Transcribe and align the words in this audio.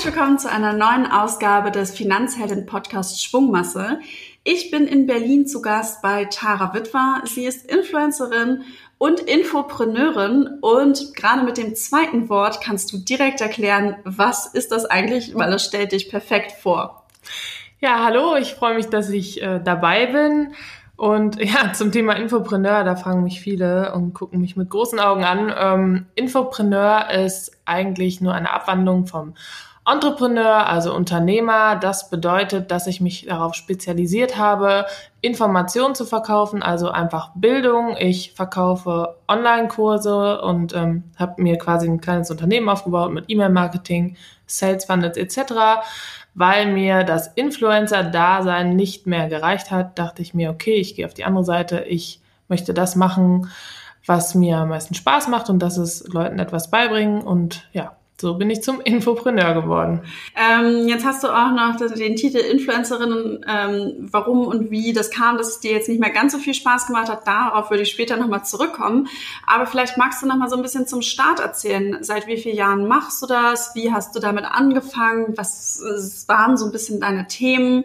Herzlich 0.00 0.16
willkommen 0.16 0.38
zu 0.38 0.50
einer 0.50 0.72
neuen 0.72 1.12
Ausgabe 1.12 1.70
des 1.70 1.90
Finanzhelden-Podcasts 1.90 3.22
Schwungmasse. 3.22 4.00
Ich 4.44 4.70
bin 4.70 4.86
in 4.86 5.06
Berlin 5.06 5.46
zu 5.46 5.60
Gast 5.60 6.00
bei 6.00 6.24
Tara 6.24 6.72
Witwer. 6.72 7.20
Sie 7.26 7.44
ist 7.44 7.70
Influencerin 7.70 8.62
und 8.96 9.20
Infopreneurin 9.20 10.58
und 10.62 11.14
gerade 11.14 11.42
mit 11.42 11.58
dem 11.58 11.74
zweiten 11.74 12.30
Wort 12.30 12.62
kannst 12.62 12.90
du 12.94 12.96
direkt 12.96 13.42
erklären, 13.42 13.96
was 14.04 14.46
ist 14.46 14.72
das 14.72 14.86
eigentlich, 14.86 15.34
weil 15.34 15.52
es 15.52 15.66
stellt 15.66 15.92
dich 15.92 16.08
perfekt 16.08 16.52
vor. 16.52 17.04
Ja, 17.80 18.02
hallo, 18.02 18.36
ich 18.36 18.54
freue 18.54 18.76
mich, 18.76 18.86
dass 18.86 19.10
ich 19.10 19.42
äh, 19.42 19.60
dabei 19.62 20.06
bin. 20.06 20.54
Und 20.96 21.38
ja, 21.44 21.74
zum 21.74 21.92
Thema 21.92 22.14
Infopreneur, 22.14 22.84
da 22.84 22.96
fragen 22.96 23.22
mich 23.22 23.42
viele 23.42 23.92
und 23.92 24.14
gucken 24.14 24.40
mich 24.40 24.56
mit 24.56 24.70
großen 24.70 24.98
Augen 24.98 25.24
an. 25.24 25.52
Ähm, 25.54 26.06
Infopreneur 26.14 27.10
ist 27.10 27.52
eigentlich 27.66 28.22
nur 28.22 28.32
eine 28.32 28.50
Abwandlung 28.50 29.06
vom 29.06 29.34
Entrepreneur, 29.86 30.66
also 30.66 30.94
Unternehmer. 30.94 31.76
Das 31.76 32.10
bedeutet, 32.10 32.70
dass 32.70 32.86
ich 32.86 33.00
mich 33.00 33.26
darauf 33.26 33.54
spezialisiert 33.54 34.36
habe, 34.36 34.86
Informationen 35.20 35.94
zu 35.94 36.04
verkaufen, 36.04 36.62
also 36.62 36.90
einfach 36.90 37.30
Bildung. 37.34 37.96
Ich 37.98 38.32
verkaufe 38.32 39.16
Online-Kurse 39.26 40.40
und 40.42 40.74
ähm, 40.74 41.04
habe 41.18 41.42
mir 41.42 41.58
quasi 41.58 41.88
ein 41.88 42.00
kleines 42.00 42.30
Unternehmen 42.30 42.68
aufgebaut 42.68 43.12
mit 43.12 43.24
E-Mail-Marketing, 43.28 44.16
Sales 44.46 44.84
Funnels 44.84 45.16
etc 45.16 45.80
weil 46.34 46.72
mir 46.72 47.04
das 47.04 47.28
Influencer-Dasein 47.28 48.76
nicht 48.76 49.06
mehr 49.06 49.28
gereicht 49.28 49.70
hat, 49.70 49.98
dachte 49.98 50.22
ich 50.22 50.34
mir, 50.34 50.50
okay, 50.50 50.74
ich 50.74 50.94
gehe 50.94 51.06
auf 51.06 51.14
die 51.14 51.24
andere 51.24 51.44
Seite, 51.44 51.80
ich 51.80 52.20
möchte 52.48 52.74
das 52.74 52.96
machen, 52.96 53.50
was 54.06 54.34
mir 54.34 54.58
am 54.58 54.70
meisten 54.70 54.94
Spaß 54.94 55.28
macht 55.28 55.50
und 55.50 55.58
das 55.58 55.76
ist 55.76 56.12
Leuten 56.12 56.38
etwas 56.38 56.70
beibringen 56.70 57.22
und 57.22 57.68
ja, 57.72 57.96
so 58.20 58.34
bin 58.34 58.50
ich 58.50 58.62
zum 58.62 58.80
Infopreneur 58.80 59.54
geworden. 59.54 60.02
Ähm, 60.36 60.88
jetzt 60.88 61.04
hast 61.04 61.24
du 61.24 61.28
auch 61.28 61.52
noch 61.52 61.76
den 61.76 62.16
Titel 62.16 62.38
Influencerin. 62.38 63.44
Ähm, 63.48 64.08
warum 64.10 64.46
und 64.46 64.70
wie 64.70 64.92
das 64.92 65.10
kam, 65.10 65.38
dass 65.38 65.48
es 65.48 65.60
dir 65.60 65.72
jetzt 65.72 65.88
nicht 65.88 66.00
mehr 66.00 66.10
ganz 66.10 66.32
so 66.32 66.38
viel 66.38 66.54
Spaß 66.54 66.86
gemacht 66.86 67.08
hat, 67.08 67.26
darauf 67.26 67.70
würde 67.70 67.82
ich 67.82 67.90
später 67.90 68.16
nochmal 68.16 68.44
zurückkommen. 68.44 69.08
Aber 69.46 69.66
vielleicht 69.66 69.96
magst 69.96 70.22
du 70.22 70.26
nochmal 70.26 70.50
so 70.50 70.56
ein 70.56 70.62
bisschen 70.62 70.86
zum 70.86 71.02
Start 71.02 71.40
erzählen. 71.40 71.98
Seit 72.02 72.26
wie 72.26 72.36
vielen 72.36 72.56
Jahren 72.56 72.86
machst 72.86 73.22
du 73.22 73.26
das? 73.26 73.74
Wie 73.74 73.92
hast 73.92 74.14
du 74.14 74.20
damit 74.20 74.44
angefangen? 74.44 75.34
Was 75.36 75.82
waren 76.28 76.56
so 76.56 76.66
ein 76.66 76.72
bisschen 76.72 77.00
deine 77.00 77.26
Themen? 77.26 77.84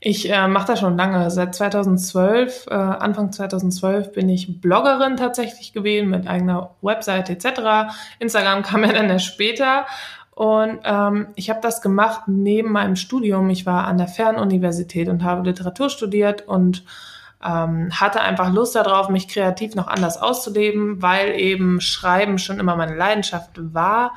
Ich 0.00 0.30
äh, 0.30 0.46
mache 0.46 0.68
das 0.68 0.80
schon 0.80 0.96
lange. 0.96 1.28
Seit 1.30 1.56
2012, 1.56 2.66
äh, 2.70 2.74
Anfang 2.74 3.32
2012 3.32 4.12
bin 4.12 4.28
ich 4.28 4.60
Bloggerin 4.60 5.16
tatsächlich 5.16 5.72
gewesen 5.72 6.10
mit 6.10 6.28
eigener 6.28 6.70
Webseite 6.82 7.32
etc. 7.32 7.92
Instagram 8.20 8.62
kam 8.64 8.84
ja 8.84 8.92
dann 8.92 9.10
erst 9.10 9.26
später. 9.26 9.86
Und 10.36 10.78
ähm, 10.84 11.26
ich 11.34 11.50
habe 11.50 11.58
das 11.60 11.82
gemacht 11.82 12.22
neben 12.28 12.70
meinem 12.70 12.94
Studium. 12.94 13.50
Ich 13.50 13.66
war 13.66 13.88
an 13.88 13.98
der 13.98 14.06
Fernuniversität 14.06 15.08
und 15.08 15.24
habe 15.24 15.48
Literatur 15.48 15.90
studiert 15.90 16.46
und 16.46 16.84
ähm, 17.44 17.90
hatte 17.92 18.20
einfach 18.20 18.52
Lust 18.52 18.76
darauf, 18.76 19.08
mich 19.08 19.26
kreativ 19.26 19.74
noch 19.74 19.88
anders 19.88 20.16
auszuleben, 20.16 21.02
weil 21.02 21.40
eben 21.40 21.80
Schreiben 21.80 22.38
schon 22.38 22.60
immer 22.60 22.76
meine 22.76 22.94
Leidenschaft 22.94 23.50
war 23.56 24.12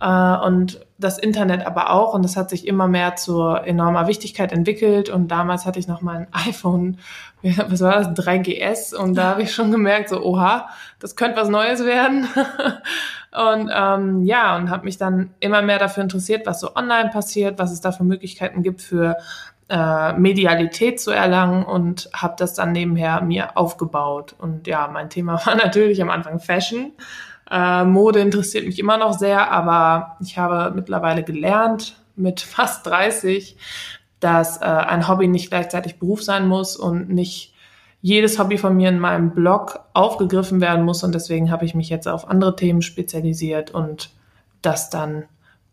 äh, 0.00 0.46
und 0.46 0.83
das 0.98 1.18
Internet 1.18 1.66
aber 1.66 1.90
auch. 1.90 2.14
Und 2.14 2.22
das 2.22 2.36
hat 2.36 2.50
sich 2.50 2.66
immer 2.66 2.86
mehr 2.86 3.16
zur 3.16 3.66
enormer 3.66 4.06
Wichtigkeit 4.06 4.52
entwickelt. 4.52 5.08
Und 5.08 5.28
damals 5.28 5.66
hatte 5.66 5.78
ich 5.78 5.88
noch 5.88 6.02
mein 6.02 6.26
iPhone, 6.32 6.98
was 7.42 7.80
war 7.80 7.94
das, 7.94 8.08
3GS. 8.08 8.94
Und 8.94 9.14
da 9.14 9.30
habe 9.30 9.42
ich 9.42 9.54
schon 9.54 9.70
gemerkt, 9.70 10.08
so, 10.08 10.22
oha, 10.22 10.68
das 11.00 11.16
könnte 11.16 11.40
was 11.40 11.48
Neues 11.48 11.84
werden. 11.84 12.28
und 13.32 13.70
ähm, 13.74 14.24
ja, 14.24 14.56
und 14.56 14.70
habe 14.70 14.84
mich 14.84 14.98
dann 14.98 15.30
immer 15.40 15.62
mehr 15.62 15.78
dafür 15.78 16.02
interessiert, 16.02 16.46
was 16.46 16.60
so 16.60 16.74
online 16.76 17.10
passiert, 17.10 17.58
was 17.58 17.72
es 17.72 17.80
da 17.80 17.92
für 17.92 18.04
Möglichkeiten 18.04 18.62
gibt 18.62 18.80
für 18.80 19.16
äh, 19.68 20.12
Medialität 20.12 21.00
zu 21.00 21.10
erlangen 21.10 21.64
und 21.64 22.10
habe 22.12 22.34
das 22.38 22.54
dann 22.54 22.72
nebenher 22.72 23.22
mir 23.22 23.56
aufgebaut. 23.56 24.34
Und 24.38 24.66
ja, 24.66 24.88
mein 24.88 25.10
Thema 25.10 25.40
war 25.46 25.54
natürlich 25.54 26.00
am 26.02 26.10
Anfang 26.10 26.38
Fashion. 26.38 26.92
Äh, 27.50 27.84
Mode 27.84 28.20
interessiert 28.20 28.66
mich 28.66 28.78
immer 28.78 28.96
noch 28.96 29.18
sehr, 29.18 29.50
aber 29.50 30.16
ich 30.20 30.38
habe 30.38 30.74
mittlerweile 30.74 31.22
gelernt 31.22 31.96
mit 32.16 32.40
fast 32.40 32.86
30, 32.86 33.56
dass 34.20 34.60
äh, 34.60 34.64
ein 34.64 35.08
Hobby 35.08 35.28
nicht 35.28 35.50
gleichzeitig 35.50 35.98
Beruf 35.98 36.22
sein 36.22 36.48
muss 36.48 36.76
und 36.76 37.10
nicht 37.10 37.52
jedes 38.00 38.38
Hobby 38.38 38.58
von 38.58 38.76
mir 38.76 38.90
in 38.90 38.98
meinem 38.98 39.30
Blog 39.30 39.80
aufgegriffen 39.94 40.60
werden 40.60 40.84
muss. 40.84 41.02
Und 41.02 41.14
deswegen 41.14 41.50
habe 41.50 41.64
ich 41.64 41.74
mich 41.74 41.88
jetzt 41.88 42.06
auf 42.06 42.28
andere 42.28 42.54
Themen 42.54 42.82
spezialisiert 42.82 43.70
und 43.70 44.10
das 44.60 44.90
dann 44.90 45.24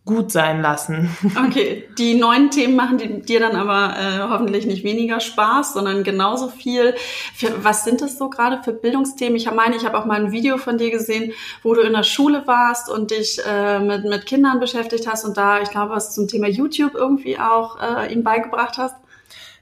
gut 0.06 0.32
sein 0.32 0.62
lassen. 0.62 1.10
Okay, 1.48 1.88
die 1.98 2.16
neuen 2.16 2.50
Themen 2.50 2.76
machen 2.76 3.24
dir 3.24 3.40
dann 3.40 3.56
aber 3.56 3.96
äh, 3.98 4.20
hoffentlich 4.30 4.66
nicht 4.66 4.84
weniger 4.84 5.20
Spaß, 5.20 5.74
sondern 5.74 6.04
genauso 6.04 6.50
viel. 6.50 6.96
Für, 7.36 7.64
was 7.64 7.84
sind 7.84 8.02
das 8.02 8.18
so 8.18 8.30
gerade 8.30 8.62
für 8.64 8.74
Bildungsthemen? 8.74 9.36
Ich 9.36 9.50
meine, 9.52 9.76
ich 9.76 9.86
habe 9.86 9.98
auch 9.98 10.06
mal 10.06 10.20
ein 10.20 10.32
Video 10.32 10.58
von 10.58 10.78
dir 10.78 10.92
gesehen, 10.92 11.34
wo 11.64 11.74
du 11.74 11.82
in 11.82 11.94
der 11.94 12.04
Schule 12.04 12.44
warst 12.46 12.90
und 12.90 13.12
dich 13.12 13.42
äh, 13.46 13.80
mit, 13.80 14.06
mit 14.06 14.26
Kindern 14.26 14.60
beschäftigt 14.60 15.08
hast 15.08 15.26
und 15.26 15.38
da, 15.38 15.62
ich 15.62 15.70
glaube, 15.70 15.94
was 15.94 16.14
zum 16.14 16.28
Thema 16.28 16.48
YouTube 16.48 16.94
irgendwie 16.96 17.38
auch 17.38 17.78
äh, 17.80 18.12
ihnen 18.12 18.24
beigebracht 18.24 18.78
hast. 18.78 18.96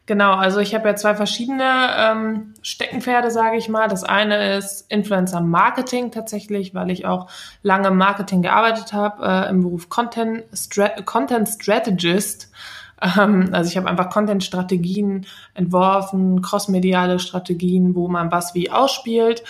Genau, 0.09 0.33
also 0.33 0.59
ich 0.59 0.73
habe 0.73 0.89
ja 0.89 0.95
zwei 0.95 1.13
verschiedene 1.13 1.63
ähm, 1.95 2.55
Steckenpferde, 2.63 3.29
sage 3.29 3.57
ich 3.57 3.69
mal. 3.69 3.87
Das 3.87 4.03
eine 4.03 4.57
ist 4.57 4.91
Influencer 4.91 5.39
Marketing 5.39 6.09
tatsächlich, 6.09 6.73
weil 6.73 6.89
ich 6.89 7.05
auch 7.05 7.29
lange 7.61 7.89
im 7.89 7.97
Marketing 7.97 8.41
gearbeitet 8.41 8.91
habe, 8.91 9.23
äh, 9.23 9.49
im 9.51 9.61
Beruf 9.61 9.87
Content, 9.87 10.45
Strat 10.51 11.05
Content 11.05 11.47
Strategist. 11.47 12.49
Ähm, 13.19 13.49
also 13.51 13.69
ich 13.69 13.77
habe 13.77 13.87
einfach 13.87 14.09
Content-Strategien 14.09 15.27
entworfen, 15.53 16.41
crossmediale 16.41 17.19
Strategien, 17.19 17.93
wo 17.93 18.07
man 18.07 18.31
was 18.31 18.55
wie 18.55 18.71
ausspielt. 18.71 19.43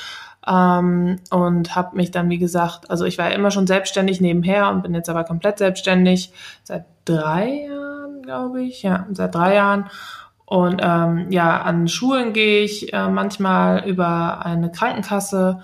Ähm, 0.45 1.21
und 1.31 1.73
habe 1.73 1.95
mich 1.95 2.11
dann, 2.11 2.29
wie 2.29 2.37
gesagt, 2.37 2.91
also 2.91 3.05
ich 3.05 3.17
war 3.17 3.29
ja 3.29 3.35
immer 3.35 3.51
schon 3.51 3.65
selbstständig 3.65 4.19
nebenher 4.19 4.69
und 4.69 4.83
bin 4.83 4.93
jetzt 4.93 5.09
aber 5.09 5.23
komplett 5.23 5.59
selbstständig 5.59 6.33
seit 6.63 6.83
drei 7.05 7.65
Jahren, 7.69 8.23
glaube 8.23 8.61
ich. 8.61 8.83
Ja, 8.83 9.07
seit 9.13 9.33
drei 9.33 9.55
Jahren 9.55 9.89
und 10.49 10.81
ähm, 10.83 11.27
ja, 11.29 11.61
an 11.61 11.87
Schulen 11.87 12.33
gehe 12.33 12.63
ich 12.63 12.91
äh, 12.91 13.07
manchmal 13.07 13.87
über 13.87 14.43
eine 14.43 14.71
Krankenkasse 14.71 15.61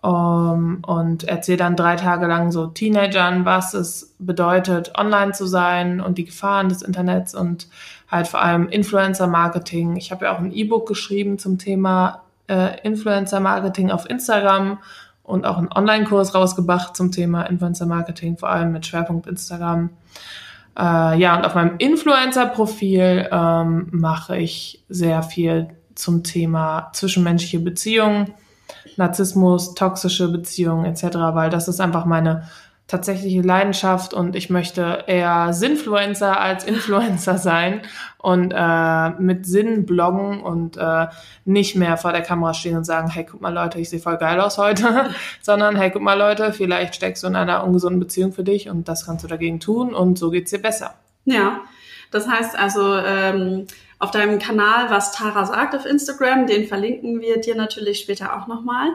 um, 0.00 0.82
und 0.86 1.24
erzähle 1.24 1.58
dann 1.58 1.76
drei 1.76 1.96
Tage 1.96 2.26
lang 2.26 2.50
so 2.50 2.68
Teenagern, 2.68 3.44
was 3.44 3.74
es 3.74 4.14
bedeutet, 4.18 4.92
online 4.96 5.32
zu 5.32 5.46
sein 5.46 6.00
und 6.00 6.16
die 6.16 6.24
Gefahren 6.24 6.70
des 6.70 6.80
Internets 6.80 7.34
und 7.34 7.68
halt 8.10 8.26
vor 8.26 8.40
allem 8.40 8.70
Influencer-Marketing. 8.70 9.96
Ich 9.96 10.10
habe 10.10 10.24
ja 10.24 10.34
auch 10.34 10.38
ein 10.38 10.50
E-Book 10.50 10.88
geschrieben 10.88 11.38
zum 11.38 11.58
Thema 11.58 12.22
äh, 12.48 12.80
Influencer-Marketing 12.84 13.90
auf 13.90 14.08
Instagram 14.08 14.78
und 15.24 15.44
auch 15.44 15.58
einen 15.58 15.70
Online-Kurs 15.70 16.34
rausgebracht 16.34 16.96
zum 16.96 17.12
Thema 17.12 17.42
Influencer-Marketing, 17.42 18.38
vor 18.38 18.48
allem 18.48 18.72
mit 18.72 18.86
Schwerpunkt 18.86 19.26
Instagram. 19.26 19.90
Äh, 20.78 21.18
ja, 21.18 21.36
und 21.36 21.44
auf 21.44 21.54
meinem 21.54 21.76
Influencer-Profil 21.78 23.28
ähm, 23.30 23.88
mache 23.90 24.38
ich 24.38 24.84
sehr 24.88 25.22
viel 25.22 25.68
zum 25.94 26.24
Thema 26.24 26.90
zwischenmenschliche 26.92 27.60
Beziehungen, 27.60 28.32
Narzissmus, 28.96 29.74
toxische 29.74 30.28
Beziehungen 30.30 30.86
etc., 30.86 31.16
weil 31.34 31.50
das 31.50 31.68
ist 31.68 31.80
einfach 31.80 32.06
meine 32.06 32.48
tatsächliche 32.86 33.40
Leidenschaft 33.40 34.12
und 34.12 34.36
ich 34.36 34.50
möchte 34.50 35.04
eher 35.06 35.52
Sinnfluencer 35.52 36.38
als 36.38 36.64
Influencer 36.64 37.38
sein 37.38 37.82
und 38.18 38.52
äh, 38.54 39.10
mit 39.18 39.46
Sinn 39.46 39.86
bloggen 39.86 40.42
und 40.42 40.76
äh, 40.76 41.06
nicht 41.44 41.74
mehr 41.74 41.96
vor 41.96 42.12
der 42.12 42.22
Kamera 42.22 42.52
stehen 42.52 42.76
und 42.76 42.84
sagen, 42.84 43.08
hey, 43.08 43.24
guck 43.28 43.40
mal 43.40 43.52
Leute, 43.52 43.78
ich 43.78 43.88
sehe 43.88 43.98
voll 43.98 44.18
geil 44.18 44.40
aus 44.40 44.58
heute, 44.58 45.10
sondern 45.42 45.76
hey, 45.76 45.90
guck 45.90 46.02
mal 46.02 46.18
Leute, 46.18 46.52
vielleicht 46.52 46.94
steckst 46.94 47.22
du 47.22 47.28
in 47.28 47.36
einer 47.36 47.64
ungesunden 47.64 48.00
Beziehung 48.00 48.32
für 48.32 48.44
dich 48.44 48.68
und 48.68 48.88
das 48.88 49.06
kannst 49.06 49.24
du 49.24 49.28
dagegen 49.28 49.58
tun 49.58 49.94
und 49.94 50.18
so 50.18 50.30
geht's 50.30 50.50
dir 50.50 50.60
besser. 50.60 50.94
Ja, 51.24 51.62
das 52.10 52.28
heißt 52.28 52.58
also, 52.58 52.96
ähm, 52.96 53.66
auf 54.02 54.10
deinem 54.10 54.40
Kanal, 54.40 54.90
was 54.90 55.12
Tara 55.12 55.46
sagt 55.46 55.76
auf 55.76 55.86
Instagram, 55.86 56.48
den 56.48 56.66
verlinken 56.66 57.20
wir 57.20 57.40
dir 57.40 57.54
natürlich 57.54 58.00
später 58.00 58.36
auch 58.36 58.48
nochmal. 58.48 58.88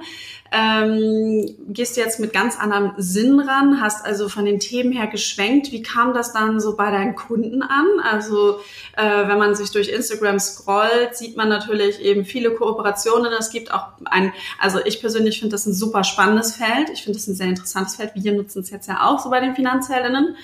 Ähm, 0.51 1.55
gehst 1.69 1.95
du 1.95 2.01
jetzt 2.01 2.19
mit 2.19 2.33
ganz 2.33 2.59
anderem 2.59 2.91
Sinn 2.97 3.39
ran, 3.39 3.79
hast 3.79 4.05
also 4.05 4.27
von 4.27 4.43
den 4.43 4.59
Themen 4.59 4.91
her 4.91 5.07
geschwenkt. 5.07 5.71
Wie 5.71 5.81
kam 5.81 6.13
das 6.13 6.33
dann 6.33 6.59
so 6.59 6.75
bei 6.75 6.91
deinen 6.91 7.15
Kunden 7.15 7.61
an? 7.61 7.85
Also 8.03 8.59
äh, 8.97 9.29
wenn 9.29 9.37
man 9.37 9.55
sich 9.55 9.71
durch 9.71 9.87
Instagram 9.87 10.39
scrollt, 10.39 11.15
sieht 11.15 11.37
man 11.37 11.47
natürlich 11.47 12.01
eben 12.01 12.25
viele 12.25 12.51
Kooperationen. 12.51 13.31
Es 13.39 13.49
gibt 13.49 13.73
auch 13.73 13.87
ein, 14.03 14.33
also 14.59 14.79
ich 14.83 14.99
persönlich 14.99 15.39
finde 15.39 15.53
das 15.53 15.65
ein 15.67 15.73
super 15.73 16.03
spannendes 16.03 16.57
Feld. 16.57 16.89
Ich 16.91 17.03
finde 17.03 17.17
das 17.17 17.27
ein 17.27 17.35
sehr 17.35 17.47
interessantes 17.47 17.95
Feld. 17.95 18.11
Wir 18.13 18.33
nutzen 18.33 18.61
es 18.61 18.71
jetzt 18.71 18.89
ja 18.89 19.07
auch 19.07 19.19
so 19.19 19.29
bei 19.29 19.39
den 19.39 19.55
Finanzheldinnen 19.55 20.35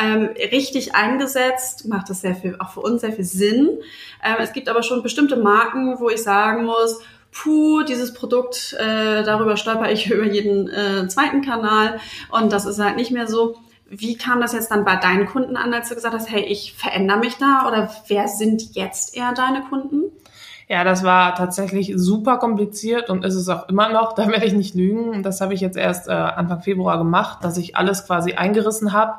ähm, 0.00 0.30
richtig 0.50 0.94
eingesetzt, 0.94 1.86
macht 1.88 2.08
das 2.08 2.20
sehr 2.20 2.34
viel, 2.34 2.56
auch 2.58 2.70
für 2.70 2.80
uns 2.80 3.00
sehr 3.02 3.12
viel 3.12 3.24
Sinn. 3.24 3.78
Ähm, 4.24 4.36
es 4.38 4.52
gibt 4.52 4.68
aber 4.68 4.82
schon 4.82 5.02
bestimmte 5.02 5.36
Marken, 5.36 6.00
wo 6.00 6.08
ich 6.08 6.22
sagen 6.22 6.64
muss, 6.64 7.00
puh, 7.32 7.82
dieses 7.82 8.14
Produkt, 8.14 8.76
äh, 8.78 9.22
darüber 9.22 9.56
stolper 9.56 9.90
ich 9.90 10.10
über 10.10 10.24
jeden 10.24 10.68
äh, 10.68 11.08
zweiten 11.08 11.42
Kanal 11.42 12.00
und 12.30 12.52
das 12.52 12.66
ist 12.66 12.78
halt 12.78 12.96
nicht 12.96 13.10
mehr 13.10 13.26
so. 13.26 13.56
wie 13.92 14.16
kam 14.16 14.40
das 14.40 14.52
jetzt 14.52 14.70
dann 14.70 14.84
bei 14.84 14.96
deinen 14.96 15.26
Kunden 15.26 15.56
an, 15.56 15.74
als 15.74 15.88
du 15.88 15.96
gesagt 15.96 16.14
hast, 16.14 16.30
hey, 16.30 16.44
ich 16.44 16.74
verändere 16.74 17.18
mich 17.18 17.36
da 17.38 17.66
oder 17.66 17.90
wer 18.06 18.28
sind 18.28 18.76
jetzt 18.76 19.16
eher 19.16 19.32
deine 19.32 19.62
Kunden? 19.62 20.04
Ja, 20.70 20.84
das 20.84 21.02
war 21.02 21.34
tatsächlich 21.34 21.94
super 21.96 22.38
kompliziert 22.38 23.10
und 23.10 23.24
ist 23.24 23.34
es 23.34 23.48
auch 23.48 23.68
immer 23.68 23.88
noch, 23.88 24.12
da 24.14 24.28
werde 24.28 24.46
ich 24.46 24.52
nicht 24.52 24.76
lügen. 24.76 25.24
Das 25.24 25.40
habe 25.40 25.52
ich 25.52 25.60
jetzt 25.60 25.76
erst 25.76 26.06
äh, 26.06 26.12
Anfang 26.12 26.62
Februar 26.62 26.96
gemacht, 26.96 27.42
dass 27.42 27.56
ich 27.56 27.76
alles 27.76 28.06
quasi 28.06 28.34
eingerissen 28.34 28.92
habe. 28.92 29.14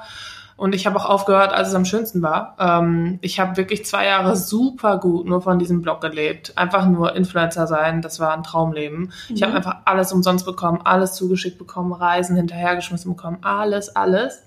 Und 0.61 0.75
ich 0.75 0.85
habe 0.85 0.95
auch 0.99 1.05
aufgehört, 1.05 1.53
als 1.53 1.69
es 1.69 1.73
am 1.73 1.85
schönsten 1.85 2.21
war. 2.21 2.55
Ähm, 2.59 3.17
ich 3.21 3.39
habe 3.39 3.57
wirklich 3.57 3.83
zwei 3.83 4.05
Jahre 4.05 4.35
super 4.35 4.99
gut 4.99 5.25
nur 5.25 5.41
von 5.41 5.57
diesem 5.57 5.81
Blog 5.81 6.01
gelebt. 6.01 6.55
Einfach 6.55 6.85
nur 6.85 7.15
Influencer 7.15 7.65
sein, 7.65 8.03
das 8.03 8.19
war 8.19 8.31
ein 8.31 8.43
Traumleben. 8.43 8.99
Mhm. 8.99 9.35
Ich 9.35 9.41
habe 9.41 9.55
einfach 9.55 9.77
alles 9.85 10.13
umsonst 10.13 10.45
bekommen, 10.45 10.79
alles 10.83 11.15
zugeschickt 11.15 11.57
bekommen, 11.57 11.91
Reisen 11.93 12.35
hinterhergeschmissen 12.35 13.15
bekommen, 13.15 13.39
alles, 13.41 13.95
alles. 13.95 14.43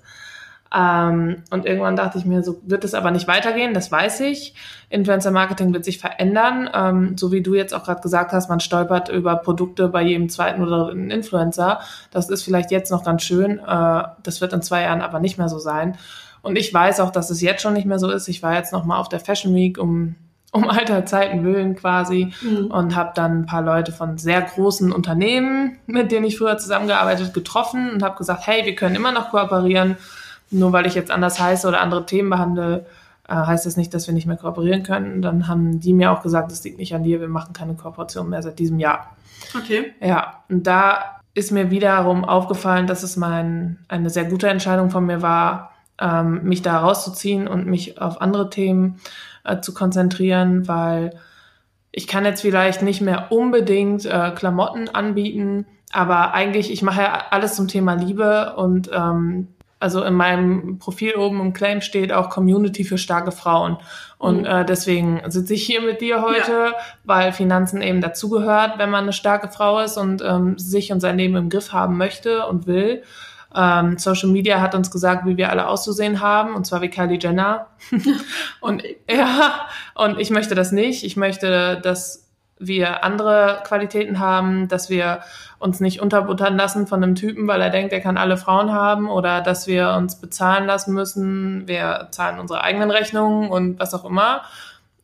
Ähm, 0.73 1.43
und 1.51 1.65
irgendwann 1.65 1.95
dachte 1.95 2.17
ich 2.17 2.25
mir, 2.25 2.43
so 2.43 2.61
wird 2.65 2.83
es 2.83 2.93
aber 2.93 3.11
nicht 3.11 3.27
weitergehen, 3.27 3.73
das 3.73 3.91
weiß 3.91 4.21
ich. 4.21 4.55
Influencer 4.89 5.31
Marketing 5.31 5.73
wird 5.73 5.85
sich 5.85 5.99
verändern. 5.99 6.69
Ähm, 6.73 7.17
so 7.17 7.31
wie 7.31 7.41
du 7.41 7.53
jetzt 7.55 7.73
auch 7.73 7.83
gerade 7.83 8.01
gesagt 8.01 8.31
hast, 8.31 8.49
man 8.49 8.59
stolpert 8.59 9.09
über 9.09 9.35
Produkte 9.37 9.87
bei 9.87 10.01
jedem 10.01 10.29
zweiten 10.29 10.63
oder 10.63 10.85
dritten 10.85 11.11
Influencer. 11.11 11.79
Das 12.11 12.29
ist 12.29 12.43
vielleicht 12.43 12.71
jetzt 12.71 12.91
noch 12.91 13.03
ganz 13.03 13.23
schön. 13.23 13.59
Äh, 13.59 14.03
das 14.23 14.41
wird 14.41 14.53
in 14.53 14.61
zwei 14.61 14.83
Jahren 14.83 15.01
aber 15.01 15.19
nicht 15.19 15.37
mehr 15.37 15.49
so 15.49 15.59
sein. 15.59 15.97
Und 16.41 16.57
ich 16.57 16.73
weiß 16.73 16.99
auch, 16.99 17.11
dass 17.11 17.29
es 17.29 17.41
jetzt 17.41 17.61
schon 17.61 17.73
nicht 17.73 17.85
mehr 17.85 17.99
so 17.99 18.11
ist. 18.11 18.27
Ich 18.27 18.43
war 18.43 18.53
jetzt 18.53 18.73
noch 18.73 18.85
mal 18.85 18.99
auf 18.99 19.09
der 19.09 19.19
Fashion 19.19 19.55
Week, 19.55 19.77
um 19.77 20.15
um 20.51 20.63
alter 20.69 21.05
Zeiten 21.05 21.43
willen 21.43 21.75
quasi 21.75 22.33
mhm. 22.41 22.67
und 22.67 22.95
habe 22.95 23.11
dann 23.13 23.41
ein 23.41 23.45
paar 23.45 23.61
Leute 23.61 23.91
von 23.91 24.17
sehr 24.17 24.41
großen 24.41 24.91
Unternehmen, 24.93 25.77
mit 25.85 26.11
denen 26.11 26.25
ich 26.25 26.37
früher 26.37 26.57
zusammengearbeitet, 26.57 27.33
getroffen 27.33 27.91
und 27.91 28.03
habe 28.03 28.17
gesagt, 28.17 28.47
hey, 28.47 28.65
wir 28.65 28.75
können 28.75 28.95
immer 28.95 29.11
noch 29.11 29.31
kooperieren 29.31 29.97
nur 30.51 30.73
weil 30.73 30.85
ich 30.85 30.95
jetzt 30.95 31.11
anders 31.11 31.39
heiße 31.39 31.67
oder 31.67 31.81
andere 31.81 32.05
Themen 32.05 32.29
behandle, 32.29 32.85
äh, 33.27 33.33
heißt 33.33 33.65
das 33.65 33.77
nicht, 33.77 33.93
dass 33.93 34.07
wir 34.07 34.13
nicht 34.13 34.27
mehr 34.27 34.37
kooperieren 34.37 34.83
können. 34.83 35.21
Dann 35.21 35.47
haben 35.47 35.79
die 35.79 35.93
mir 35.93 36.11
auch 36.11 36.21
gesagt, 36.21 36.51
das 36.51 36.63
liegt 36.63 36.77
nicht 36.77 36.93
an 36.93 37.03
dir, 37.03 37.19
wir 37.19 37.27
machen 37.27 37.53
keine 37.53 37.75
Kooperation 37.75 38.29
mehr 38.29 38.41
seit 38.41 38.59
diesem 38.59 38.79
Jahr. 38.79 39.15
Okay. 39.57 39.93
Ja, 40.01 40.43
und 40.49 40.67
da 40.67 41.19
ist 41.33 41.51
mir 41.51 41.69
wiederum 41.69 42.23
aufgefallen, 42.23 42.87
dass 42.87 43.03
es 43.03 43.17
mein, 43.17 43.79
eine 43.87 44.09
sehr 44.09 44.25
gute 44.25 44.47
Entscheidung 44.47 44.89
von 44.89 45.05
mir 45.05 45.21
war, 45.21 45.71
ähm, 45.99 46.43
mich 46.43 46.61
da 46.61 46.79
rauszuziehen 46.79 47.47
und 47.47 47.67
mich 47.67 48.01
auf 48.01 48.21
andere 48.21 48.49
Themen 48.49 48.99
äh, 49.43 49.59
zu 49.59 49.73
konzentrieren, 49.73 50.67
weil 50.67 51.11
ich 51.91 52.07
kann 52.07 52.25
jetzt 52.25 52.41
vielleicht 52.41 52.81
nicht 52.81 53.01
mehr 53.01 53.31
unbedingt 53.31 54.05
äh, 54.05 54.31
Klamotten 54.31 54.89
anbieten, 54.89 55.65
aber 55.91 56.33
eigentlich, 56.33 56.71
ich 56.71 56.81
mache 56.81 57.01
ja 57.01 57.23
alles 57.31 57.55
zum 57.55 57.67
Thema 57.67 57.93
Liebe 57.93 58.55
und 58.57 58.89
ähm, 58.93 59.47
also 59.79 60.03
in 60.03 60.13
meinem 60.13 60.79
Profil 60.79 61.15
oben 61.15 61.41
im 61.41 61.53
Claim 61.53 61.81
steht 61.81 62.11
auch 62.11 62.29
Community 62.29 62.83
für 62.83 62.97
starke 62.97 63.31
Frauen. 63.31 63.77
Und 64.17 64.41
mhm. 64.41 64.45
äh, 64.45 64.65
deswegen 64.65 65.21
sitze 65.27 65.53
ich 65.53 65.65
hier 65.65 65.81
mit 65.81 66.01
dir 66.01 66.21
heute, 66.21 66.51
ja. 66.51 66.73
weil 67.03 67.33
Finanzen 67.33 67.81
eben 67.81 68.01
dazugehört, 68.01 68.77
wenn 68.77 68.89
man 68.89 69.03
eine 69.03 69.13
starke 69.13 69.49
Frau 69.49 69.79
ist 69.79 69.97
und 69.97 70.21
ähm, 70.23 70.57
sich 70.57 70.91
und 70.91 71.01
sein 71.01 71.17
Leben 71.17 71.35
im 71.35 71.49
Griff 71.49 71.73
haben 71.73 71.97
möchte 71.97 72.47
und 72.47 72.67
will. 72.67 73.03
Ähm, 73.53 73.97
Social 73.97 74.29
Media 74.29 74.59
hat 74.59 74.75
uns 74.75 74.91
gesagt, 74.91 75.25
wie 75.25 75.37
wir 75.37 75.49
alle 75.49 75.67
auszusehen 75.67 76.19
haben, 76.19 76.55
und 76.55 76.65
zwar 76.65 76.81
wie 76.81 76.89
Kylie 76.89 77.19
Jenner. 77.19 77.67
und 78.59 78.83
ja, 79.09 79.67
und 79.93 80.19
ich 80.19 80.29
möchte 80.29 80.55
das 80.55 80.71
nicht. 80.71 81.03
Ich 81.03 81.15
möchte, 81.15 81.79
dass 81.81 82.24
wir 82.57 83.03
andere 83.03 83.61
Qualitäten 83.65 84.19
haben, 84.19 84.67
dass 84.67 84.89
wir 84.89 85.21
uns 85.59 85.79
nicht 85.79 86.01
unterbuttern 86.01 86.55
lassen 86.55 86.87
von 86.87 87.03
einem 87.03 87.15
Typen, 87.15 87.47
weil 87.47 87.61
er 87.61 87.69
denkt, 87.69 87.91
er 87.91 87.99
kann 87.99 88.17
alle 88.17 88.37
Frauen 88.37 88.71
haben 88.71 89.09
oder 89.09 89.41
dass 89.41 89.67
wir 89.67 89.91
uns 89.91 90.19
bezahlen 90.21 90.65
lassen 90.65 90.93
müssen. 90.93 91.67
Wir 91.67 92.07
zahlen 92.11 92.39
unsere 92.39 92.61
eigenen 92.61 92.91
Rechnungen 92.91 93.49
und 93.49 93.79
was 93.79 93.93
auch 93.93 94.05
immer. 94.05 94.43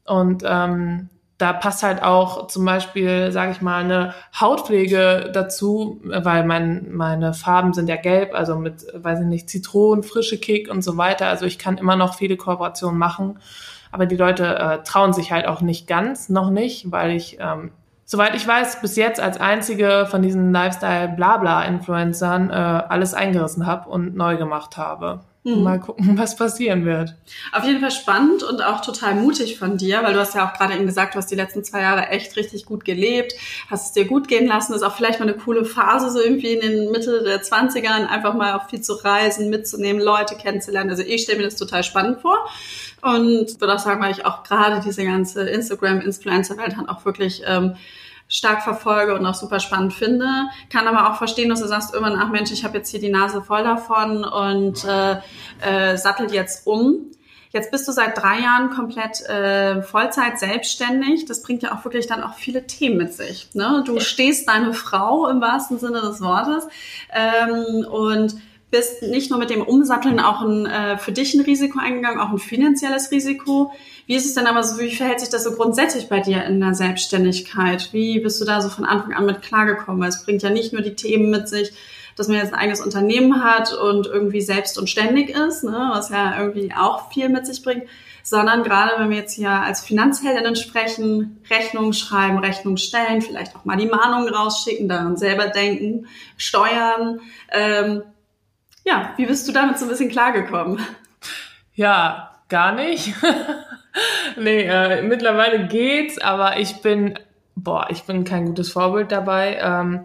Und 0.06 0.44
ähm, 0.45 1.09
da 1.42 1.53
passt 1.53 1.81
halt 1.81 2.03
auch 2.03 2.48
zum 2.48 2.65
Beispiel, 2.65 3.31
sage 3.31 3.51
ich 3.51 3.62
mal, 3.62 3.83
eine 3.83 4.13
Hautpflege 4.39 5.31
dazu, 5.33 6.00
weil 6.03 6.45
mein, 6.45 6.92
meine 6.92 7.33
Farben 7.33 7.74
sind 7.74 7.89
ja 7.89 7.95
gelb, 7.95 8.36
also 8.36 8.56
mit, 8.57 8.86
weiß 8.94 9.21
ich 9.21 9.25
nicht, 9.25 9.50
Zitronen, 9.50 10.03
frische 10.03 10.38
Kick 10.38 10.69
und 10.69 10.83
so 10.83 10.98
weiter. 10.98 11.27
Also 11.27 11.45
ich 11.45 11.57
kann 11.57 11.80
immer 11.80 11.95
noch 11.95 12.13
viele 12.13 12.38
Kooperationen 12.38 12.98
machen. 12.98 13.39
Aber 13.91 14.05
die 14.05 14.15
Leute 14.15 14.57
äh, 14.57 14.83
trauen 14.83 15.13
sich 15.13 15.31
halt 15.31 15.47
auch 15.47 15.61
nicht 15.61 15.88
ganz, 15.88 16.29
noch 16.29 16.49
nicht, 16.49 16.91
weil 16.91 17.11
ich, 17.11 17.38
ähm, 17.39 17.71
soweit 18.05 18.35
ich 18.35 18.47
weiß, 18.47 18.81
bis 18.81 18.95
jetzt 18.95 19.19
als 19.19 19.39
einzige 19.39 20.07
von 20.09 20.21
diesen 20.21 20.51
Lifestyle-Blabla-Influencern 20.51 22.49
äh, 22.49 22.53
alles 22.53 23.13
eingerissen 23.13 23.65
habe 23.65 23.89
und 23.89 24.15
neu 24.15 24.38
gemacht 24.38 24.77
habe. 24.77 25.21
Mhm. 25.43 25.63
Mal 25.63 25.79
gucken, 25.79 26.17
was 26.17 26.35
passieren 26.35 26.85
wird. 26.85 27.15
Auf 27.51 27.63
jeden 27.63 27.79
Fall 27.79 27.91
spannend 27.91 28.43
und 28.43 28.61
auch 28.61 28.81
total 28.81 29.15
mutig 29.15 29.57
von 29.57 29.77
dir, 29.77 30.03
weil 30.03 30.13
du 30.13 30.19
hast 30.19 30.35
ja 30.35 30.47
auch 30.47 30.53
gerade 30.53 30.75
eben 30.75 30.85
gesagt, 30.85 31.15
du 31.15 31.17
hast 31.17 31.31
die 31.31 31.35
letzten 31.35 31.63
zwei 31.63 31.81
Jahre 31.81 32.09
echt 32.09 32.35
richtig 32.35 32.65
gut 32.65 32.85
gelebt, 32.85 33.33
hast 33.69 33.88
es 33.88 33.91
dir 33.93 34.05
gut 34.05 34.27
gehen 34.27 34.47
lassen, 34.47 34.73
ist 34.73 34.83
auch 34.83 34.95
vielleicht 34.95 35.19
mal 35.19 35.27
eine 35.27 35.38
coole 35.38 35.65
Phase, 35.65 36.11
so 36.11 36.21
irgendwie 36.21 36.53
in 36.53 36.61
den 36.61 36.91
Mitte 36.91 37.23
der 37.23 37.41
20ern, 37.41 38.05
einfach 38.05 38.35
mal 38.35 38.53
auch 38.53 38.69
viel 38.69 38.81
zu 38.81 38.93
reisen, 38.93 39.49
mitzunehmen, 39.49 40.01
Leute 40.01 40.35
kennenzulernen. 40.35 40.91
Also 40.91 41.03
ich 41.03 41.23
stelle 41.23 41.39
mir 41.39 41.45
das 41.45 41.55
total 41.55 41.83
spannend 41.83 42.21
vor. 42.21 42.38
Und 43.01 43.59
würde 43.59 43.73
auch 43.73 43.79
sagen, 43.79 43.99
weil 43.99 44.11
ich 44.11 44.25
auch 44.25 44.43
gerade 44.43 44.79
diese 44.85 45.03
ganze 45.03 45.49
Instagram-Influencer-Welt 45.49 46.73
dann 46.77 46.88
auch 46.88 47.03
wirklich 47.03 47.41
ähm, 47.47 47.73
stark 48.31 48.63
verfolge 48.63 49.13
und 49.13 49.25
auch 49.25 49.35
super 49.35 49.59
spannend 49.59 49.93
finde. 49.93 50.25
Kann 50.71 50.87
aber 50.87 51.11
auch 51.11 51.17
verstehen, 51.17 51.49
dass 51.49 51.59
du 51.59 51.67
sagst 51.67 51.93
irgendwann, 51.93 52.17
ach 52.17 52.29
Mensch, 52.29 52.51
ich 52.51 52.63
habe 52.63 52.77
jetzt 52.77 52.89
hier 52.89 53.01
die 53.01 53.11
Nase 53.11 53.43
voll 53.43 53.63
davon 53.63 54.23
und 54.23 54.85
äh, 54.85 55.17
äh, 55.59 55.97
sattel 55.97 56.33
jetzt 56.33 56.65
um. 56.65 57.11
Jetzt 57.51 57.69
bist 57.69 57.85
du 57.85 57.91
seit 57.91 58.17
drei 58.17 58.39
Jahren 58.39 58.69
komplett 58.69 59.19
äh, 59.27 59.81
Vollzeit 59.81 60.39
selbstständig. 60.39 61.25
Das 61.25 61.43
bringt 61.43 61.63
ja 61.63 61.73
auch 61.73 61.83
wirklich 61.83 62.07
dann 62.07 62.23
auch 62.23 62.35
viele 62.35 62.65
Themen 62.65 62.97
mit 62.97 63.13
sich. 63.13 63.49
Ne? 63.53 63.83
Du 63.85 63.99
stehst 63.99 64.47
deine 64.47 64.73
Frau 64.73 65.27
im 65.27 65.41
wahrsten 65.41 65.77
Sinne 65.77 65.99
des 65.99 66.21
Wortes 66.21 66.69
ähm, 67.11 67.85
und 67.85 68.37
bist 68.71 69.03
nicht 69.03 69.29
nur 69.29 69.38
mit 69.38 69.50
dem 69.50 69.62
Umsatteln 69.62 70.19
auch 70.19 70.41
ein, 70.41 70.65
äh, 70.65 70.97
für 70.97 71.12
dich 71.12 71.33
ein 71.33 71.41
Risiko 71.41 71.79
eingegangen, 71.79 72.19
auch 72.19 72.31
ein 72.31 72.39
finanzielles 72.39 73.12
Risiko. 73.12 73.73
Wie 74.07 74.15
ist 74.15 74.25
es 74.25 74.33
denn 74.33 74.47
aber 74.47 74.63
so, 74.63 74.79
wie 74.79 74.95
verhält 74.95 75.19
sich 75.19 75.29
das 75.29 75.44
so 75.44 75.51
grundsätzlich 75.51 76.07
bei 76.07 76.21
dir 76.21 76.44
in 76.45 76.59
der 76.62 76.73
Selbstständigkeit? 76.73 77.89
Wie 77.91 78.19
bist 78.19 78.39
du 78.39 78.45
da 78.45 78.62
so 78.62 78.69
von 78.69 78.85
Anfang 78.85 79.13
an 79.13 79.25
mit 79.25 79.41
klargekommen? 79.41 80.01
Weil 80.01 80.09
es 80.09 80.23
bringt 80.23 80.41
ja 80.41 80.50
nicht 80.50 80.71
nur 80.71 80.81
die 80.81 80.95
Themen 80.95 81.29
mit 81.29 81.50
sich, 81.50 81.73
dass 82.15 82.27
man 82.27 82.38
jetzt 82.38 82.53
ein 82.53 82.60
eigenes 82.60 82.81
Unternehmen 82.81 83.43
hat 83.43 83.74
und 83.74 84.07
irgendwie 84.07 84.41
selbst 84.41 84.77
und 84.77 84.89
ständig 84.89 85.29
ist, 85.29 85.63
ne, 85.63 85.89
was 85.91 86.10
ja 86.10 86.39
irgendwie 86.39 86.74
auch 86.74 87.12
viel 87.12 87.29
mit 87.29 87.45
sich 87.45 87.63
bringt, 87.63 87.84
sondern 88.24 88.63
gerade 88.63 88.91
wenn 88.98 89.10
wir 89.10 89.17
jetzt 89.17 89.34
hier 89.34 89.50
als 89.50 89.81
Finanzheldinnen 89.81 90.55
sprechen, 90.55 91.41
Rechnungen 91.50 91.93
schreiben, 91.93 92.38
Rechnungen 92.38 92.77
stellen, 92.77 93.22
vielleicht 93.22 93.55
auch 93.55 93.65
mal 93.65 93.77
die 93.77 93.88
Mahnungen 93.88 94.34
rausschicken, 94.34 94.88
daran 94.88 95.17
selber 95.17 95.48
denken, 95.48 96.07
steuern, 96.38 97.22
ähm, 97.51 98.03
ja, 98.91 99.13
wie 99.15 99.25
bist 99.25 99.48
du 99.48 99.51
damit 99.51 99.79
so 99.79 99.86
ein 99.86 99.89
bisschen 99.89 100.10
klargekommen? 100.10 100.79
Ja, 101.74 102.31
gar 102.50 102.74
nicht. 102.74 103.13
nee, 104.38 104.63
äh, 104.63 105.01
mittlerweile 105.01 105.67
geht's, 105.67 106.19
aber 106.19 106.57
ich 106.57 106.81
bin, 106.81 107.17
boah, 107.55 107.88
ich 107.89 108.03
bin 108.03 108.25
kein 108.25 108.45
gutes 108.45 108.71
Vorbild 108.71 109.12
dabei. 109.12 109.57
Ähm, 109.62 110.01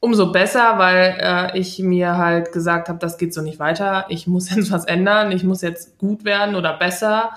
umso 0.00 0.30
besser, 0.30 0.78
weil 0.78 1.18
äh, 1.20 1.58
ich 1.58 1.80
mir 1.80 2.16
halt 2.16 2.52
gesagt 2.52 2.88
habe, 2.88 3.00
das 3.00 3.18
geht 3.18 3.34
so 3.34 3.42
nicht 3.42 3.58
weiter. 3.58 4.06
Ich 4.08 4.28
muss 4.28 4.50
jetzt 4.54 4.70
was 4.70 4.84
ändern. 4.84 5.32
Ich 5.32 5.42
muss 5.42 5.62
jetzt 5.62 5.98
gut 5.98 6.24
werden 6.24 6.54
oder 6.54 6.74
besser. 6.74 7.30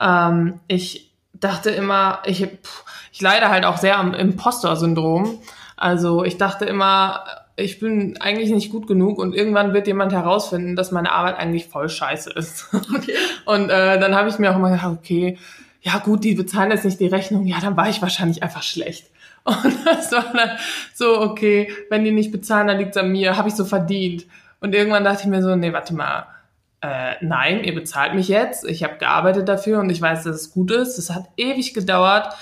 Ähm, 0.00 0.58
ich 0.66 1.12
dachte 1.34 1.70
immer, 1.70 2.22
ich, 2.24 2.44
pff, 2.44 2.84
ich 3.12 3.20
leide 3.20 3.48
halt 3.48 3.64
auch 3.64 3.76
sehr 3.76 3.98
am 3.98 4.14
Imposter-Syndrom. 4.14 5.38
Also 5.76 6.24
ich 6.24 6.38
dachte 6.38 6.64
immer, 6.64 7.24
ich 7.56 7.78
bin 7.78 8.16
eigentlich 8.20 8.50
nicht 8.50 8.70
gut 8.70 8.86
genug 8.86 9.18
und 9.18 9.34
irgendwann 9.34 9.72
wird 9.72 9.86
jemand 9.86 10.12
herausfinden, 10.12 10.74
dass 10.74 10.90
meine 10.90 11.12
Arbeit 11.12 11.38
eigentlich 11.38 11.66
voll 11.66 11.88
scheiße 11.88 12.30
ist. 12.30 12.66
Okay. 12.72 13.14
Und 13.46 13.70
äh, 13.70 13.98
dann 14.00 14.14
habe 14.14 14.28
ich 14.28 14.38
mir 14.38 14.50
auch 14.50 14.56
immer 14.56 14.70
gedacht, 14.70 14.98
okay, 14.98 15.38
ja 15.82 15.98
gut, 15.98 16.24
die 16.24 16.34
bezahlen 16.34 16.70
jetzt 16.70 16.84
nicht 16.84 16.98
die 16.98 17.06
Rechnung, 17.06 17.46
ja, 17.46 17.60
dann 17.60 17.76
war 17.76 17.88
ich 17.88 18.02
wahrscheinlich 18.02 18.42
einfach 18.42 18.62
schlecht. 18.62 19.10
Und 19.44 19.76
das 19.84 20.10
war 20.10 20.32
dann 20.32 20.50
so, 20.94 21.20
okay, 21.20 21.70
wenn 21.90 22.04
die 22.04 22.10
nicht 22.10 22.32
bezahlen, 22.32 22.66
dann 22.66 22.78
liegt's 22.78 22.96
an 22.96 23.12
mir, 23.12 23.36
habe 23.36 23.48
ich 23.48 23.54
so 23.54 23.64
verdient. 23.64 24.26
Und 24.60 24.74
irgendwann 24.74 25.04
dachte 25.04 25.22
ich 25.22 25.28
mir 25.28 25.42
so, 25.42 25.54
nee, 25.54 25.72
warte 25.72 25.94
mal, 25.94 26.26
äh, 26.80 27.14
nein, 27.20 27.62
ihr 27.62 27.74
bezahlt 27.74 28.14
mich 28.14 28.28
jetzt, 28.28 28.64
ich 28.64 28.82
habe 28.82 28.96
gearbeitet 28.98 29.48
dafür 29.48 29.80
und 29.80 29.90
ich 29.90 30.00
weiß, 30.00 30.24
dass 30.24 30.36
es 30.36 30.50
gut 30.52 30.70
ist. 30.70 30.98
Es 30.98 31.10
hat 31.10 31.26
ewig 31.36 31.74
gedauert, 31.74 32.34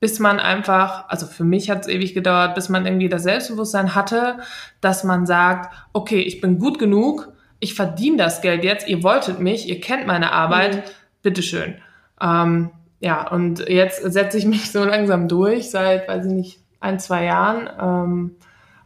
bis 0.00 0.18
man 0.18 0.40
einfach, 0.40 1.08
also 1.08 1.26
für 1.26 1.44
mich 1.44 1.70
hat 1.70 1.82
es 1.82 1.88
ewig 1.88 2.14
gedauert, 2.14 2.54
bis 2.54 2.68
man 2.68 2.86
irgendwie 2.86 3.08
das 3.08 3.22
Selbstbewusstsein 3.22 3.94
hatte, 3.94 4.38
dass 4.80 5.04
man 5.04 5.26
sagt, 5.26 5.74
okay, 5.92 6.20
ich 6.20 6.40
bin 6.40 6.58
gut 6.58 6.78
genug, 6.78 7.32
ich 7.58 7.74
verdiene 7.74 8.16
das 8.16 8.40
Geld 8.40 8.64
jetzt, 8.64 8.88
ihr 8.88 9.02
wolltet 9.02 9.40
mich, 9.40 9.68
ihr 9.68 9.80
kennt 9.80 10.06
meine 10.06 10.32
Arbeit, 10.32 10.76
mhm. 10.76 10.90
bitteschön. 11.22 11.74
Ähm, 12.20 12.70
ja, 13.00 13.30
und 13.30 13.68
jetzt 13.68 14.02
setze 14.10 14.38
ich 14.38 14.46
mich 14.46 14.70
so 14.72 14.84
langsam 14.84 15.28
durch, 15.28 15.70
seit, 15.70 16.08
weiß 16.08 16.26
ich 16.26 16.32
nicht, 16.32 16.60
ein, 16.80 16.98
zwei 16.98 17.24
Jahren. 17.24 17.68
Ähm, 17.78 18.36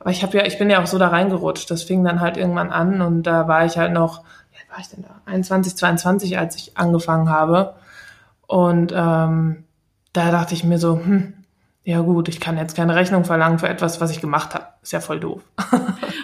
aber 0.01 0.11
ich 0.11 0.23
habe 0.23 0.37
ja, 0.37 0.45
ich 0.45 0.59
bin 0.59 0.69
ja 0.69 0.83
auch 0.83 0.87
so 0.87 0.99
da 0.99 1.09
reingerutscht. 1.09 1.71
Das 1.71 1.85
fing 1.85 2.05
dann 2.05 2.21
halt 2.21 2.37
irgendwann 2.37 2.73
an 2.73 3.01
und 3.01 3.23
da 3.23 3.49
war 3.49 3.65
ich 3.65 3.79
halt 3.79 3.93
noch, 3.93 4.25
war 4.75 4.81
ich 4.81 4.89
denn 4.89 5.03
da? 5.03 5.21
21, 5.27 5.77
22, 5.77 6.39
als 6.39 6.57
ich 6.57 6.77
angefangen 6.77 7.31
habe. 7.31 7.75
Und 8.47 8.93
ähm, 8.95 9.65
da 10.15 10.31
dachte 10.31 10.55
ich 10.55 10.65
mir 10.65 10.79
so, 10.79 10.97
hm, 10.97 11.35
ja 11.87 12.01
gut, 12.01 12.29
ich 12.29 12.41
kann 12.41 12.57
jetzt 12.57 12.75
keine 12.75 12.95
Rechnung 12.95 13.27
verlangen 13.27 13.59
für 13.59 13.69
etwas, 13.69 14.01
was 14.01 14.11
ich 14.11 14.23
gemacht 14.23 14.55
habe. 14.55 14.69
Ist 14.83 14.93
ja 14.93 15.01
voll 15.01 15.21
doof. 15.21 15.43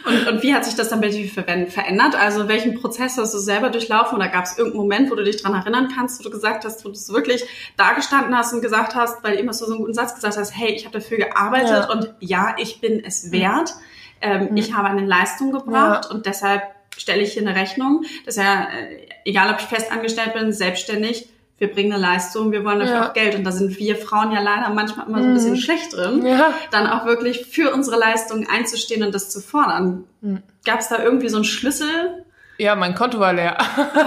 und, 0.06 0.26
und 0.26 0.42
wie 0.42 0.54
hat 0.54 0.64
sich 0.64 0.74
das 0.74 0.88
dann 0.88 1.02
bei 1.02 1.10
dir 1.10 1.28
verändert? 1.28 2.14
Also 2.18 2.48
welchen 2.48 2.80
Prozess 2.80 3.18
hast 3.18 3.34
du 3.34 3.38
selber 3.38 3.68
durchlaufen 3.68 4.16
oder 4.16 4.28
gab 4.28 4.44
es 4.44 4.56
irgendeinen 4.56 4.82
Moment, 4.82 5.10
wo 5.10 5.16
du 5.16 5.24
dich 5.24 5.42
dran 5.42 5.52
erinnern 5.52 5.88
kannst, 5.94 6.18
wo 6.18 6.24
du 6.24 6.30
gesagt 6.30 6.64
hast, 6.64 6.82
wo 6.86 6.88
du 6.88 6.94
es 6.94 7.12
wirklich 7.12 7.44
dagestanden 7.76 8.34
hast 8.34 8.54
und 8.54 8.62
gesagt 8.62 8.94
hast, 8.94 9.22
weil 9.22 9.34
du 9.34 9.38
immer 9.38 9.52
so 9.52 9.66
einen 9.66 9.76
guten 9.76 9.92
Satz 9.92 10.14
gesagt 10.14 10.38
hast, 10.38 10.56
hey, 10.56 10.70
ich 10.70 10.86
habe 10.86 10.98
dafür 10.98 11.18
gearbeitet 11.18 11.68
ja. 11.68 11.90
und 11.90 12.14
ja, 12.20 12.54
ich 12.56 12.80
bin 12.80 13.04
es 13.04 13.30
wert. 13.30 13.74
Ähm, 14.22 14.48
mhm. 14.52 14.56
Ich 14.56 14.74
habe 14.74 14.88
eine 14.88 15.04
Leistung 15.04 15.52
gebracht 15.52 16.06
ja. 16.06 16.10
und 16.10 16.24
deshalb 16.24 16.62
stelle 16.96 17.22
ich 17.22 17.34
hier 17.34 17.42
eine 17.42 17.54
Rechnung. 17.54 18.04
Das 18.24 18.38
ist 18.38 18.42
ja, 18.42 18.62
äh, 18.62 19.08
egal 19.26 19.52
ob 19.52 19.60
ich 19.60 19.66
festangestellt 19.66 20.32
bin, 20.32 20.52
selbstständig, 20.52 21.28
wir 21.60 21.70
bringen 21.70 21.92
eine 21.92 22.00
Leistung, 22.00 22.52
wir 22.52 22.64
wollen 22.64 22.80
dafür 22.80 22.94
ja. 22.94 23.08
auch 23.08 23.12
Geld. 23.12 23.34
Und 23.34 23.44
da 23.44 23.52
sind 23.52 23.78
wir 23.78 23.94
Frauen 23.94 24.32
ja 24.32 24.40
leider 24.40 24.70
manchmal 24.70 25.06
immer 25.06 25.18
so 25.18 25.28
ein 25.28 25.34
bisschen 25.34 25.52
mhm. 25.52 25.56
schlecht 25.56 25.94
drin, 25.94 26.24
ja. 26.24 26.54
dann 26.70 26.86
auch 26.86 27.04
wirklich 27.04 27.46
für 27.46 27.72
unsere 27.74 27.98
Leistung 27.98 28.46
einzustehen 28.50 29.04
und 29.04 29.14
das 29.14 29.28
zu 29.28 29.40
fordern. 29.40 30.04
Mhm. 30.22 30.42
Gab 30.64 30.80
es 30.80 30.88
da 30.88 31.02
irgendwie 31.02 31.28
so 31.28 31.36
einen 31.36 31.44
Schlüssel? 31.44 32.24
Ja, 32.56 32.74
mein 32.76 32.94
Konto 32.94 33.20
war 33.20 33.34
leer. 33.34 33.58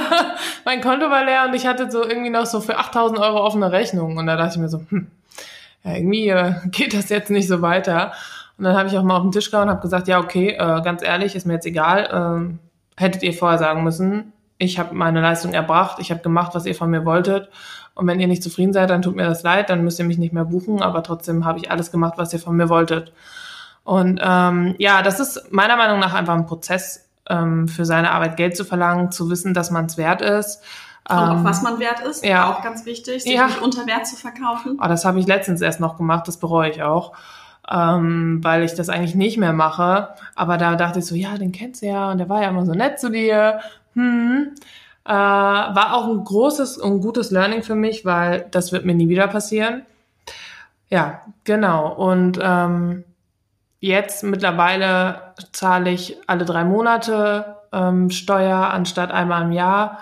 mein 0.65 0.81
Konto 0.81 1.11
war 1.11 1.23
leer 1.23 1.45
und 1.47 1.53
ich 1.53 1.67
hatte 1.67 1.91
so 1.91 2.03
irgendwie 2.03 2.31
noch 2.31 2.47
so 2.47 2.59
für 2.59 2.79
8000 2.79 3.19
Euro 3.19 3.45
offene 3.45 3.71
Rechnung. 3.71 4.17
Und 4.17 4.25
da 4.25 4.35
dachte 4.35 4.55
ich 4.55 4.59
mir 4.59 4.69
so, 4.69 4.81
hm, 4.89 5.07
ja, 5.83 5.93
irgendwie 5.93 6.29
äh, 6.29 6.53
geht 6.71 6.95
das 6.95 7.09
jetzt 7.09 7.29
nicht 7.29 7.47
so 7.47 7.61
weiter. 7.61 8.13
Und 8.57 8.63
dann 8.63 8.75
habe 8.75 8.89
ich 8.89 8.97
auch 8.97 9.03
mal 9.03 9.17
auf 9.17 9.23
den 9.23 9.31
Tisch 9.31 9.51
gehauen 9.51 9.67
und 9.67 9.75
habe 9.75 9.81
gesagt, 9.81 10.07
ja, 10.07 10.19
okay, 10.19 10.53
äh, 10.53 10.81
ganz 10.81 11.03
ehrlich, 11.03 11.35
ist 11.35 11.45
mir 11.45 11.53
jetzt 11.53 11.67
egal. 11.67 12.57
Äh, 12.97 13.01
hättet 13.01 13.21
ihr 13.21 13.33
vorher 13.33 13.59
sagen 13.59 13.83
müssen, 13.83 14.33
ich 14.63 14.79
habe 14.79 14.95
meine 14.95 15.21
Leistung 15.21 15.53
erbracht, 15.53 15.97
ich 15.99 16.11
habe 16.11 16.21
gemacht, 16.21 16.55
was 16.55 16.65
ihr 16.65 16.75
von 16.75 16.89
mir 16.89 17.05
wolltet. 17.05 17.49
Und 17.95 18.07
wenn 18.07 18.19
ihr 18.19 18.27
nicht 18.27 18.41
zufrieden 18.41 18.73
seid, 18.73 18.89
dann 18.89 19.03
tut 19.03 19.15
mir 19.15 19.25
das 19.25 19.43
leid, 19.43 19.69
dann 19.69 19.83
müsst 19.83 19.99
ihr 19.99 20.05
mich 20.05 20.17
nicht 20.17 20.33
mehr 20.33 20.45
buchen, 20.45 20.81
aber 20.81 21.03
trotzdem 21.03 21.45
habe 21.45 21.59
ich 21.59 21.69
alles 21.69 21.91
gemacht, 21.91 22.13
was 22.17 22.33
ihr 22.33 22.39
von 22.39 22.55
mir 22.55 22.69
wolltet. 22.69 23.13
Und 23.83 24.19
ähm, 24.23 24.75
ja, 24.79 25.01
das 25.01 25.19
ist 25.19 25.51
meiner 25.51 25.75
Meinung 25.75 25.99
nach 25.99 26.13
einfach 26.13 26.33
ein 26.33 26.45
Prozess, 26.45 27.03
ähm, 27.29 27.67
für 27.67 27.85
seine 27.85 28.11
Arbeit 28.11 28.37
Geld 28.37 28.57
zu 28.57 28.65
verlangen, 28.65 29.11
zu 29.11 29.29
wissen, 29.29 29.53
dass 29.53 29.71
man 29.71 29.85
es 29.85 29.97
wert 29.97 30.21
ist. 30.21 30.61
Und 31.09 31.17
ähm, 31.17 31.29
auf 31.29 31.43
was 31.43 31.61
man 31.61 31.79
wert 31.79 31.99
ist, 32.01 32.25
ja. 32.25 32.51
auch 32.51 32.61
ganz 32.61 32.85
wichtig, 32.85 33.23
sich 33.23 33.33
ja. 33.33 33.47
nicht 33.47 33.61
unter 33.61 33.85
Wert 33.87 34.07
zu 34.07 34.15
verkaufen. 34.15 34.79
Oh, 34.81 34.87
das 34.87 35.05
habe 35.05 35.19
ich 35.19 35.27
letztens 35.27 35.61
erst 35.61 35.79
noch 35.79 35.97
gemacht, 35.97 36.27
das 36.27 36.37
bereue 36.37 36.69
ich 36.69 36.81
auch. 36.81 37.13
Ähm, 37.69 38.39
weil 38.43 38.63
ich 38.63 38.73
das 38.73 38.89
eigentlich 38.89 39.15
nicht 39.15 39.37
mehr 39.37 39.53
mache. 39.53 40.09
Aber 40.35 40.57
da 40.57 40.75
dachte 40.75 40.99
ich 40.99 41.05
so, 41.05 41.15
ja, 41.15 41.37
den 41.37 41.53
kennst 41.53 41.81
du 41.81 41.87
ja 41.87 42.11
und 42.11 42.17
der 42.17 42.27
war 42.27 42.41
ja 42.41 42.49
immer 42.49 42.65
so 42.65 42.73
nett 42.73 42.99
zu 42.99 43.09
dir 43.09 43.59
hm, 43.93 44.55
äh, 45.05 45.09
war 45.09 45.95
auch 45.95 46.07
ein 46.07 46.23
großes 46.23 46.77
und 46.77 47.01
gutes 47.01 47.31
Learning 47.31 47.63
für 47.63 47.75
mich, 47.75 48.05
weil 48.05 48.47
das 48.51 48.71
wird 48.71 48.85
mir 48.85 48.95
nie 48.95 49.09
wieder 49.09 49.27
passieren. 49.27 49.85
Ja, 50.89 51.21
genau. 51.43 51.93
Und 51.93 52.39
ähm, 52.41 53.03
jetzt 53.79 54.23
mittlerweile 54.23 55.33
zahle 55.51 55.89
ich 55.89 56.17
alle 56.27 56.45
drei 56.45 56.63
Monate 56.63 57.57
ähm, 57.73 58.09
Steuer 58.09 58.57
anstatt 58.57 59.11
einmal 59.11 59.43
im 59.43 59.51
Jahr. 59.51 59.99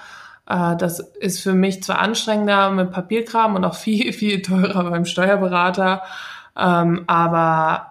Äh, 0.48 0.76
das 0.76 1.00
ist 1.00 1.42
für 1.42 1.54
mich 1.54 1.82
zwar 1.82 2.00
anstrengender 2.00 2.70
mit 2.72 2.92
Papierkram 2.92 3.56
und 3.56 3.66
auch 3.66 3.76
viel, 3.88 4.14
viel 4.14 4.42
teurer 4.42 4.90
beim 4.90 5.06
Steuerberater, 5.06 6.04
ähm, 6.58 7.06
aber 7.08 7.91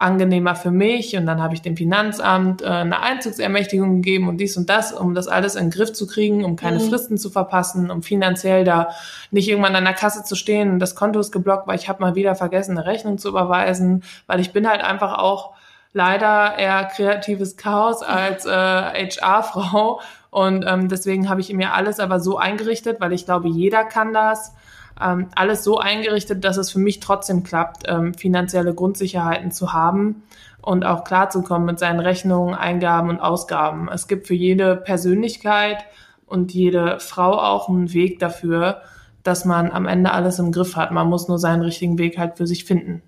angenehmer 0.00 0.54
für 0.56 0.70
mich 0.70 1.14
und 1.14 1.26
dann 1.26 1.42
habe 1.42 1.54
ich 1.54 1.60
dem 1.60 1.76
Finanzamt 1.76 2.62
äh, 2.62 2.66
eine 2.66 3.02
Einzugsermächtigung 3.02 3.96
gegeben 3.96 4.28
und 4.28 4.38
dies 4.38 4.56
und 4.56 4.70
das, 4.70 4.92
um 4.92 5.14
das 5.14 5.28
alles 5.28 5.56
in 5.56 5.66
den 5.66 5.70
Griff 5.70 5.92
zu 5.92 6.06
kriegen, 6.06 6.42
um 6.42 6.56
keine 6.56 6.78
mhm. 6.78 6.88
Fristen 6.88 7.18
zu 7.18 7.28
verpassen, 7.28 7.90
um 7.90 8.02
finanziell 8.02 8.64
da 8.64 8.88
nicht 9.30 9.46
irgendwann 9.46 9.76
an 9.76 9.84
der 9.84 9.92
Kasse 9.92 10.24
zu 10.24 10.36
stehen 10.36 10.70
und 10.70 10.78
das 10.78 10.94
Konto 10.94 11.20
ist 11.20 11.32
geblockt, 11.32 11.68
weil 11.68 11.78
ich 11.78 11.90
habe 11.90 12.00
mal 12.00 12.14
wieder 12.14 12.34
vergessen, 12.34 12.78
eine 12.78 12.86
Rechnung 12.86 13.18
zu 13.18 13.28
überweisen, 13.28 14.02
weil 14.26 14.40
ich 14.40 14.54
bin 14.54 14.66
halt 14.66 14.82
einfach 14.82 15.18
auch 15.18 15.52
leider 15.92 16.56
eher 16.56 16.86
kreatives 16.86 17.58
Chaos 17.58 18.02
als 18.02 18.46
äh, 18.46 18.50
HR-Frau 18.50 20.00
und 20.30 20.64
ähm, 20.66 20.88
deswegen 20.88 21.28
habe 21.28 21.42
ich 21.42 21.52
mir 21.52 21.74
alles 21.74 22.00
aber 22.00 22.20
so 22.20 22.38
eingerichtet, 22.38 23.02
weil 23.02 23.12
ich 23.12 23.26
glaube, 23.26 23.48
jeder 23.48 23.84
kann 23.84 24.14
das 24.14 24.54
ähm, 25.02 25.28
alles 25.34 25.64
so 25.64 25.78
eingerichtet, 25.78 26.44
dass 26.44 26.56
es 26.56 26.70
für 26.70 26.78
mich 26.78 27.00
trotzdem 27.00 27.42
klappt, 27.42 27.84
ähm, 27.86 28.14
finanzielle 28.14 28.74
Grundsicherheiten 28.74 29.50
zu 29.50 29.72
haben 29.72 30.22
und 30.62 30.84
auch 30.84 31.04
klarzukommen 31.04 31.66
mit 31.66 31.78
seinen 31.78 32.00
Rechnungen, 32.00 32.54
Eingaben 32.54 33.08
und 33.08 33.20
Ausgaben. 33.20 33.88
Es 33.92 34.08
gibt 34.08 34.26
für 34.26 34.34
jede 34.34 34.76
Persönlichkeit 34.76 35.78
und 36.26 36.52
jede 36.52 37.00
Frau 37.00 37.32
auch 37.32 37.68
einen 37.68 37.92
Weg 37.92 38.18
dafür, 38.18 38.82
dass 39.22 39.44
man 39.44 39.70
am 39.70 39.86
Ende 39.86 40.12
alles 40.12 40.38
im 40.38 40.52
Griff 40.52 40.76
hat. 40.76 40.92
Man 40.92 41.08
muss 41.08 41.28
nur 41.28 41.38
seinen 41.38 41.62
richtigen 41.62 41.98
Weg 41.98 42.18
halt 42.18 42.36
für 42.36 42.46
sich 42.46 42.64
finden. 42.64 43.02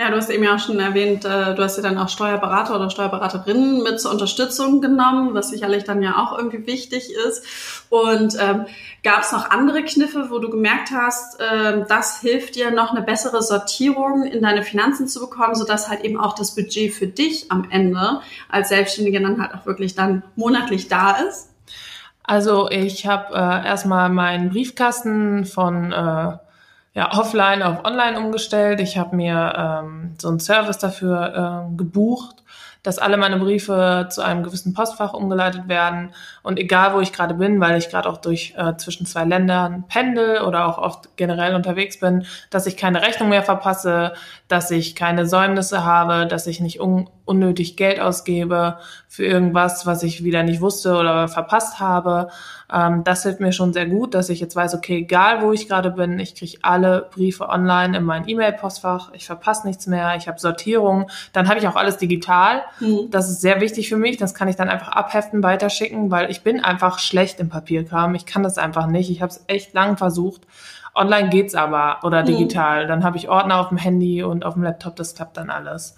Ja, 0.00 0.10
du 0.10 0.16
hast 0.16 0.30
eben 0.30 0.44
ja 0.44 0.54
auch 0.54 0.60
schon 0.60 0.78
erwähnt, 0.78 1.24
äh, 1.24 1.56
du 1.56 1.62
hast 1.64 1.76
ja 1.76 1.82
dann 1.82 1.98
auch 1.98 2.08
Steuerberater 2.08 2.76
oder 2.76 2.88
Steuerberaterinnen 2.88 3.82
mit 3.82 4.00
zur 4.00 4.12
Unterstützung 4.12 4.80
genommen, 4.80 5.34
was 5.34 5.50
sicherlich 5.50 5.82
dann 5.82 6.04
ja 6.04 6.22
auch 6.22 6.38
irgendwie 6.38 6.68
wichtig 6.68 7.10
ist. 7.26 7.44
Und 7.90 8.36
ähm, 8.40 8.66
gab 9.02 9.22
es 9.22 9.32
noch 9.32 9.50
andere 9.50 9.82
Kniffe, 9.82 10.28
wo 10.30 10.38
du 10.38 10.50
gemerkt 10.50 10.92
hast, 10.92 11.40
äh, 11.40 11.84
das 11.88 12.20
hilft 12.20 12.54
dir 12.54 12.70
noch 12.70 12.92
eine 12.92 13.02
bessere 13.02 13.42
Sortierung 13.42 14.22
in 14.22 14.40
deine 14.40 14.62
Finanzen 14.62 15.08
zu 15.08 15.18
bekommen, 15.18 15.56
sodass 15.56 15.88
halt 15.88 16.04
eben 16.04 16.20
auch 16.20 16.36
das 16.36 16.54
Budget 16.54 16.94
für 16.94 17.08
dich 17.08 17.50
am 17.50 17.66
Ende 17.68 18.20
als 18.48 18.68
Selbstständige 18.68 19.20
dann 19.20 19.42
halt 19.42 19.52
auch 19.52 19.66
wirklich 19.66 19.96
dann 19.96 20.22
monatlich 20.36 20.86
da 20.86 21.16
ist? 21.28 21.48
Also 22.22 22.70
ich 22.70 23.04
habe 23.08 23.34
äh, 23.34 23.66
erstmal 23.66 24.10
meinen 24.10 24.50
Briefkasten 24.50 25.44
von 25.44 25.90
äh, 25.90 26.36
ja, 26.98 27.16
offline 27.16 27.62
auf 27.62 27.84
online 27.84 28.18
umgestellt. 28.18 28.80
Ich 28.80 28.98
habe 28.98 29.14
mir 29.14 29.54
ähm, 29.56 30.16
so 30.20 30.26
einen 30.26 30.40
Service 30.40 30.78
dafür 30.78 31.68
äh, 31.70 31.76
gebucht 31.76 32.42
dass 32.84 32.98
alle 32.98 33.16
meine 33.16 33.38
Briefe 33.38 34.06
zu 34.08 34.22
einem 34.22 34.42
gewissen 34.42 34.72
Postfach 34.72 35.12
umgeleitet 35.12 35.68
werden. 35.68 36.14
Und 36.42 36.58
egal, 36.58 36.94
wo 36.94 37.00
ich 37.00 37.12
gerade 37.12 37.34
bin, 37.34 37.60
weil 37.60 37.76
ich 37.76 37.90
gerade 37.90 38.08
auch 38.08 38.18
durch 38.18 38.54
äh, 38.56 38.76
zwischen 38.76 39.04
zwei 39.04 39.24
Ländern 39.24 39.84
pendel 39.88 40.42
oder 40.42 40.66
auch 40.66 40.78
oft 40.78 41.16
generell 41.16 41.54
unterwegs 41.54 42.00
bin, 42.00 42.24
dass 42.50 42.66
ich 42.66 42.76
keine 42.76 43.02
Rechnung 43.02 43.28
mehr 43.28 43.42
verpasse, 43.42 44.14
dass 44.46 44.70
ich 44.70 44.94
keine 44.94 45.26
Säumnisse 45.26 45.84
habe, 45.84 46.26
dass 46.26 46.46
ich 46.46 46.60
nicht 46.60 46.80
un 46.80 47.10
unnötig 47.28 47.76
Geld 47.76 48.00
ausgebe 48.00 48.78
für 49.08 49.24
irgendwas, 49.24 49.86
was 49.86 50.02
ich 50.02 50.24
wieder 50.24 50.42
nicht 50.42 50.60
wusste 50.60 50.96
oder 50.96 51.28
verpasst 51.28 51.78
habe. 51.80 52.28
Ähm, 52.72 53.04
das 53.04 53.22
hilft 53.22 53.40
mir 53.40 53.52
schon 53.52 53.72
sehr 53.72 53.86
gut, 53.86 54.14
dass 54.14 54.28
ich 54.28 54.40
jetzt 54.40 54.56
weiß, 54.56 54.74
okay, 54.74 54.98
egal 54.98 55.42
wo 55.42 55.52
ich 55.52 55.68
gerade 55.68 55.90
bin, 55.90 56.18
ich 56.18 56.34
kriege 56.34 56.58
alle 56.62 57.08
Briefe 57.10 57.48
online 57.48 57.96
in 57.96 58.04
mein 58.04 58.28
E-Mail-Postfach, 58.28 59.10
ich 59.12 59.26
verpasse 59.26 59.66
nichts 59.66 59.86
mehr, 59.86 60.16
ich 60.16 60.28
habe 60.28 60.38
Sortierung, 60.38 61.10
dann 61.32 61.48
habe 61.48 61.58
ich 61.58 61.68
auch 61.68 61.76
alles 61.76 61.96
digital. 61.98 62.62
Mhm. 62.80 63.10
Das 63.10 63.30
ist 63.30 63.40
sehr 63.40 63.60
wichtig 63.60 63.88
für 63.88 63.96
mich. 63.96 64.16
Das 64.16 64.34
kann 64.34 64.48
ich 64.48 64.56
dann 64.56 64.68
einfach 64.68 64.88
abheften, 64.88 65.42
weiterschicken, 65.42 66.10
weil 66.10 66.30
ich 66.30 66.42
bin 66.42 66.62
einfach 66.62 66.98
schlecht 66.98 67.40
im 67.40 67.48
Papierkram. 67.48 68.14
Ich 68.14 68.26
kann 68.26 68.42
das 68.42 68.58
einfach 68.58 68.86
nicht. 68.86 69.10
Ich 69.10 69.22
habe 69.22 69.32
es 69.32 69.44
echt 69.46 69.74
lang 69.74 69.96
versucht. 69.96 70.42
Online 70.94 71.28
geht's 71.28 71.54
aber 71.54 71.98
oder 72.02 72.22
mhm. 72.22 72.26
digital. 72.26 72.84
Mhm. 72.84 72.88
Dann 72.88 73.04
habe 73.04 73.16
ich 73.16 73.28
Ordner 73.28 73.60
auf 73.60 73.68
dem 73.68 73.78
Handy 73.78 74.22
und 74.22 74.44
auf 74.44 74.54
dem 74.54 74.62
Laptop. 74.62 74.96
Das 74.96 75.14
klappt 75.14 75.36
dann 75.36 75.50
alles. 75.50 75.94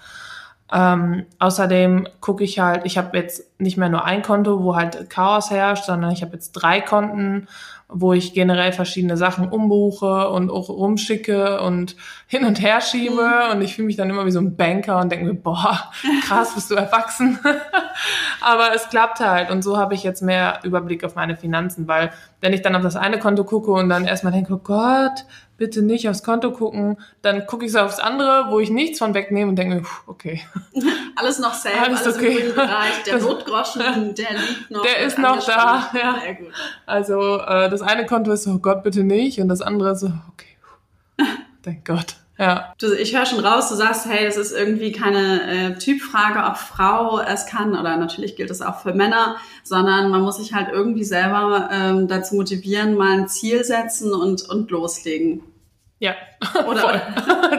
Ähm, 0.72 1.26
außerdem 1.38 2.06
gucke 2.20 2.44
ich 2.44 2.58
halt, 2.58 2.82
ich 2.84 2.96
habe 2.96 3.16
jetzt 3.16 3.44
nicht 3.60 3.76
mehr 3.76 3.88
nur 3.88 4.04
ein 4.04 4.22
Konto, 4.22 4.62
wo 4.62 4.76
halt 4.76 5.10
Chaos 5.10 5.50
herrscht, 5.50 5.84
sondern 5.84 6.12
ich 6.12 6.22
habe 6.22 6.34
jetzt 6.34 6.52
drei 6.52 6.80
Konten 6.80 7.48
wo 7.92 8.12
ich 8.12 8.32
generell 8.35 8.73
verschiedene 8.73 9.16
Sachen 9.16 9.49
umbuche 9.49 10.28
und 10.28 10.50
auch 10.50 10.68
rumschicke 10.68 11.61
und 11.61 11.97
hin 12.26 12.44
und 12.44 12.61
her 12.61 12.80
schiebe 12.80 13.23
mhm. 13.23 13.52
und 13.52 13.62
ich 13.62 13.75
fühle 13.75 13.87
mich 13.87 13.97
dann 13.97 14.11
immer 14.11 14.26
wie 14.26 14.30
so 14.30 14.40
ein 14.40 14.56
Banker 14.56 14.99
und 14.99 15.11
denke 15.11 15.26
mir, 15.26 15.35
boah, 15.35 15.90
krass, 16.26 16.54
bist 16.54 16.70
du 16.70 16.75
erwachsen. 16.75 17.38
Aber 18.40 18.75
es 18.75 18.88
klappt 18.88 19.20
halt 19.20 19.50
und 19.50 19.62
so 19.62 19.76
habe 19.76 19.94
ich 19.94 20.02
jetzt 20.02 20.23
mehr 20.23 20.61
Überblick 20.62 21.04
auf 21.04 21.14
meine 21.14 21.37
Finanzen, 21.37 21.88
weil 21.88 22.12
wenn 22.40 22.52
ich 22.52 22.62
dann 22.62 22.76
auf 22.76 22.82
das 22.82 22.97
eine 22.97 23.18
Konto 23.18 23.44
gucke 23.44 23.73
und 23.73 23.88
dann 23.88 24.06
erstmal 24.06 24.32
denke, 24.32 24.54
oh 24.54 24.61
Gott, 24.62 25.25
bitte 25.61 25.82
nicht 25.82 26.09
aufs 26.09 26.23
Konto 26.23 26.52
gucken, 26.52 26.97
dann 27.20 27.47
gucke 27.47 27.66
ich 27.66 27.73
so 27.73 27.80
aufs 27.80 27.99
andere, 27.99 28.47
wo 28.49 28.61
ich 28.61 28.70
nichts 28.70 28.99
von 28.99 29.12
wegnehme 29.12 29.50
und 29.50 29.56
denke 29.56 29.76
mir, 29.76 29.82
okay. 30.06 30.40
alles 31.16 31.38
noch 31.38 31.52
safe, 31.52 31.78
alles, 31.78 32.02
alles 32.02 32.16
okay. 32.16 32.38
im 32.38 32.54
Bereich. 32.54 33.02
Der 33.04 33.14
das, 33.16 33.23
Notgroschen, 33.25 34.14
der 34.14 34.32
liegt 34.32 34.70
noch. 34.70 34.82
Der 34.82 34.99
ist 35.00 35.18
noch 35.18 35.44
da, 35.44 35.90
ja. 35.92 36.16
Also 36.87 37.38
äh, 37.40 37.68
das 37.68 37.79
eine 37.82 38.06
Konto 38.06 38.32
ist 38.32 38.44
so, 38.44 38.52
oh 38.52 38.58
Gott, 38.58 38.82
bitte 38.82 39.04
nicht 39.04 39.40
und 39.40 39.49
das 39.49 39.62
andere 39.62 39.96
so, 39.96 40.06
okay, 40.06 40.56
thank 41.62 41.84
Gott. 41.84 42.16
Ja. 42.40 42.72
Du, 42.80 42.94
ich 42.94 43.14
höre 43.14 43.26
schon 43.26 43.44
raus, 43.44 43.68
du 43.68 43.75
sagst, 43.75 44.06
hey, 44.06 44.25
das 44.25 44.38
ist 44.38 44.52
irgendwie 44.52 44.92
keine 44.92 45.75
äh, 45.75 45.78
Typfrage, 45.78 46.42
ob 46.42 46.56
Frau 46.56 47.20
es 47.20 47.44
kann, 47.44 47.78
oder 47.78 47.99
natürlich 47.99 48.34
gilt 48.34 48.49
das 48.49 48.62
auch 48.62 48.80
für 48.80 48.94
Männer, 48.94 49.37
sondern 49.62 50.10
man 50.10 50.22
muss 50.22 50.38
sich 50.38 50.54
halt 50.54 50.68
irgendwie 50.72 51.04
selber 51.04 51.68
ähm, 51.70 52.08
dazu 52.08 52.37
motivieren, 52.37 52.96
mal 52.96 53.12
ein 53.12 53.28
Ziel 53.28 53.62
setzen 53.62 54.14
und, 54.14 54.49
und 54.49 54.70
loslegen. 54.70 55.42
Ja, 55.99 56.14
oder? 56.66 57.02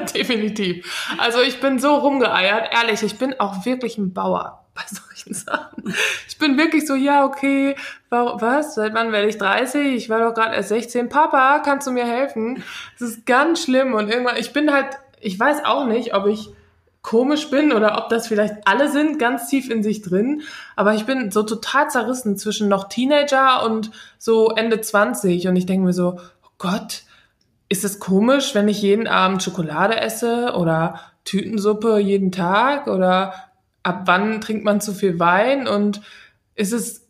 Definitiv. 0.15 1.13
Also 1.19 1.41
ich 1.41 1.61
bin 1.61 1.77
so 1.77 1.93
rumgeeiert, 1.93 2.69
ehrlich, 2.73 3.03
ich 3.03 3.19
bin 3.19 3.39
auch 3.39 3.67
wirklich 3.67 3.99
ein 3.99 4.13
Bauer 4.13 4.60
bei 4.75 4.83
solchen 4.87 5.33
Sachen. 5.33 5.93
Ich 6.27 6.37
bin 6.37 6.57
wirklich 6.57 6.87
so, 6.87 6.95
ja, 6.95 7.25
okay, 7.25 7.75
was? 8.09 8.75
Seit 8.75 8.93
wann 8.93 9.11
werde 9.11 9.27
ich 9.27 9.37
30? 9.37 9.95
Ich 9.95 10.09
war 10.09 10.19
doch 10.19 10.33
gerade 10.33 10.55
erst 10.55 10.69
16. 10.69 11.09
Papa, 11.09 11.59
kannst 11.59 11.87
du 11.87 11.91
mir 11.91 12.05
helfen? 12.05 12.63
Das 12.99 13.09
ist 13.09 13.25
ganz 13.25 13.63
schlimm 13.63 13.93
und 13.93 14.09
irgendwann, 14.09 14.37
ich 14.37 14.53
bin 14.53 14.71
halt, 14.71 14.87
ich 15.19 15.39
weiß 15.39 15.65
auch 15.65 15.85
nicht, 15.85 16.13
ob 16.13 16.27
ich 16.27 16.49
komisch 17.01 17.49
bin 17.49 17.73
oder 17.73 17.97
ob 17.97 18.09
das 18.09 18.27
vielleicht 18.27 18.67
alle 18.67 18.89
sind, 18.91 19.17
ganz 19.17 19.47
tief 19.47 19.69
in 19.69 19.81
sich 19.81 20.01
drin. 20.01 20.43
Aber 20.75 20.93
ich 20.93 21.05
bin 21.05 21.31
so 21.31 21.43
total 21.43 21.89
zerrissen 21.89 22.37
zwischen 22.37 22.67
noch 22.67 22.89
Teenager 22.89 23.65
und 23.65 23.91
so 24.17 24.49
Ende 24.49 24.81
20 24.81 25.47
und 25.47 25.55
ich 25.55 25.65
denke 25.65 25.85
mir 25.85 25.93
so, 25.93 26.19
oh 26.43 26.49
Gott, 26.57 27.03
ist 27.69 27.83
es 27.83 27.99
komisch, 27.99 28.53
wenn 28.53 28.67
ich 28.67 28.81
jeden 28.81 29.07
Abend 29.07 29.41
Schokolade 29.41 29.99
esse 29.99 30.53
oder 30.55 30.99
Tütensuppe 31.23 31.99
jeden 31.99 32.31
Tag 32.31 32.87
oder 32.87 33.33
ab 33.83 34.03
wann 34.05 34.41
trinkt 34.41 34.63
man 34.63 34.81
zu 34.81 34.93
viel 34.93 35.19
Wein 35.19 35.67
und 35.67 36.01
ist 36.55 36.73
es 36.73 37.07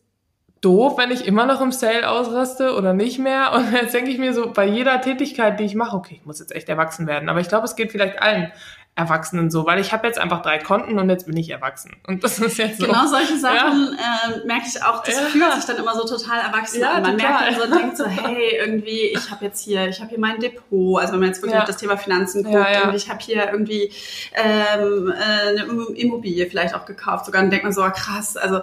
doof, 0.62 0.98
wenn 0.98 1.12
ich 1.12 1.26
immer 1.26 1.46
noch 1.46 1.60
im 1.62 1.72
Sale 1.72 2.10
ausraste 2.10 2.76
oder 2.76 2.94
nicht 2.94 3.20
mehr? 3.20 3.52
Und 3.54 3.74
jetzt 3.74 3.94
denke 3.94 4.12
ich 4.12 4.20
mir 4.20 4.34
so, 4.34 4.52
bei 4.52 4.66
jeder 4.66 5.02
Tätigkeit, 5.02 5.60
die 5.60 5.66
ich 5.66 5.76
mache, 5.76 5.98
okay, 5.98 6.16
ich 6.16 6.26
muss 6.26 6.40
jetzt 6.40 6.56
echt 6.56 6.70
erwachsen 6.70 7.08
werden. 7.08 7.30
Aber 7.30 7.40
ich 7.40 7.50
glaube, 7.50 7.66
es 7.66 7.76
geht 7.76 7.92
vielleicht 7.92 8.22
allen 8.22 8.52
Erwachsenen 8.94 9.50
so, 9.50 9.66
weil 9.66 9.80
ich 9.80 9.94
habe 9.94 10.06
jetzt 10.06 10.20
einfach 10.20 10.42
drei 10.42 10.58
Konten 10.58 11.00
und 11.00 11.10
jetzt 11.10 11.26
bin 11.26 11.38
ich 11.38 11.50
erwachsen. 11.50 11.96
Und 12.08 12.26
das 12.26 12.40
ist 12.40 12.58
jetzt 12.58 12.78
so. 12.78 12.88
Genau 12.88 13.08
solche 13.08 13.38
Sachen 13.38 13.98
ja. 13.98 14.34
äh, 14.34 14.46
merke 14.46 14.66
ich 14.68 14.84
auch, 14.84 15.02
das 15.02 15.16
ja. 15.16 15.22
fühlt 15.28 15.54
sich 15.54 15.64
dann 15.64 15.78
immer 15.78 15.96
so 15.96 16.06
total 16.06 16.42
erwachsen 16.42 16.82
ja, 16.82 16.96
an. 16.96 17.04
Man 17.04 17.18
total. 17.18 17.42
merkt 17.42 17.62
dann 17.62 17.70
so, 17.72 17.78
denkt 17.78 17.98
so, 17.98 18.06
hey, 18.06 18.58
irgendwie, 18.60 19.14
ich 19.16 19.32
habe 19.32 19.46
jetzt 19.46 19.64
hier, 19.64 19.88
ich 19.88 20.02
habe 20.02 20.10
hier 20.10 20.20
mein 20.20 20.40
Depot, 20.40 21.00
also 21.00 21.14
wenn 21.14 21.22
man 21.22 21.30
jetzt 21.30 21.42
wirklich 21.42 21.58
ja. 21.58 21.66
das 21.66 21.78
Thema 21.78 21.96
Finanzen 21.96 22.44
guckt, 22.44 22.58
und 22.84 22.94
ich 22.94 23.10
habe 23.10 23.20
hier 23.22 23.50
irgendwie 23.50 23.94
ähm, 24.34 25.12
äh, 25.12 25.50
eine 25.50 25.64
Immobilie 25.96 26.50
vielleicht 26.50 26.76
auch 26.76 26.86
gekauft, 26.86 27.26
sogar 27.26 27.42
dann 27.42 27.50
denkt 27.50 27.64
man 27.64 27.74
so, 27.74 27.84
oh, 27.84 27.92
krass, 27.92 28.36
also 28.36 28.60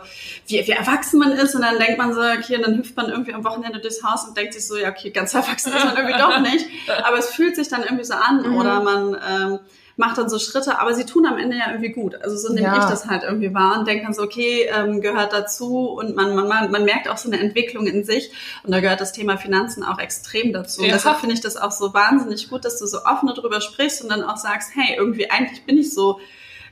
wie, 0.46 0.58
wie 0.66 0.72
erwachsen 0.72 1.20
man 1.20 1.32
ist 1.32 1.54
und 1.54 1.62
dann 1.62 1.78
denkt 1.78 1.96
man 1.96 2.12
so, 2.12 2.20
okay, 2.20 2.56
und 2.56 2.66
dann 2.66 2.76
hüpft 2.76 2.94
man 2.98 3.08
irgendwie 3.08 3.32
am 3.32 3.44
Wochenende 3.44 3.80
durchs 3.80 4.04
Haus 4.04 4.28
und 4.28 4.36
denkt 4.36 4.52
sich 4.52 4.66
so, 4.66 4.76
ja, 4.76 4.90
okay, 4.90 5.08
ganz 5.08 5.32
erwachsen 5.32 5.72
ist 5.72 5.84
man 5.86 5.96
irgendwie 5.96 6.18
doch 6.18 6.38
nicht, 6.42 6.66
aber 7.02 7.16
es 7.16 7.30
fühlt 7.30 7.56
sich 7.56 7.68
dann 7.68 7.82
irgendwie 7.82 8.04
so 8.04 8.14
an 8.14 8.42
mhm. 8.42 8.56
oder 8.56 8.82
man 8.82 9.16
ähm, 9.26 9.58
macht 9.98 10.16
dann 10.16 10.30
so 10.30 10.38
Schritte, 10.38 10.78
aber 10.78 10.94
sie 10.94 11.04
tun 11.04 11.26
am 11.26 11.38
Ende 11.38 11.56
ja 11.56 11.70
irgendwie 11.70 11.90
gut. 11.90 12.14
Also 12.22 12.36
so 12.36 12.52
nehme 12.52 12.68
ja. 12.68 12.78
ich 12.78 12.84
das 12.84 13.06
halt 13.06 13.24
irgendwie 13.24 13.52
wahr 13.52 13.78
und 13.78 13.88
denke 13.88 14.04
dann 14.04 14.14
so, 14.14 14.22
okay, 14.22 14.68
ähm, 14.72 15.00
gehört 15.00 15.32
dazu 15.32 15.88
und 15.88 16.14
man, 16.14 16.36
man, 16.36 16.70
man 16.70 16.84
merkt 16.84 17.08
auch 17.08 17.16
so 17.18 17.28
eine 17.28 17.40
Entwicklung 17.40 17.86
in 17.88 18.04
sich 18.04 18.30
und 18.62 18.72
da 18.72 18.78
gehört 18.78 19.00
das 19.00 19.12
Thema 19.12 19.36
Finanzen 19.36 19.82
auch 19.82 19.98
extrem 19.98 20.52
dazu. 20.52 20.84
Ja. 20.84 20.92
deshalb 20.92 21.18
finde 21.18 21.34
ich 21.34 21.40
das 21.40 21.56
auch 21.56 21.72
so 21.72 21.92
wahnsinnig 21.94 22.48
gut, 22.48 22.64
dass 22.64 22.78
du 22.78 22.86
so 22.86 22.98
offen 23.04 23.28
darüber 23.34 23.60
sprichst 23.60 24.02
und 24.02 24.08
dann 24.08 24.22
auch 24.22 24.36
sagst, 24.36 24.70
hey, 24.74 24.96
irgendwie 24.96 25.30
eigentlich 25.30 25.64
bin 25.64 25.76
ich 25.76 25.92
so 25.92 26.20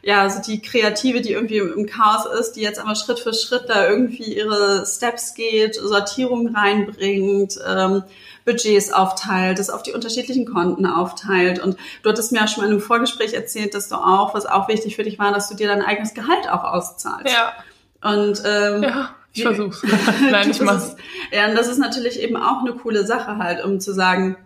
ja, 0.02 0.30
so 0.30 0.40
die 0.40 0.62
Kreative, 0.62 1.20
die 1.20 1.32
irgendwie 1.32 1.58
im 1.58 1.86
Chaos 1.86 2.26
ist, 2.38 2.52
die 2.52 2.60
jetzt 2.60 2.78
aber 2.78 2.94
Schritt 2.94 3.18
für 3.18 3.34
Schritt 3.34 3.64
da 3.66 3.88
irgendwie 3.88 4.36
ihre 4.36 4.86
Steps 4.86 5.34
geht, 5.34 5.74
Sortierung 5.74 6.54
reinbringt, 6.54 7.58
ähm, 7.66 8.04
Budgets 8.46 8.92
aufteilt, 8.92 9.58
das 9.58 9.68
auf 9.68 9.82
die 9.82 9.92
unterschiedlichen 9.92 10.46
Konten 10.46 10.86
aufteilt. 10.86 11.58
Und 11.58 11.76
du 12.02 12.08
hattest 12.08 12.32
mir 12.32 12.38
ja 12.38 12.48
schon 12.48 12.62
mal 12.62 12.68
in 12.68 12.72
einem 12.74 12.80
Vorgespräch 12.80 13.34
erzählt, 13.34 13.74
dass 13.74 13.88
du 13.88 13.96
auch, 13.96 14.32
was 14.32 14.46
auch 14.46 14.68
wichtig 14.68 14.96
für 14.96 15.02
dich 15.02 15.18
war, 15.18 15.32
dass 15.32 15.48
du 15.48 15.56
dir 15.56 15.68
dein 15.68 15.82
eigenes 15.82 16.14
Gehalt 16.14 16.48
auch 16.48 16.64
auszahlst. 16.64 17.34
Ja. 17.34 17.52
Und 18.00 18.42
ähm, 18.46 18.82
ja. 18.82 19.10
Ich 19.32 19.42
versuch's. 19.42 19.82
Nein, 20.30 20.50
ich 20.50 20.62
mach's. 20.62 20.96
ja, 21.30 21.46
und 21.48 21.56
das 21.56 21.68
ist 21.68 21.78
natürlich 21.78 22.20
eben 22.20 22.36
auch 22.36 22.60
eine 22.60 22.72
coole 22.72 23.04
Sache 23.04 23.36
halt, 23.36 23.62
um 23.62 23.80
zu 23.80 23.92
sagen, 23.92 24.38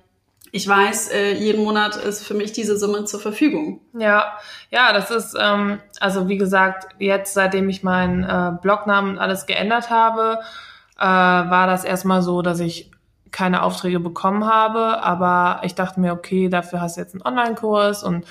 ich 0.52 0.66
weiß, 0.66 1.12
äh, 1.12 1.34
jeden 1.34 1.62
Monat 1.62 1.94
ist 1.94 2.26
für 2.26 2.34
mich 2.34 2.50
diese 2.50 2.76
Summe 2.76 3.04
zur 3.04 3.20
Verfügung. 3.20 3.80
Ja, 3.92 4.32
ja, 4.70 4.92
das 4.92 5.12
ist, 5.12 5.36
ähm, 5.40 5.78
also 6.00 6.26
wie 6.26 6.38
gesagt, 6.38 6.88
jetzt, 6.98 7.34
seitdem 7.34 7.68
ich 7.68 7.84
meinen 7.84 8.24
äh, 8.24 8.52
Blognamen 8.60 9.18
alles 9.18 9.46
geändert 9.46 9.90
habe, 9.90 10.40
äh, 10.98 11.04
war 11.04 11.68
das 11.68 11.84
erstmal 11.84 12.22
so, 12.22 12.42
dass 12.42 12.58
ich 12.58 12.90
keine 13.32 13.62
Aufträge 13.62 14.00
bekommen 14.00 14.44
habe, 14.44 15.02
aber 15.02 15.60
ich 15.64 15.74
dachte 15.74 16.00
mir, 16.00 16.12
okay, 16.12 16.48
dafür 16.48 16.80
hast 16.80 16.96
du 16.96 17.00
jetzt 17.00 17.14
einen 17.14 17.22
Online-Kurs 17.22 18.02
und 18.02 18.24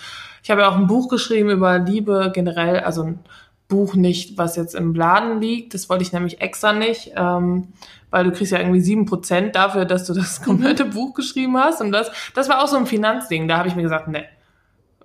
ich 0.44 0.52
habe 0.52 0.62
ja 0.62 0.70
auch 0.70 0.76
ein 0.76 0.88
Buch 0.88 1.10
geschrieben 1.10 1.50
über 1.50 1.80
Liebe 1.80 2.32
generell, 2.34 2.80
also 2.80 3.04
ein 3.04 3.20
Buch 3.68 3.94
nicht, 3.94 4.38
was 4.38 4.56
jetzt 4.56 4.74
im 4.74 4.96
Laden 4.96 5.40
liegt, 5.40 5.74
das 5.74 5.90
wollte 5.90 6.04
ich 6.04 6.12
nämlich 6.12 6.42
extra 6.42 6.74
nicht, 6.74 7.12
ähm, 7.16 7.68
weil 8.10 8.24
du 8.24 8.32
kriegst 8.32 8.52
ja 8.52 8.58
irgendwie 8.58 8.82
sieben 8.82 9.06
Prozent 9.06 9.56
dafür, 9.56 9.86
dass 9.86 10.06
du 10.06 10.14
das 10.14 10.42
komplette 10.44 10.86
mhm. 10.86 10.90
Buch 10.90 11.14
geschrieben 11.14 11.56
hast. 11.58 11.80
Und 11.80 11.92
das, 11.92 12.12
das 12.34 12.50
war 12.50 12.64
auch 12.64 12.68
so 12.68 12.78
ein 12.78 12.88
Finanzding, 12.88 13.48
da 13.48 13.58
habe 13.58 13.68
ich 13.68 13.76
mir 13.76 13.84
gesagt, 13.84 14.08
ne, 14.08 14.26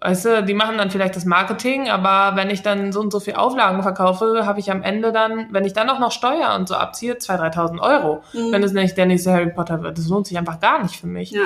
Weißt 0.05 0.27
du, 0.27 0.45
die 0.45 0.53
machen 0.53 0.77
dann 0.77 0.91
vielleicht 0.91 1.17
das 1.17 1.25
Marketing, 1.25 1.89
aber 1.89 2.37
wenn 2.37 2.51
ich 2.51 2.61
dann 2.61 2.93
so 2.93 3.01
und 3.01 3.11
so 3.11 3.21
viel 3.21 3.37
Auflagen 3.37 3.83
verkaufe, 3.83 4.45
habe 4.45 4.61
ich 4.61 4.71
am 4.71 4.83
Ende 4.83 5.13
dann, 5.13 5.47
wenn 5.51 5.65
ich 5.65 5.73
dann 5.73 5.89
auch 5.89 5.99
noch 5.99 6.13
Steuer 6.13 6.55
und 6.57 6.69
so 6.69 6.75
abziehe, 6.75 7.15
2.000, 7.15 7.55
3.000 7.55 7.81
Euro. 7.81 8.23
Mhm. 8.35 8.53
Wenn 8.53 8.63
es 8.63 8.73
nicht 8.73 8.99
der 8.99 9.07
nächste 9.07 9.33
Harry 9.33 9.51
Potter 9.51 9.83
wird. 9.83 9.97
Das 9.97 10.07
lohnt 10.09 10.27
sich 10.27 10.37
einfach 10.37 10.61
gar 10.61 10.83
nicht 10.83 11.01
für 11.01 11.07
mich. 11.07 11.31
Ja. 11.31 11.45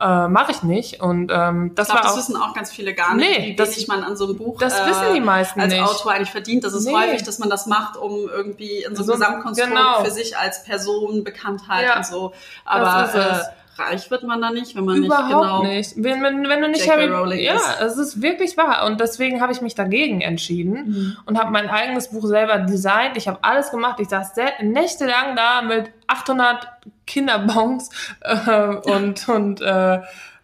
Äh, 0.00 0.26
Mache 0.26 0.50
ich 0.50 0.64
nicht. 0.64 1.00
Und 1.00 1.30
ähm, 1.32 1.70
das 1.76 1.86
ich 1.86 1.92
glaub, 1.92 2.02
war 2.02 2.10
auch, 2.10 2.16
das 2.16 2.28
wissen 2.28 2.42
auch 2.42 2.52
ganz 2.52 2.72
viele 2.72 2.94
gar 2.94 3.14
nicht, 3.14 3.38
nee, 3.38 3.46
wie 3.50 3.54
das, 3.54 3.76
wenig 3.76 3.86
man 3.86 4.02
an 4.02 4.16
so 4.16 4.24
einem 4.24 4.38
Buch 4.38 4.58
das 4.58 4.80
äh, 4.80 4.86
wissen 4.86 5.14
die 5.14 5.20
meisten 5.20 5.60
als 5.60 5.72
nicht. 5.72 5.80
Autor 5.80 6.10
eigentlich 6.10 6.32
verdient. 6.32 6.64
Das 6.64 6.72
ist 6.72 6.86
nee. 6.86 6.92
häufig, 6.92 7.22
dass 7.22 7.38
man 7.38 7.48
das 7.48 7.66
macht, 7.66 7.96
um 7.96 8.28
irgendwie 8.28 8.82
in 8.82 8.96
so 8.96 9.02
einem 9.02 9.06
so, 9.06 9.12
Gesamtkonstrukt 9.12 9.70
genau. 9.70 10.02
für 10.02 10.10
sich 10.10 10.36
als 10.36 10.64
Person 10.64 11.22
Bekanntheit 11.22 11.86
ja, 11.86 11.98
und 11.98 12.06
so. 12.06 12.32
Aber 12.64 13.14
äh, 13.14 13.59
reich 13.80 14.10
wird 14.10 14.22
man 14.22 14.40
da 14.40 14.50
nicht, 14.50 14.76
wenn 14.76 14.84
man 14.84 14.96
Überhaupt 14.96 15.28
nicht 15.28 15.40
genau. 15.40 15.62
Nicht. 15.62 15.92
Wenn, 15.96 16.22
wenn, 16.22 16.48
wenn 16.48 16.60
du 16.60 16.68
nicht 16.68 16.88
Harry, 16.90 17.06
Rowling 17.06 17.40
ja, 17.40 17.54
ist. 17.54 17.80
es 17.80 17.96
ist 17.96 18.22
wirklich 18.22 18.56
wahr. 18.56 18.86
Und 18.86 19.00
deswegen 19.00 19.40
habe 19.40 19.52
ich 19.52 19.60
mich 19.60 19.74
dagegen 19.74 20.20
entschieden 20.20 20.72
mhm. 20.72 21.16
und 21.26 21.38
habe 21.38 21.50
mein 21.50 21.68
eigenes 21.68 22.08
Buch 22.08 22.26
selber 22.26 22.58
designt. 22.58 23.16
Ich 23.16 23.28
habe 23.28 23.38
alles 23.42 23.70
gemacht. 23.70 23.98
Ich 24.00 24.08
saß 24.08 24.32
nächtelang 24.62 25.36
da 25.36 25.62
mit 25.62 25.90
800 26.06 26.68
Kinderbons 27.06 27.90
äh, 28.20 28.66
und 28.92 29.28
und 29.28 29.60
äh, 29.60 30.00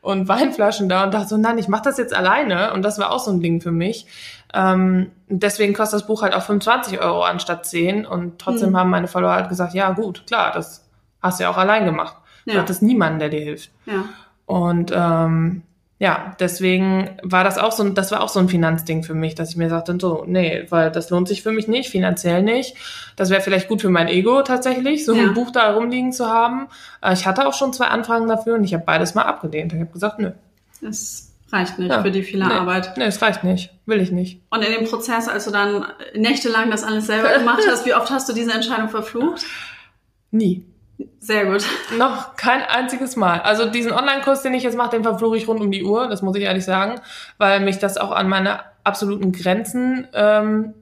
und 0.06 0.28
Weinflaschen 0.28 0.88
da 0.88 1.02
und 1.02 1.14
dachte 1.14 1.26
so, 1.26 1.36
nein, 1.36 1.58
ich 1.58 1.66
mache 1.66 1.82
das 1.82 1.98
jetzt 1.98 2.14
alleine. 2.14 2.72
Und 2.72 2.82
das 2.82 2.98
war 3.00 3.10
auch 3.10 3.18
so 3.18 3.32
ein 3.32 3.40
Ding 3.40 3.60
für 3.60 3.72
mich. 3.72 4.06
Ähm, 4.54 5.10
deswegen 5.28 5.74
kostet 5.74 6.00
das 6.00 6.06
Buch 6.06 6.22
halt 6.22 6.32
auch 6.32 6.44
25 6.44 7.00
Euro 7.00 7.24
anstatt 7.24 7.66
10. 7.66 8.06
Und 8.06 8.38
trotzdem 8.38 8.70
mhm. 8.70 8.76
haben 8.76 8.90
meine 8.90 9.08
Follower 9.08 9.32
halt 9.32 9.48
gesagt, 9.48 9.74
ja 9.74 9.90
gut, 9.90 10.24
klar, 10.28 10.52
das 10.52 10.88
hast 11.20 11.40
du 11.40 11.44
ja 11.44 11.50
auch 11.50 11.56
allein 11.56 11.84
gemacht. 11.84 12.16
Ja. 12.46 12.54
Du 12.54 12.60
hattest 12.60 12.82
niemanden, 12.82 13.18
der 13.18 13.28
dir 13.28 13.40
hilft. 13.40 13.70
Ja. 13.84 14.04
Und 14.46 14.92
ähm, 14.94 15.62
ja, 15.98 16.36
deswegen 16.38 17.18
war 17.22 17.42
das 17.42 17.56
auch 17.56 17.72
so, 17.72 17.88
das 17.88 18.12
war 18.12 18.20
auch 18.20 18.28
so 18.28 18.38
ein 18.38 18.48
Finanzding 18.48 19.02
für 19.02 19.14
mich, 19.14 19.34
dass 19.34 19.50
ich 19.50 19.56
mir 19.56 19.70
sagte, 19.70 19.96
so, 19.98 20.24
nee, 20.26 20.66
weil 20.68 20.90
das 20.90 21.08
lohnt 21.08 21.26
sich 21.26 21.42
für 21.42 21.52
mich 21.52 21.68
nicht, 21.68 21.88
finanziell 21.88 22.42
nicht. 22.42 22.76
Das 23.16 23.30
wäre 23.30 23.40
vielleicht 23.40 23.68
gut 23.68 23.80
für 23.80 23.88
mein 23.88 24.06
Ego 24.06 24.42
tatsächlich, 24.42 25.06
so 25.06 25.14
ja. 25.14 25.22
ein 25.22 25.34
Buch 25.34 25.50
da 25.50 25.72
rumliegen 25.72 26.12
zu 26.12 26.26
haben. 26.28 26.68
Äh, 27.02 27.14
ich 27.14 27.26
hatte 27.26 27.46
auch 27.46 27.54
schon 27.54 27.72
zwei 27.72 27.86
Anfragen 27.86 28.28
dafür 28.28 28.56
und 28.56 28.64
ich 28.64 28.74
habe 28.74 28.84
beides 28.84 29.14
mal 29.14 29.22
abgelehnt. 29.22 29.72
Ich 29.72 29.80
habe 29.80 29.90
gesagt, 29.90 30.18
nö. 30.18 30.32
Das 30.82 31.32
reicht 31.50 31.78
nicht 31.78 31.90
ja. 31.90 32.02
für 32.02 32.10
die 32.10 32.22
viele 32.22 32.46
nee. 32.46 32.52
Arbeit. 32.52 32.96
Nee, 32.98 33.04
es 33.04 33.22
reicht 33.22 33.42
nicht. 33.42 33.72
Will 33.86 34.00
ich 34.02 34.10
nicht. 34.10 34.42
Und 34.50 34.62
in 34.62 34.72
dem 34.72 34.84
Prozess, 34.84 35.28
als 35.28 35.46
du 35.46 35.50
dann 35.50 35.86
nächtelang 36.14 36.70
das 36.70 36.84
alles 36.84 37.06
selber 37.06 37.38
gemacht 37.38 37.62
hast, 37.70 37.86
wie 37.86 37.94
oft 37.94 38.10
hast 38.10 38.28
du 38.28 38.34
diese 38.34 38.52
Entscheidung 38.52 38.90
verflucht? 38.90 39.46
Nie. 40.30 40.66
Sehr 41.18 41.46
gut. 41.46 41.64
Noch 41.98 42.36
kein 42.36 42.62
einziges 42.62 43.16
Mal. 43.16 43.40
Also 43.40 43.68
diesen 43.68 43.92
Online-Kurs, 43.92 44.42
den 44.42 44.54
ich 44.54 44.62
jetzt 44.62 44.76
mache, 44.76 44.90
den 44.90 45.02
verfluche 45.02 45.36
ich 45.36 45.48
rund 45.48 45.60
um 45.60 45.70
die 45.70 45.84
Uhr, 45.84 46.08
das 46.08 46.22
muss 46.22 46.36
ich 46.36 46.44
ehrlich 46.44 46.64
sagen, 46.64 47.00
weil 47.38 47.60
mich 47.60 47.78
das 47.78 47.98
auch 47.98 48.12
an 48.12 48.28
meine 48.28 48.60
absoluten 48.84 49.32
Grenzen 49.32 50.06
ähm, 50.14 50.74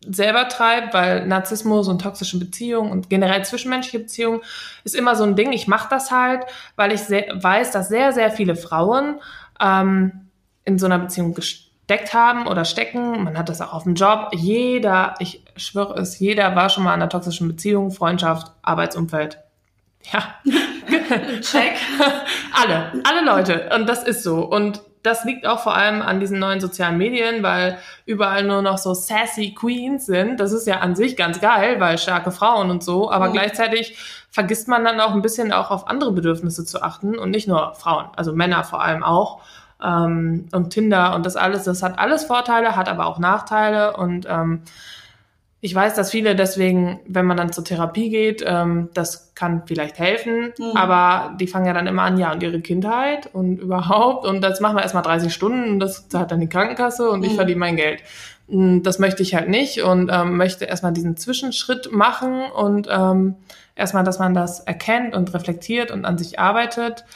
selber 0.00 0.48
treibt, 0.48 0.94
weil 0.94 1.26
Narzissmus 1.26 1.88
und 1.88 2.02
toxische 2.02 2.38
Beziehungen 2.38 2.90
und 2.90 3.10
generell 3.10 3.44
zwischenmenschliche 3.44 4.00
Beziehungen 4.00 4.40
ist 4.82 4.94
immer 4.94 5.14
so 5.16 5.24
ein 5.24 5.36
Ding. 5.36 5.52
Ich 5.52 5.68
mache 5.68 5.88
das 5.88 6.10
halt, 6.10 6.44
weil 6.76 6.92
ich 6.92 7.02
weiß, 7.02 7.70
dass 7.70 7.88
sehr, 7.88 8.12
sehr 8.12 8.30
viele 8.30 8.56
Frauen 8.56 9.20
ähm, 9.60 10.28
in 10.64 10.78
so 10.78 10.86
einer 10.86 10.98
Beziehung 10.98 11.34
gesteckt 11.34 12.14
haben 12.14 12.46
oder 12.46 12.64
stecken. 12.64 13.22
Man 13.24 13.38
hat 13.38 13.48
das 13.48 13.60
auch 13.60 13.72
auf 13.72 13.84
dem 13.84 13.94
Job. 13.94 14.30
Jeder, 14.32 15.14
ich 15.18 15.44
schwöre 15.56 16.00
es, 16.00 16.18
jeder 16.18 16.56
war 16.56 16.70
schon 16.70 16.84
mal 16.84 16.94
in 16.94 17.02
einer 17.02 17.10
toxischen 17.10 17.48
Beziehung, 17.48 17.90
Freundschaft, 17.90 18.52
Arbeitsumfeld. 18.62 19.43
Ja. 20.12 20.34
Check. 21.40 21.74
alle, 22.52 22.92
alle 23.04 23.24
Leute. 23.24 23.70
Und 23.74 23.88
das 23.88 24.04
ist 24.04 24.22
so. 24.22 24.44
Und 24.44 24.82
das 25.02 25.24
liegt 25.24 25.46
auch 25.46 25.60
vor 25.60 25.74
allem 25.74 26.00
an 26.00 26.18
diesen 26.18 26.38
neuen 26.38 26.60
sozialen 26.60 26.96
Medien, 26.96 27.42
weil 27.42 27.78
überall 28.06 28.42
nur 28.42 28.62
noch 28.62 28.78
so 28.78 28.94
sassy 28.94 29.54
Queens 29.54 30.06
sind. 30.06 30.40
Das 30.40 30.52
ist 30.52 30.66
ja 30.66 30.80
an 30.80 30.96
sich 30.96 31.16
ganz 31.16 31.40
geil, 31.40 31.78
weil 31.78 31.98
starke 31.98 32.30
Frauen 32.30 32.70
und 32.70 32.82
so. 32.82 33.10
Aber 33.10 33.28
mhm. 33.28 33.32
gleichzeitig 33.34 33.98
vergisst 34.30 34.66
man 34.66 34.82
dann 34.82 35.00
auch 35.00 35.12
ein 35.12 35.20
bisschen 35.22 35.52
auch 35.52 35.70
auf 35.70 35.88
andere 35.88 36.12
Bedürfnisse 36.12 36.64
zu 36.64 36.82
achten 36.82 37.18
und 37.18 37.30
nicht 37.30 37.46
nur 37.46 37.74
Frauen, 37.74 38.06
also 38.16 38.32
Männer 38.32 38.64
vor 38.64 38.82
allem 38.82 39.02
auch. 39.02 39.42
Ähm, 39.82 40.48
und 40.52 40.70
Tinder 40.70 41.14
und 41.14 41.26
das 41.26 41.36
alles, 41.36 41.64
das 41.64 41.82
hat 41.82 41.98
alles 41.98 42.24
Vorteile, 42.24 42.74
hat 42.74 42.88
aber 42.88 43.06
auch 43.06 43.18
Nachteile 43.18 43.96
und 43.96 44.26
ähm, 44.28 44.62
ich 45.64 45.74
weiß, 45.74 45.94
dass 45.94 46.10
viele 46.10 46.36
deswegen, 46.36 47.00
wenn 47.06 47.24
man 47.24 47.38
dann 47.38 47.50
zur 47.50 47.64
Therapie 47.64 48.10
geht, 48.10 48.44
ähm, 48.46 48.90
das 48.92 49.34
kann 49.34 49.62
vielleicht 49.64 49.98
helfen, 49.98 50.52
mhm. 50.58 50.76
aber 50.76 51.34
die 51.40 51.46
fangen 51.46 51.64
ja 51.64 51.72
dann 51.72 51.86
immer 51.86 52.02
an, 52.02 52.18
ja, 52.18 52.32
und 52.32 52.42
ihre 52.42 52.60
Kindheit 52.60 53.30
und 53.32 53.58
überhaupt 53.62 54.26
und 54.26 54.42
das 54.42 54.60
machen 54.60 54.76
wir 54.76 54.82
erstmal 54.82 55.02
30 55.02 55.32
Stunden 55.32 55.70
und 55.70 55.80
das 55.80 56.06
zahlt 56.10 56.30
dann 56.30 56.40
die 56.40 56.50
Krankenkasse 56.50 57.08
und 57.08 57.20
mhm. 57.20 57.24
ich 57.24 57.34
verdiene 57.34 57.60
mein 57.60 57.76
Geld. 57.76 58.02
Hm, 58.46 58.82
das 58.82 58.98
möchte 58.98 59.22
ich 59.22 59.34
halt 59.34 59.48
nicht 59.48 59.80
und 59.82 60.10
ähm, 60.12 60.36
möchte 60.36 60.66
erstmal 60.66 60.92
diesen 60.92 61.16
Zwischenschritt 61.16 61.90
machen 61.90 62.42
und 62.54 62.86
ähm, 62.90 63.36
erstmal, 63.74 64.04
dass 64.04 64.18
man 64.18 64.34
das 64.34 64.60
erkennt 64.60 65.14
und 65.14 65.32
reflektiert 65.32 65.90
und 65.90 66.04
an 66.04 66.18
sich 66.18 66.38
arbeitet. 66.38 67.06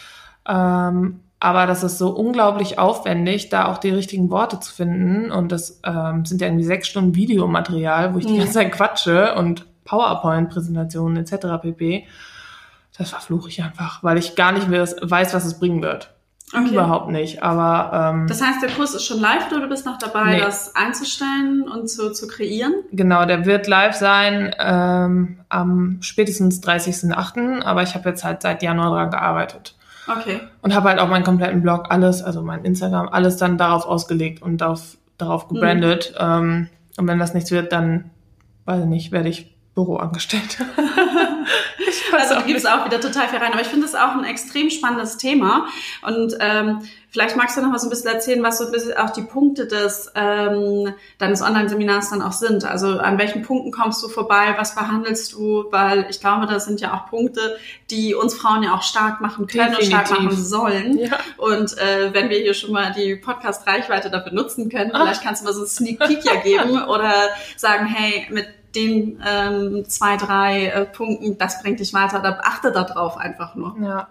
Ähm, 0.48 1.20
aber 1.40 1.66
das 1.66 1.84
ist 1.84 1.98
so 1.98 2.10
unglaublich 2.10 2.78
aufwendig, 2.78 3.48
da 3.48 3.66
auch 3.66 3.78
die 3.78 3.90
richtigen 3.90 4.30
Worte 4.30 4.58
zu 4.58 4.72
finden. 4.72 5.30
Und 5.30 5.52
das 5.52 5.80
ähm, 5.84 6.24
sind 6.24 6.40
ja 6.40 6.48
irgendwie 6.48 6.64
sechs 6.64 6.88
Stunden 6.88 7.14
Videomaterial, 7.14 8.14
wo 8.14 8.18
ich 8.18 8.26
die 8.26 8.38
ganze 8.38 8.54
Zeit 8.54 8.72
quatsche 8.72 9.34
und 9.36 9.66
PowerPoint-Präsentationen 9.84 11.16
etc. 11.16 11.62
pp. 11.62 12.06
Das 12.96 13.10
verfluche 13.10 13.48
ich 13.48 13.62
einfach, 13.62 14.02
weil 14.02 14.18
ich 14.18 14.34
gar 14.34 14.50
nicht 14.50 14.68
weiß, 14.70 15.32
was 15.32 15.44
es 15.44 15.58
bringen 15.60 15.82
wird. 15.82 16.10
Okay. 16.52 16.70
Überhaupt 16.70 17.10
nicht. 17.10 17.42
Aber 17.42 18.12
ähm, 18.14 18.26
das 18.26 18.42
heißt, 18.42 18.62
der 18.62 18.70
Kurs 18.70 18.94
ist 18.94 19.04
schon 19.04 19.20
live 19.20 19.50
oder 19.50 19.60
du 19.60 19.68
bist 19.68 19.84
noch 19.84 19.98
dabei, 19.98 20.36
nee. 20.36 20.40
das 20.40 20.74
einzustellen 20.74 21.68
und 21.68 21.88
zu, 21.90 22.10
zu 22.12 22.26
kreieren? 22.26 22.72
Genau, 22.90 23.26
der 23.26 23.44
wird 23.44 23.66
live 23.66 23.94
sein 23.94 24.54
ähm, 24.58 25.40
am 25.50 25.98
spätestens 26.00 26.62
30.08., 26.62 27.62
aber 27.62 27.82
ich 27.82 27.94
habe 27.94 28.08
jetzt 28.08 28.24
halt 28.24 28.42
seit 28.42 28.62
Januar 28.62 28.90
daran 28.90 29.10
gearbeitet. 29.10 29.74
Okay. 30.08 30.40
Und 30.62 30.74
habe 30.74 30.88
halt 30.88 30.98
auch 30.98 31.08
meinen 31.08 31.24
kompletten 31.24 31.62
Blog, 31.62 31.86
alles, 31.90 32.22
also 32.22 32.42
mein 32.42 32.64
Instagram, 32.64 33.08
alles 33.08 33.36
dann 33.36 33.58
darauf 33.58 33.86
ausgelegt 33.86 34.42
und 34.42 34.58
darauf, 34.58 34.96
darauf 35.18 35.48
gebrandet. 35.48 36.14
Mhm. 36.18 36.24
Ähm, 36.24 36.68
und 36.96 37.06
wenn 37.06 37.18
das 37.18 37.34
nichts 37.34 37.50
wird, 37.50 37.72
dann, 37.72 38.10
weiß 38.64 38.80
ich 38.80 38.88
nicht, 38.88 39.12
werde 39.12 39.28
ich 39.28 39.54
Büroangestellte. 39.74 40.64
also 42.12 42.34
du 42.36 42.42
gibst 42.42 42.68
auch 42.68 42.84
wieder 42.84 43.00
total 43.00 43.28
viel 43.28 43.38
rein. 43.38 43.52
Aber 43.52 43.60
ich 43.60 43.68
finde 43.68 43.86
es 43.86 43.94
auch 43.94 44.12
ein 44.14 44.24
extrem 44.24 44.70
spannendes 44.70 45.16
Thema. 45.16 45.66
Und 46.02 46.36
ähm, 46.40 46.80
vielleicht 47.10 47.36
magst 47.36 47.56
du 47.56 47.62
noch 47.62 47.70
mal 47.70 47.78
so 47.78 47.86
ein 47.86 47.90
bisschen 47.90 48.12
erzählen, 48.12 48.42
was 48.42 48.58
so 48.58 48.66
ein 48.66 48.72
bisschen 48.72 48.96
auch 48.96 49.10
die 49.10 49.22
Punkte 49.22 49.66
des 49.66 50.12
ähm, 50.14 50.92
deines 51.18 51.42
Online-Seminars 51.42 52.10
dann 52.10 52.22
auch 52.22 52.32
sind. 52.32 52.64
Also 52.64 52.98
an 52.98 53.18
welchen 53.18 53.42
Punkten 53.42 53.70
kommst 53.70 54.02
du 54.02 54.08
vorbei? 54.08 54.54
Was 54.56 54.74
behandelst 54.74 55.32
du? 55.32 55.66
Weil 55.70 56.06
ich 56.10 56.20
glaube, 56.20 56.46
das 56.46 56.66
sind 56.66 56.80
ja 56.80 56.94
auch 56.94 57.08
Punkte, 57.08 57.56
die 57.90 58.14
uns 58.14 58.34
Frauen 58.34 58.62
ja 58.62 58.74
auch 58.74 58.82
stark 58.82 59.20
machen 59.20 59.46
können 59.46 59.70
Definitiv. 59.70 59.98
und 59.98 60.06
stark 60.06 60.22
machen 60.22 60.44
sollen. 60.44 60.98
Ja. 60.98 61.18
Und 61.36 61.76
äh, 61.78 62.12
wenn 62.12 62.30
wir 62.30 62.38
hier 62.38 62.54
schon 62.54 62.72
mal 62.72 62.92
die 62.92 63.16
Podcast-Reichweite 63.16 64.10
dafür 64.10 64.32
nutzen 64.32 64.68
können, 64.68 64.90
vielleicht 64.90 65.22
kannst 65.22 65.42
du 65.42 65.46
mal 65.46 65.52
so 65.52 65.60
einen 65.60 65.68
Sneak 65.68 65.98
Peek 66.00 66.24
ja 66.24 66.36
geben 66.36 66.82
oder 66.88 67.12
sagen, 67.56 67.86
hey, 67.86 68.26
mit 68.30 68.46
den 68.78 69.22
ähm, 69.26 69.84
zwei, 69.88 70.16
drei 70.16 70.66
äh, 70.66 70.84
Punkten, 70.84 71.38
das 71.38 71.62
bringt 71.62 71.80
dich 71.80 71.92
weiter, 71.92 72.20
da 72.20 72.38
achte 72.42 72.72
darauf 72.72 73.16
einfach 73.16 73.54
nur. 73.54 73.76
Ja. 73.82 74.08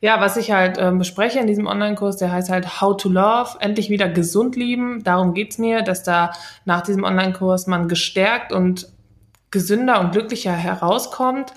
Ja, 0.00 0.20
was 0.20 0.36
ich 0.36 0.52
halt 0.52 0.78
ähm, 0.78 0.98
bespreche 0.98 1.40
in 1.40 1.48
diesem 1.48 1.66
Online-Kurs, 1.66 2.18
der 2.18 2.30
heißt 2.30 2.50
halt 2.50 2.80
How 2.80 2.96
to 2.96 3.08
Love, 3.08 3.56
endlich 3.58 3.90
wieder 3.90 4.08
gesund 4.08 4.54
lieben. 4.54 5.02
Darum 5.02 5.34
geht's 5.34 5.58
mir, 5.58 5.82
dass 5.82 6.04
da 6.04 6.30
nach 6.64 6.82
diesem 6.82 7.02
Online-Kurs 7.02 7.66
man 7.66 7.88
gestärkt 7.88 8.52
und 8.52 8.88
gesünder 9.50 9.98
und 9.98 10.12
glücklicher 10.12 10.52
herauskommt. 10.52 11.52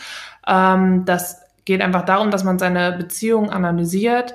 Ähm, 0.47 1.05
das 1.05 1.39
geht 1.65 1.81
einfach 1.81 2.03
darum, 2.03 2.31
dass 2.31 2.43
man 2.43 2.57
seine 2.57 2.93
Beziehung 2.93 3.51
analysiert, 3.51 4.33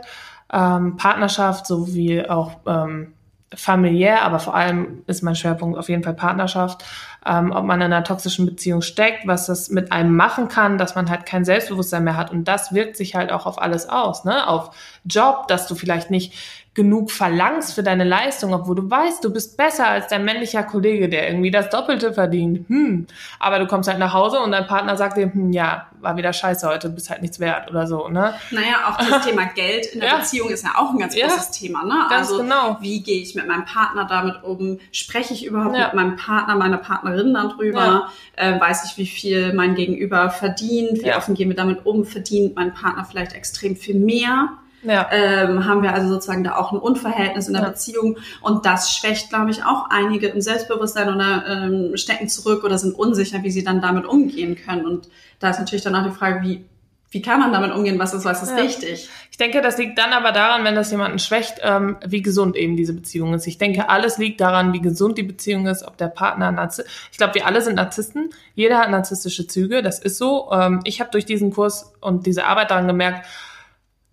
ähm, 0.52 0.96
Partnerschaft 0.96 1.66
sowie 1.66 2.24
auch 2.26 2.52
ähm, 2.64 3.12
familiär, 3.54 4.22
aber 4.22 4.38
vor 4.40 4.54
allem 4.54 5.02
ist 5.06 5.22
mein 5.22 5.36
Schwerpunkt 5.36 5.78
auf 5.78 5.88
jeden 5.88 6.02
Fall 6.02 6.14
Partnerschaft, 6.14 6.84
ähm, 7.24 7.52
ob 7.52 7.64
man 7.64 7.80
in 7.80 7.92
einer 7.92 8.04
toxischen 8.04 8.44
Beziehung 8.46 8.82
steckt, 8.82 9.26
was 9.26 9.46
das 9.46 9.70
mit 9.70 9.92
einem 9.92 10.16
machen 10.16 10.48
kann, 10.48 10.78
dass 10.78 10.94
man 10.94 11.08
halt 11.08 11.26
kein 11.26 11.44
Selbstbewusstsein 11.44 12.04
mehr 12.04 12.16
hat. 12.16 12.32
Und 12.32 12.44
das 12.44 12.74
wirkt 12.74 12.96
sich 12.96 13.14
halt 13.14 13.30
auch 13.30 13.46
auf 13.46 13.60
alles 13.60 13.88
aus, 13.88 14.24
ne? 14.24 14.48
Auf 14.48 14.70
Job, 15.04 15.46
dass 15.48 15.68
du 15.68 15.74
vielleicht 15.76 16.10
nicht 16.10 16.34
genug 16.76 17.10
verlangst 17.10 17.74
für 17.74 17.82
deine 17.82 18.04
Leistung, 18.04 18.52
obwohl 18.52 18.76
du 18.76 18.88
weißt, 18.88 19.24
du 19.24 19.32
bist 19.32 19.56
besser 19.56 19.88
als 19.88 20.08
dein 20.08 20.26
männlicher 20.26 20.62
Kollege, 20.62 21.08
der 21.08 21.26
irgendwie 21.26 21.50
das 21.50 21.70
Doppelte 21.70 22.12
verdient. 22.12 22.68
Hm. 22.68 23.06
Aber 23.40 23.58
du 23.58 23.66
kommst 23.66 23.88
halt 23.88 23.98
nach 23.98 24.12
Hause 24.12 24.40
und 24.40 24.52
dein 24.52 24.66
Partner 24.66 24.94
sagt 24.94 25.16
dir, 25.16 25.32
hm, 25.32 25.52
ja, 25.52 25.86
war 26.00 26.18
wieder 26.18 26.34
scheiße 26.34 26.68
heute, 26.68 26.90
bist 26.90 27.08
halt 27.08 27.22
nichts 27.22 27.40
wert 27.40 27.70
oder 27.70 27.86
so, 27.86 28.08
ne? 28.08 28.34
Naja, 28.50 28.88
auch 28.88 28.98
das 28.98 29.24
Thema 29.24 29.44
Geld 29.54 29.86
in 29.86 30.00
der 30.00 30.10
ja. 30.10 30.16
Beziehung 30.18 30.50
ist 30.50 30.64
ja 30.64 30.72
auch 30.76 30.90
ein 30.90 30.98
ganz 30.98 31.16
großes 31.16 31.50
Thema, 31.50 31.82
ne? 31.82 31.94
Ganz 32.10 32.28
also, 32.28 32.42
genau. 32.42 32.76
wie 32.80 33.02
gehe 33.02 33.22
ich 33.22 33.34
mit 33.34 33.48
meinem 33.48 33.64
Partner 33.64 34.04
damit 34.04 34.44
um? 34.44 34.78
Spreche 34.92 35.32
ich 35.32 35.46
überhaupt 35.46 35.76
ja. 35.76 35.86
mit 35.86 35.94
meinem 35.94 36.16
Partner, 36.16 36.56
meiner 36.56 36.78
Partnerin 36.78 37.32
dann 37.32 37.48
drüber? 37.48 38.10
Äh, 38.36 38.60
weiß 38.60 38.84
ich, 38.84 38.98
wie 38.98 39.06
viel 39.06 39.54
mein 39.54 39.74
Gegenüber 39.74 40.28
verdient? 40.28 41.02
Wie 41.02 41.14
offen 41.14 41.34
gehen 41.34 41.48
wir 41.48 41.56
damit 41.56 41.86
um? 41.86 42.04
Verdient 42.04 42.54
mein 42.54 42.74
Partner 42.74 43.06
vielleicht 43.06 43.32
extrem 43.32 43.76
viel 43.76 43.94
mehr? 43.94 44.50
Ja. 44.82 45.08
ähm, 45.10 45.64
haben 45.66 45.82
wir 45.82 45.92
also 45.92 46.08
sozusagen 46.08 46.44
da 46.44 46.56
auch 46.56 46.72
ein 46.72 46.78
Unverhältnis 46.78 47.48
in 47.48 47.54
der 47.54 47.62
ja. 47.62 47.68
Beziehung 47.68 48.18
und 48.40 48.66
das 48.66 48.94
schwächt, 48.94 49.30
glaube 49.30 49.50
ich, 49.50 49.64
auch 49.64 49.90
einige 49.90 50.28
im 50.28 50.40
Selbstbewusstsein 50.40 51.14
oder 51.14 51.44
ähm, 51.46 51.96
stecken 51.96 52.28
zurück 52.28 52.64
oder 52.64 52.78
sind 52.78 52.94
unsicher, 52.94 53.42
wie 53.42 53.50
sie 53.50 53.64
dann 53.64 53.80
damit 53.80 54.06
umgehen 54.06 54.56
können. 54.56 54.86
Und 54.86 55.08
da 55.38 55.50
ist 55.50 55.58
natürlich 55.58 55.84
dann 55.84 55.94
auch 55.94 56.04
die 56.04 56.16
Frage, 56.16 56.42
wie 56.42 56.64
wie 57.10 57.22
kann 57.22 57.40
man 57.40 57.52
damit 57.52 57.72
umgehen? 57.72 57.98
Was 57.98 58.12
ist, 58.12 58.24
was 58.24 58.42
ist 58.42 58.50
ja. 58.50 58.62
wichtig? 58.64 59.08
Ich 59.30 59.38
denke, 59.38 59.62
das 59.62 59.78
liegt 59.78 59.96
dann 59.96 60.12
aber 60.12 60.32
daran, 60.32 60.64
wenn 60.64 60.74
das 60.74 60.90
jemanden 60.90 61.18
schwächt, 61.18 61.60
ähm, 61.62 61.96
wie 62.04 62.20
gesund 62.20 62.56
eben 62.56 62.76
diese 62.76 62.92
Beziehung 62.92 63.32
ist. 63.32 63.46
Ich 63.46 63.58
denke, 63.58 63.88
alles 63.88 64.18
liegt 64.18 64.40
daran, 64.40 64.72
wie 64.72 64.80
gesund 64.80 65.16
die 65.16 65.22
Beziehung 65.22 65.66
ist, 65.66 65.82
ob 65.82 65.96
der 65.96 66.08
Partner 66.08 66.50
Narzisst. 66.50 66.88
Ich 67.12 67.18
glaube, 67.18 67.34
wir 67.34 67.46
alle 67.46 67.62
sind 67.62 67.76
Narzissten. 67.76 68.30
Jeder 68.54 68.78
hat 68.78 68.90
narzisstische 68.90 69.46
Züge. 69.46 69.82
Das 69.82 69.98
ist 69.98 70.18
so. 70.18 70.50
Ähm, 70.52 70.80
ich 70.84 71.00
habe 71.00 71.10
durch 71.10 71.24
diesen 71.24 71.52
Kurs 71.52 71.94
und 72.00 72.26
diese 72.26 72.44
Arbeit 72.44 72.70
daran 72.70 72.88
gemerkt, 72.88 73.26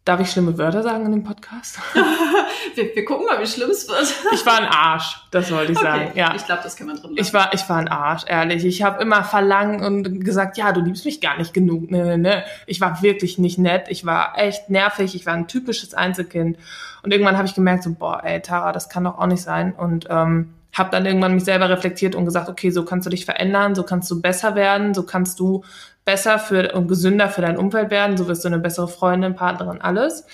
Darf 0.06 0.20
ich 0.20 0.30
schlimme 0.32 0.58
Wörter 0.58 0.84
sagen 0.84 1.06
in 1.06 1.14
dem 1.14 1.24
Podcast? 1.24 1.80
wir, 2.76 2.94
wir 2.94 3.06
gucken 3.06 3.26
mal, 3.26 3.40
wie 3.40 3.48
schlimm 3.48 3.70
es 3.70 3.88
wird. 3.88 4.14
ich 4.34 4.46
war 4.46 4.58
ein 4.58 4.66
Arsch, 4.66 5.18
das 5.32 5.50
wollte 5.50 5.72
ich 5.72 5.78
okay. 5.78 5.88
sagen. 5.88 6.12
Ja. 6.16 6.36
Ich 6.36 6.46
glaube, 6.46 6.62
das 6.62 6.76
kann 6.76 6.88
man 6.88 6.98
drin 6.98 7.12
lassen. 7.12 7.26
Ich 7.26 7.34
war, 7.34 7.54
ich 7.54 7.70
war 7.70 7.78
ein 7.78 7.88
Arsch, 7.88 8.24
ehrlich. 8.28 8.66
Ich 8.66 8.84
habe 8.84 9.02
immer 9.02 9.24
verlangt 9.24 9.82
und 9.82 10.26
gesagt, 10.26 10.58
ja, 10.58 10.74
du 10.74 10.82
liebst 10.82 11.06
mich 11.06 11.22
gar 11.22 11.38
nicht 11.38 11.54
genug. 11.54 11.90
Ne, 11.90 12.04
ne, 12.04 12.18
ne. 12.18 12.44
Ich 12.68 12.82
war 12.82 13.02
wirklich 13.02 13.38
nicht 13.38 13.58
nett. 13.58 13.86
Ich 13.88 14.06
war 14.06 14.38
echt 14.38 14.70
nervig. 14.70 15.16
Ich 15.16 15.26
war 15.26 15.36
ein 15.36 15.48
typisches 15.48 15.94
Einzelkind. 15.94 16.58
Und 17.02 17.14
irgendwann 17.14 17.38
habe 17.38 17.48
ich 17.48 17.56
gemerkt, 17.56 17.84
so, 17.84 17.94
boah, 17.94 18.22
ey, 18.26 18.42
Tara, 18.42 18.74
das 18.74 18.90
kann 18.90 19.06
doch 19.06 19.18
auch 19.18 19.28
nicht 19.28 19.42
sein. 19.42 19.74
Und 19.74 20.08
ähm, 20.10 20.54
habe 20.74 20.90
dann 20.90 21.06
irgendwann 21.06 21.36
mich 21.36 21.46
selber 21.46 21.70
reflektiert 21.70 22.16
und 22.16 22.26
gesagt, 22.26 22.50
okay, 22.50 22.72
so 22.72 22.84
kannst 22.84 23.06
du 23.06 23.10
dich 23.10 23.26
verändern, 23.26 23.76
so 23.76 23.84
kannst 23.84 24.10
du 24.12 24.22
besser 24.22 24.56
werden, 24.56 24.94
so 24.94 25.04
kannst 25.04 25.40
du 25.40 25.64
besser 26.06 26.40
für 26.40 26.74
und 26.74 26.88
gesünder 26.88 27.30
für 27.30 27.42
dein 27.42 27.58
Umfeld 27.58 27.92
werden, 27.92 28.18
so 28.18 28.28
wirst 28.28 28.44
du 28.44 28.50
eine 28.50 28.60
bessere 28.60 28.88
Freundin, 28.88 29.36
Partnerin, 29.36 29.82
alles. 29.82 30.26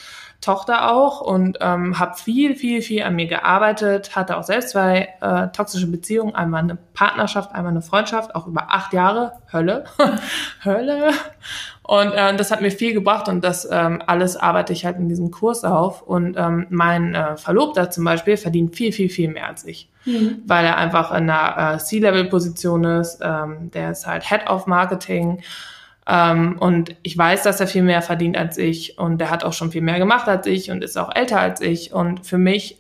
Tochter 0.42 0.90
auch 0.94 1.20
und 1.20 1.58
ähm, 1.60 2.00
habe 2.00 2.16
viel, 2.16 2.56
viel, 2.56 2.82
viel 2.82 3.04
an 3.04 3.16
mir 3.16 3.28
gearbeitet, 3.28 4.16
hatte 4.16 4.38
auch 4.38 4.44
selbst 4.44 4.70
zwei 4.70 5.14
äh, 5.20 5.50
toxische 5.50 5.88
Beziehungen, 5.88 6.34
einmal 6.34 6.64
eine 6.64 6.78
Partnerschaft, 6.94 7.54
einmal 7.54 7.72
eine 7.72 7.82
Freundschaft, 7.82 8.36
auch 8.36 8.48
über 8.48 8.68
acht 8.70 8.94
Jahre, 8.94 9.34
Hölle, 9.52 9.84
Hölle. 10.64 11.12
Und 11.90 12.12
äh, 12.12 12.36
das 12.36 12.52
hat 12.52 12.62
mir 12.62 12.70
viel 12.70 12.94
gebracht 12.94 13.28
und 13.30 13.44
das 13.44 13.68
ähm, 13.72 14.00
alles 14.06 14.38
arbeite 14.38 14.74
ich 14.74 14.86
halt 14.86 14.98
in 14.98 15.10
diesem 15.10 15.32
Kurs 15.32 15.64
auf. 15.64 16.04
Und 16.04 16.36
ähm, 16.38 16.68
mein 16.70 17.16
äh, 17.16 17.36
Verlobter 17.36 17.90
zum 17.90 18.04
Beispiel 18.04 18.38
verdient 18.38 18.76
viel, 18.76 18.92
viel, 18.92 19.10
viel 19.10 19.28
mehr 19.28 19.48
als 19.48 19.66
ich, 19.66 19.90
mhm. 20.06 20.44
weil 20.46 20.66
er 20.66 20.78
einfach 20.78 21.10
in 21.10 21.28
einer 21.28 21.74
äh, 21.74 21.78
C-Level-Position 21.80 22.84
ist. 22.84 23.22
Ähm, 23.24 23.72
der 23.72 23.90
ist 23.90 24.06
halt 24.06 24.30
Head 24.30 24.48
of 24.52 24.68
Marketing 24.68 25.42
ähm, 26.08 26.58
und 26.60 26.96
ich 27.02 27.18
weiß, 27.18 27.42
dass 27.42 27.60
er 27.60 27.66
viel 27.66 27.82
mehr 27.82 28.04
verdient 28.04 28.38
als 28.38 28.60
ich 28.60 29.00
und 29.00 29.20
er 29.20 29.32
hat 29.32 29.44
auch 29.44 29.54
schon 29.54 29.72
viel 29.72 29.82
mehr 29.82 29.98
gemacht 29.98 30.28
als 30.28 30.46
ich 30.46 30.70
und 30.70 30.84
ist 30.84 30.96
auch 30.96 31.16
älter 31.16 31.40
als 31.40 31.60
ich. 31.60 31.92
Und 31.92 32.24
für 32.24 32.38
mich 32.38 32.78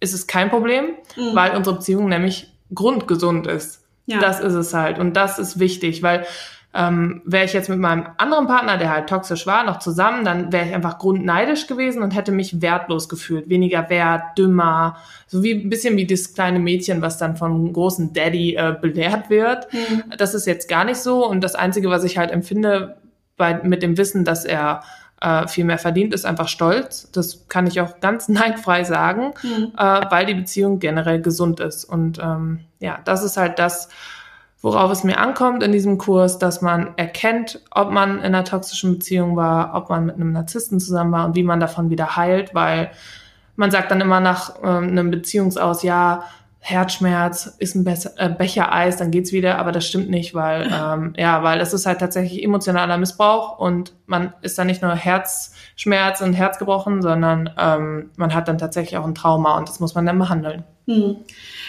ist 0.00 0.12
es 0.12 0.26
kein 0.26 0.50
Problem, 0.50 0.90
mhm. 1.16 1.34
weil 1.34 1.56
unsere 1.56 1.76
Beziehung 1.76 2.10
nämlich 2.10 2.52
grundgesund 2.74 3.46
ist. 3.46 3.82
Ja. 4.04 4.18
Das 4.20 4.40
ist 4.40 4.52
es 4.52 4.74
halt. 4.74 4.98
Und 4.98 5.16
das 5.16 5.38
ist 5.38 5.58
wichtig, 5.58 6.02
weil 6.02 6.26
ähm, 6.74 7.20
wäre 7.24 7.44
ich 7.44 7.52
jetzt 7.52 7.68
mit 7.68 7.78
meinem 7.78 8.06
anderen 8.16 8.46
Partner, 8.46 8.78
der 8.78 8.90
halt 8.90 9.08
toxisch 9.08 9.46
war, 9.46 9.64
noch 9.64 9.78
zusammen, 9.78 10.24
dann 10.24 10.52
wäre 10.52 10.66
ich 10.66 10.74
einfach 10.74 10.98
grundneidisch 10.98 11.66
gewesen 11.66 12.02
und 12.02 12.14
hätte 12.14 12.32
mich 12.32 12.62
wertlos 12.62 13.08
gefühlt, 13.08 13.48
weniger 13.50 13.90
wert, 13.90 14.38
dümmer, 14.38 14.96
so 15.26 15.42
wie 15.42 15.52
ein 15.52 15.68
bisschen 15.68 15.96
wie 15.96 16.06
das 16.06 16.32
kleine 16.32 16.58
Mädchen, 16.58 17.02
was 17.02 17.18
dann 17.18 17.36
vom 17.36 17.72
großen 17.72 18.14
Daddy 18.14 18.54
äh, 18.54 18.74
belehrt 18.80 19.28
wird. 19.28 19.72
Mhm. 19.72 20.04
Das 20.16 20.34
ist 20.34 20.46
jetzt 20.46 20.68
gar 20.68 20.84
nicht 20.84 20.98
so 20.98 21.28
und 21.28 21.42
das 21.42 21.54
Einzige, 21.54 21.90
was 21.90 22.04
ich 22.04 22.16
halt 22.16 22.30
empfinde 22.30 22.96
bei, 23.36 23.54
mit 23.62 23.82
dem 23.82 23.98
Wissen, 23.98 24.24
dass 24.24 24.46
er 24.46 24.82
äh, 25.20 25.46
viel 25.48 25.64
mehr 25.64 25.78
verdient, 25.78 26.14
ist 26.14 26.24
einfach 26.24 26.48
Stolz. 26.48 27.10
Das 27.12 27.48
kann 27.48 27.66
ich 27.66 27.80
auch 27.80 28.00
ganz 28.00 28.28
neidfrei 28.30 28.84
sagen, 28.84 29.34
mhm. 29.42 29.72
äh, 29.76 30.00
weil 30.10 30.26
die 30.26 30.34
Beziehung 30.34 30.78
generell 30.78 31.20
gesund 31.20 31.60
ist. 31.60 31.84
Und 31.84 32.18
ähm, 32.18 32.60
ja, 32.80 32.98
das 33.04 33.22
ist 33.22 33.36
halt 33.36 33.58
das, 33.58 33.88
worauf 34.62 34.90
es 34.92 35.04
mir 35.04 35.18
ankommt 35.18 35.62
in 35.62 35.72
diesem 35.72 35.98
Kurs, 35.98 36.38
dass 36.38 36.62
man 36.62 36.94
erkennt, 36.96 37.60
ob 37.70 37.90
man 37.90 38.18
in 38.18 38.26
einer 38.26 38.44
toxischen 38.44 38.92
Beziehung 38.92 39.36
war, 39.36 39.74
ob 39.74 39.90
man 39.90 40.06
mit 40.06 40.14
einem 40.14 40.32
Narzissten 40.32 40.80
zusammen 40.80 41.12
war 41.12 41.26
und 41.26 41.34
wie 41.34 41.42
man 41.42 41.60
davon 41.60 41.90
wieder 41.90 42.16
heilt, 42.16 42.54
weil 42.54 42.92
man 43.56 43.70
sagt 43.70 43.90
dann 43.90 44.00
immer 44.00 44.20
nach 44.20 44.62
äh, 44.62 44.66
einem 44.66 45.10
Beziehungsaus, 45.10 45.82
ja, 45.82 46.22
Herzschmerz, 46.64 47.56
ist 47.58 47.74
ein 47.74 47.82
Be 47.82 47.96
äh, 48.16 48.28
Becher 48.28 48.72
Eis, 48.72 48.96
dann 48.96 49.10
geht's 49.10 49.32
wieder, 49.32 49.58
aber 49.58 49.72
das 49.72 49.84
stimmt 49.84 50.08
nicht, 50.08 50.32
weil 50.32 50.62
ähm, 50.72 51.12
ja, 51.16 51.42
weil 51.42 51.58
das 51.58 51.72
ist 51.72 51.86
halt 51.86 51.98
tatsächlich 51.98 52.42
emotionaler 52.42 52.98
Missbrauch 52.98 53.58
und 53.58 53.92
man 54.06 54.32
ist 54.42 54.58
dann 54.58 54.68
nicht 54.68 54.80
nur 54.80 54.94
Herzschmerz 54.94 56.20
und 56.20 56.34
Herz 56.34 56.60
gebrochen, 56.60 57.02
sondern 57.02 57.50
ähm, 57.58 58.10
man 58.16 58.32
hat 58.32 58.46
dann 58.46 58.58
tatsächlich 58.58 58.96
auch 58.96 59.04
ein 59.04 59.16
Trauma 59.16 59.58
und 59.58 59.68
das 59.68 59.80
muss 59.80 59.96
man 59.96 60.06
dann 60.06 60.20
behandeln. 60.20 60.62
Hm. 60.86 61.16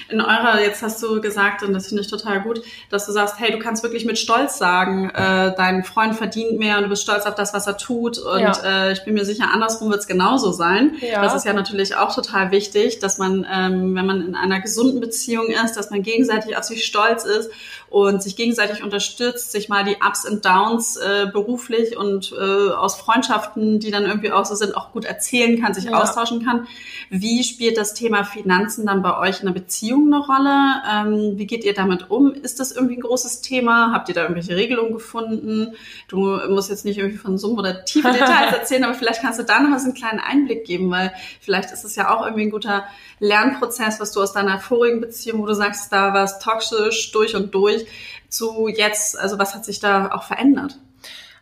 In 0.10 0.22
eurer, 0.22 0.60
jetzt 0.60 0.82
hast 0.82 1.02
du 1.04 1.22
gesagt, 1.22 1.62
und 1.62 1.74
das 1.74 1.88
finde 1.88 2.02
ich 2.02 2.10
total 2.10 2.42
gut, 2.42 2.62
dass 2.90 3.06
du 3.06 3.12
sagst, 3.12 3.36
hey, 3.38 3.52
du 3.52 3.60
kannst 3.60 3.84
wirklich 3.84 4.06
mit 4.06 4.18
Stolz 4.18 4.58
sagen, 4.58 5.12
äh, 5.12 5.54
dein 5.56 5.84
Freund 5.84 6.16
verdient 6.16 6.58
mehr 6.58 6.78
und 6.78 6.84
du 6.84 6.90
bist 6.90 7.04
stolz 7.04 7.26
auf 7.26 7.36
das, 7.36 7.54
was 7.54 7.68
er 7.68 7.78
tut. 7.78 8.18
Und 8.18 8.40
ja. 8.40 8.54
äh, 8.64 8.94
ich 8.94 9.04
bin 9.06 9.14
mir 9.14 9.24
sicher, 9.24 9.52
andersrum 9.54 9.92
wird 9.92 10.02
es 10.02 10.08
genauso 10.08 10.52
sein. 10.52 10.96
Ja. 11.00 11.22
Das 11.22 11.36
ist 11.36 11.46
ja 11.46 11.54
natürlich 11.54 11.96
auch 11.96 12.14
total 12.14 12.50
wichtig, 12.50 13.00
dass 13.00 13.20
man, 13.20 13.46
ähm, 13.52 13.96
wenn 13.96 14.06
man 14.06 14.26
in 14.26 14.36
einer 14.36 14.60
gesunden 14.60 15.00
Beziehung 15.00 15.48
ist, 15.48 15.76
dass 15.78 15.92
man 15.92 16.02
gegenseitig 16.02 16.58
auf 16.58 16.64
sich 16.64 16.84
stolz 16.84 17.24
ist 17.24 17.52
und 17.92 18.24
sich 18.24 18.36
gegenseitig 18.36 18.84
unterstützt, 18.84 19.52
sich 19.52 19.70
mal 19.70 19.84
die 19.84 19.98
Ups 20.06 20.28
und 20.28 20.44
Downs 20.44 20.98
äh, 20.98 21.28
beruflich 21.32 21.96
und 21.96 22.34
äh, 22.34 22.72
aus 22.72 22.96
Freundschaften, 22.96 23.80
die 23.80 23.92
dann 23.92 24.06
irgendwie 24.06 24.32
auch 24.32 24.46
so 24.46 24.56
sind, 24.56 24.76
auch 24.76 24.92
gut 24.92 25.06
erzählen 25.06 25.62
kann, 25.62 25.76
sich 25.76 25.86
ja. 25.86 26.02
austauschen 26.02 26.44
kann. 26.44 26.68
Wie 27.12 27.44
spielt 27.44 27.78
das 27.78 27.94
Thema 27.94 28.24
Finanzen 28.24 28.88
dann 28.88 29.03
bei 29.04 29.18
euch 29.20 29.42
in 29.42 29.46
der 29.46 29.54
Beziehung 29.54 30.12
eine 30.12 30.26
Rolle? 30.26 30.82
Ähm, 30.90 31.38
wie 31.38 31.46
geht 31.46 31.64
ihr 31.64 31.76
damit 31.76 32.10
um? 32.10 32.34
Ist 32.34 32.60
das 32.60 32.72
irgendwie 32.72 32.96
ein 32.96 33.02
großes 33.02 33.42
Thema? 33.42 33.92
Habt 33.94 34.10
ihr 34.10 34.16
da 34.16 34.22
irgendwelche 34.22 34.56
Regelungen 34.56 34.94
gefunden? 34.94 35.76
Du 36.08 36.40
musst 36.50 36.72
jetzt 36.72 36.86
nicht 36.86 36.98
irgendwie 36.98 37.18
von 37.18 37.38
Summen 37.38 37.60
oder 37.60 37.86
tiefe 37.86 38.08
Details 38.14 38.54
erzählen, 38.54 38.86
aber 38.86 38.96
vielleicht 38.96 39.22
kannst 39.22 39.40
du 39.40 39.44
da 39.44 39.60
noch 39.60 39.70
mal 39.70 39.80
so 39.80 39.86
einen 39.86 39.94
kleinen 39.94 40.20
Einblick 40.20 40.66
geben, 40.66 40.90
weil 40.90 41.14
vielleicht 41.40 41.72
ist 41.72 41.86
es 41.86 41.96
ja 41.96 42.10
auch 42.10 42.26
irgendwie 42.26 42.46
ein 42.46 42.52
guter 42.52 42.86
Lernprozess, 43.20 44.00
was 44.00 44.12
du 44.12 44.22
aus 44.22 44.34
deiner 44.34 44.60
vorigen 44.60 45.02
Beziehung, 45.02 45.42
wo 45.42 45.46
du 45.46 45.54
sagst, 45.54 45.94
da 45.94 46.14
war 46.14 46.24
es 46.24 46.40
toxisch 46.40 47.12
durch 47.12 47.36
und 47.36 47.54
durch, 47.54 47.86
zu 48.30 48.68
jetzt, 48.68 49.20
also 49.20 49.38
was 49.38 49.54
hat 49.54 49.66
sich 49.66 49.80
da 49.80 50.12
auch 50.12 50.24
verändert? 50.24 50.80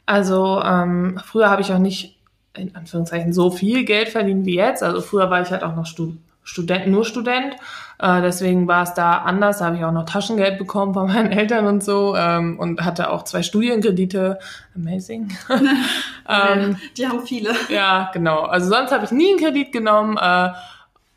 Also 0.06 0.62
ähm, 0.62 1.22
früher 1.26 1.50
habe 1.50 1.62
ich 1.62 1.72
auch 1.72 1.80
nicht 1.80 2.18
in 2.54 2.76
Anführungszeichen 2.76 3.34
so 3.34 3.50
viel 3.50 3.86
Geld 3.86 4.10
verdient 4.10 4.46
wie 4.46 4.56
jetzt. 4.56 4.84
Also 4.84 5.02
früher 5.02 5.30
war 5.30 5.42
ich 5.42 5.52
halt 5.52 5.64
auch 5.64 5.76
noch 5.76 5.86
Stud 5.86 6.18
Student, 6.52 6.88
nur 6.88 7.06
Student. 7.06 7.56
Äh, 7.98 8.22
deswegen 8.22 8.68
war 8.68 8.84
es 8.84 8.94
da 8.94 9.20
anders. 9.20 9.60
Da 9.60 9.68
habe 9.68 9.78
ich 9.78 9.86
auch 9.86 9.94
noch 9.94 10.06
Taschengeld 10.06 10.58
bekommen 10.58 10.94
von 10.94 11.08
meinen 11.08 11.32
Eltern 11.32 11.66
und 11.66 11.82
so 11.82 12.14
ähm, 12.16 12.60
und 12.60 12.84
hatte 12.84 13.10
auch 13.10 13.24
zwei 13.24 13.42
Studienkredite. 13.42 14.38
Amazing. 14.76 15.32
ähm, 16.30 16.76
Die 16.98 17.08
haben 17.08 17.26
viele. 17.26 17.52
Ja, 17.70 18.12
genau. 18.14 18.42
Also 18.42 18.68
sonst 18.70 18.92
habe 18.92 19.06
ich 19.06 19.12
nie 19.12 19.30
einen 19.30 19.40
Kredit 19.40 19.72
genommen. 19.72 20.18
Äh, 20.18 20.50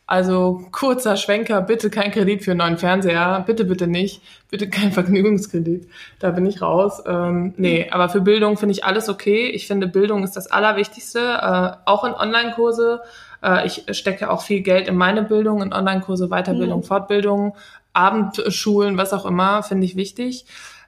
also 0.07 0.67
kurzer 0.71 1.17
Schwenker, 1.17 1.63
bitte 1.63 1.89
kein 1.89 2.13
Kredit 2.13 2.45
für 2.45 2.51
einen 2.51 2.59
neuen 2.59 2.77
Fernseher, 2.77 3.43
bitte, 3.47 3.65
bitte 3.65 3.87
nicht, 3.87 4.21
bitte 4.51 4.69
kein 4.69 4.93
Vergnügungskredit, 4.93 5.89
da 6.19 6.31
bin 6.31 6.45
ich 6.45 6.61
raus. 6.61 7.03
Ähm, 7.07 7.55
nee, 7.57 7.89
aber 7.91 8.11
für 8.11 8.21
Bildung 8.21 8.59
finde 8.59 8.73
ich 8.73 8.85
alles 8.85 9.09
okay. 9.09 9.47
Ich 9.47 9.67
finde, 9.67 9.87
Bildung 9.87 10.23
ist 10.23 10.37
das 10.37 10.47
Allerwichtigste, 10.47 11.21
äh, 11.21 11.71
auch 11.87 12.05
in 12.05 12.13
Online-Kurse. 12.13 13.01
Äh, 13.45 13.67
ich 13.67 13.85
stecke 13.97 14.31
auch 14.31 14.43
viel 14.43 14.63
Geld 14.63 14.89
in 14.89 14.97
meine 14.97 15.23
Bildung, 15.23 15.63
in 15.63 15.73
Online-Kurse, 15.73 16.29
Weiterbildung, 16.29 16.81
mhm. 16.81 16.85
Fortbildung, 16.85 17.57
Abendschulen, 17.93 18.97
was 18.97 19.13
auch 19.13 19.27
immer, 19.27 19.63
finde 19.63 19.85
ich 19.85 19.97
wichtig. 19.97 20.47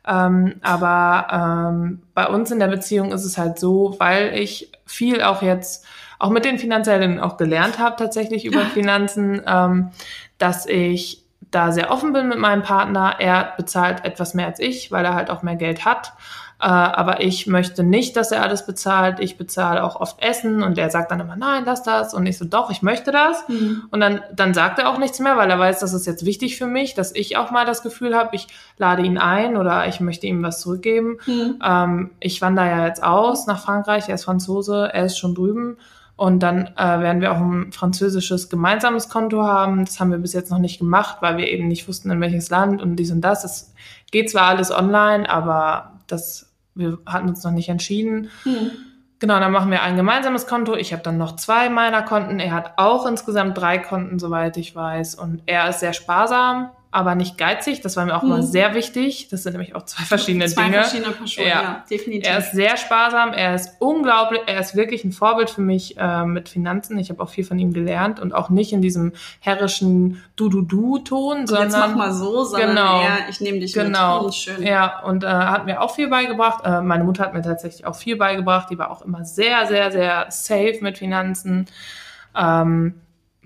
Ähm, 0.08 0.54
aber 0.62 1.26
ähm, 1.70 2.02
bei 2.14 2.26
uns 2.28 2.50
in 2.50 2.60
der 2.60 2.68
Beziehung 2.68 3.12
ist 3.12 3.24
es 3.24 3.36
halt 3.38 3.58
so, 3.58 3.96
weil 3.98 4.38
ich 4.38 4.72
viel 4.86 5.20
auch 5.22 5.42
jetzt 5.42 5.84
auch 6.18 6.30
mit 6.30 6.44
den 6.44 6.58
Finanziellen 6.58 7.20
auch 7.20 7.36
gelernt 7.36 7.78
habe, 7.78 7.96
tatsächlich 7.96 8.44
über 8.44 8.60
Finanzen, 8.60 9.42
ähm, 9.46 9.90
dass 10.38 10.66
ich 10.66 11.24
da 11.50 11.72
sehr 11.72 11.90
offen 11.90 12.12
bin 12.12 12.28
mit 12.28 12.38
meinem 12.38 12.62
Partner. 12.62 13.16
Er 13.18 13.52
bezahlt 13.56 14.04
etwas 14.04 14.34
mehr 14.34 14.46
als 14.46 14.60
ich, 14.60 14.90
weil 14.90 15.04
er 15.04 15.14
halt 15.14 15.30
auch 15.30 15.42
mehr 15.42 15.56
Geld 15.56 15.84
hat. 15.84 16.12
Äh, 16.66 16.68
aber 16.68 17.20
ich 17.20 17.46
möchte 17.46 17.84
nicht, 17.84 18.16
dass 18.16 18.32
er 18.32 18.42
alles 18.42 18.66
bezahlt. 18.66 19.20
Ich 19.20 19.38
bezahle 19.38 19.84
auch 19.84 20.00
oft 20.00 20.20
Essen 20.20 20.64
und 20.64 20.76
er 20.76 20.90
sagt 20.90 21.12
dann 21.12 21.20
immer, 21.20 21.36
nein, 21.36 21.62
lass 21.64 21.84
das. 21.84 22.12
Und 22.12 22.26
ich 22.26 22.38
so, 22.38 22.44
doch, 22.44 22.72
ich 22.72 22.82
möchte 22.82 23.12
das. 23.12 23.48
Mhm. 23.48 23.84
Und 23.92 24.00
dann, 24.00 24.20
dann 24.34 24.52
sagt 24.52 24.80
er 24.80 24.88
auch 24.88 24.98
nichts 24.98 25.20
mehr, 25.20 25.36
weil 25.36 25.48
er 25.48 25.60
weiß, 25.60 25.78
das 25.78 25.94
ist 25.94 26.08
jetzt 26.08 26.26
wichtig 26.26 26.58
für 26.58 26.66
mich, 26.66 26.94
dass 26.94 27.14
ich 27.14 27.36
auch 27.36 27.52
mal 27.52 27.66
das 27.66 27.84
Gefühl 27.84 28.16
habe, 28.16 28.34
ich 28.34 28.48
lade 28.78 29.02
ihn 29.02 29.16
ein 29.16 29.56
oder 29.56 29.86
ich 29.86 30.00
möchte 30.00 30.26
ihm 30.26 30.42
was 30.42 30.60
zurückgeben. 30.60 31.18
Mhm. 31.26 31.60
Ähm, 31.64 32.10
ich 32.18 32.42
wandere 32.42 32.66
ja 32.66 32.86
jetzt 32.88 33.04
aus 33.04 33.46
nach 33.46 33.62
Frankreich. 33.62 34.08
Er 34.08 34.16
ist 34.16 34.24
Franzose, 34.24 34.90
er 34.92 35.04
ist 35.04 35.18
schon 35.18 35.36
drüben. 35.36 35.76
Und 36.16 36.40
dann 36.40 36.66
äh, 36.76 36.98
werden 37.00 37.20
wir 37.20 37.30
auch 37.30 37.40
ein 37.40 37.70
französisches 37.70 38.48
gemeinsames 38.48 39.08
Konto 39.08 39.44
haben. 39.44 39.84
Das 39.84 40.00
haben 40.00 40.10
wir 40.10 40.18
bis 40.18 40.32
jetzt 40.32 40.50
noch 40.50 40.58
nicht 40.58 40.80
gemacht, 40.80 41.18
weil 41.20 41.36
wir 41.36 41.46
eben 41.46 41.68
nicht 41.68 41.86
wussten, 41.86 42.10
in 42.10 42.20
welches 42.20 42.50
Land 42.50 42.82
und 42.82 42.96
dies 42.96 43.12
und 43.12 43.20
das. 43.20 43.44
Es 43.44 43.72
geht 44.10 44.30
zwar 44.30 44.48
alles 44.48 44.72
online, 44.72 45.30
aber 45.30 45.92
das, 46.08 46.45
wir 46.76 46.98
hatten 47.06 47.28
uns 47.28 47.42
noch 47.42 47.50
nicht 47.50 47.68
entschieden. 47.68 48.30
Mhm. 48.44 48.70
Genau, 49.18 49.40
dann 49.40 49.52
machen 49.52 49.70
wir 49.70 49.82
ein 49.82 49.96
gemeinsames 49.96 50.46
Konto. 50.46 50.76
Ich 50.76 50.92
habe 50.92 51.02
dann 51.02 51.16
noch 51.16 51.36
zwei 51.36 51.70
meiner 51.70 52.02
Konten. 52.02 52.38
Er 52.38 52.52
hat 52.52 52.74
auch 52.76 53.06
insgesamt 53.06 53.56
drei 53.56 53.78
Konten, 53.78 54.18
soweit 54.18 54.58
ich 54.58 54.76
weiß. 54.76 55.14
Und 55.14 55.42
er 55.46 55.68
ist 55.70 55.80
sehr 55.80 55.94
sparsam 55.94 56.70
aber 56.96 57.14
nicht 57.14 57.36
geizig. 57.36 57.82
Das 57.82 57.94
war 57.98 58.06
mir 58.06 58.16
auch 58.16 58.22
mhm. 58.22 58.32
immer 58.32 58.42
sehr 58.42 58.74
wichtig. 58.74 59.28
Das 59.28 59.42
sind 59.42 59.52
nämlich 59.52 59.74
auch 59.74 59.82
zwei 59.82 60.04
verschiedene 60.04 60.46
zwei 60.46 60.62
Dinge. 60.62 60.76
Zwei 60.76 60.82
verschiedene 60.82 61.14
Personen, 61.14 61.46
ja. 61.46 61.62
ja. 61.62 61.84
definitiv. 61.90 62.26
Er 62.26 62.38
ist 62.38 62.52
sehr 62.52 62.78
sparsam, 62.78 63.34
er 63.34 63.54
ist 63.54 63.76
unglaublich, 63.80 64.40
er 64.46 64.60
ist 64.60 64.76
wirklich 64.76 65.04
ein 65.04 65.12
Vorbild 65.12 65.50
für 65.50 65.60
mich 65.60 65.98
äh, 65.98 66.24
mit 66.24 66.48
Finanzen. 66.48 66.98
Ich 66.98 67.10
habe 67.10 67.22
auch 67.22 67.28
viel 67.28 67.44
von 67.44 67.58
ihm 67.58 67.74
gelernt 67.74 68.18
und 68.18 68.32
auch 68.32 68.48
nicht 68.48 68.72
in 68.72 68.80
diesem 68.80 69.12
herrischen 69.40 70.22
Du-Du-Du-Ton, 70.36 71.46
sondern... 71.46 71.68
Jetzt 71.68 71.76
mach 71.76 71.94
mal 71.94 72.12
so, 72.14 72.44
sondern 72.44 72.70
genau, 72.70 73.02
eher, 73.02 73.28
ich 73.28 73.42
nehme 73.42 73.58
dich 73.58 73.74
genau, 73.74 74.24
mit. 74.24 74.34
Schön. 74.34 74.62
Ja, 74.62 75.00
und 75.00 75.22
äh, 75.22 75.26
hat 75.26 75.66
mir 75.66 75.82
auch 75.82 75.94
viel 75.94 76.08
beigebracht. 76.08 76.64
Äh, 76.64 76.80
meine 76.80 77.04
Mutter 77.04 77.24
hat 77.24 77.34
mir 77.34 77.42
tatsächlich 77.42 77.86
auch 77.86 77.94
viel 77.94 78.16
beigebracht. 78.16 78.70
Die 78.70 78.78
war 78.78 78.90
auch 78.90 79.02
immer 79.02 79.22
sehr, 79.26 79.66
sehr, 79.66 79.92
sehr 79.92 80.26
safe 80.30 80.78
mit 80.80 80.96
Finanzen. 80.96 81.66
Ähm, 82.34 82.94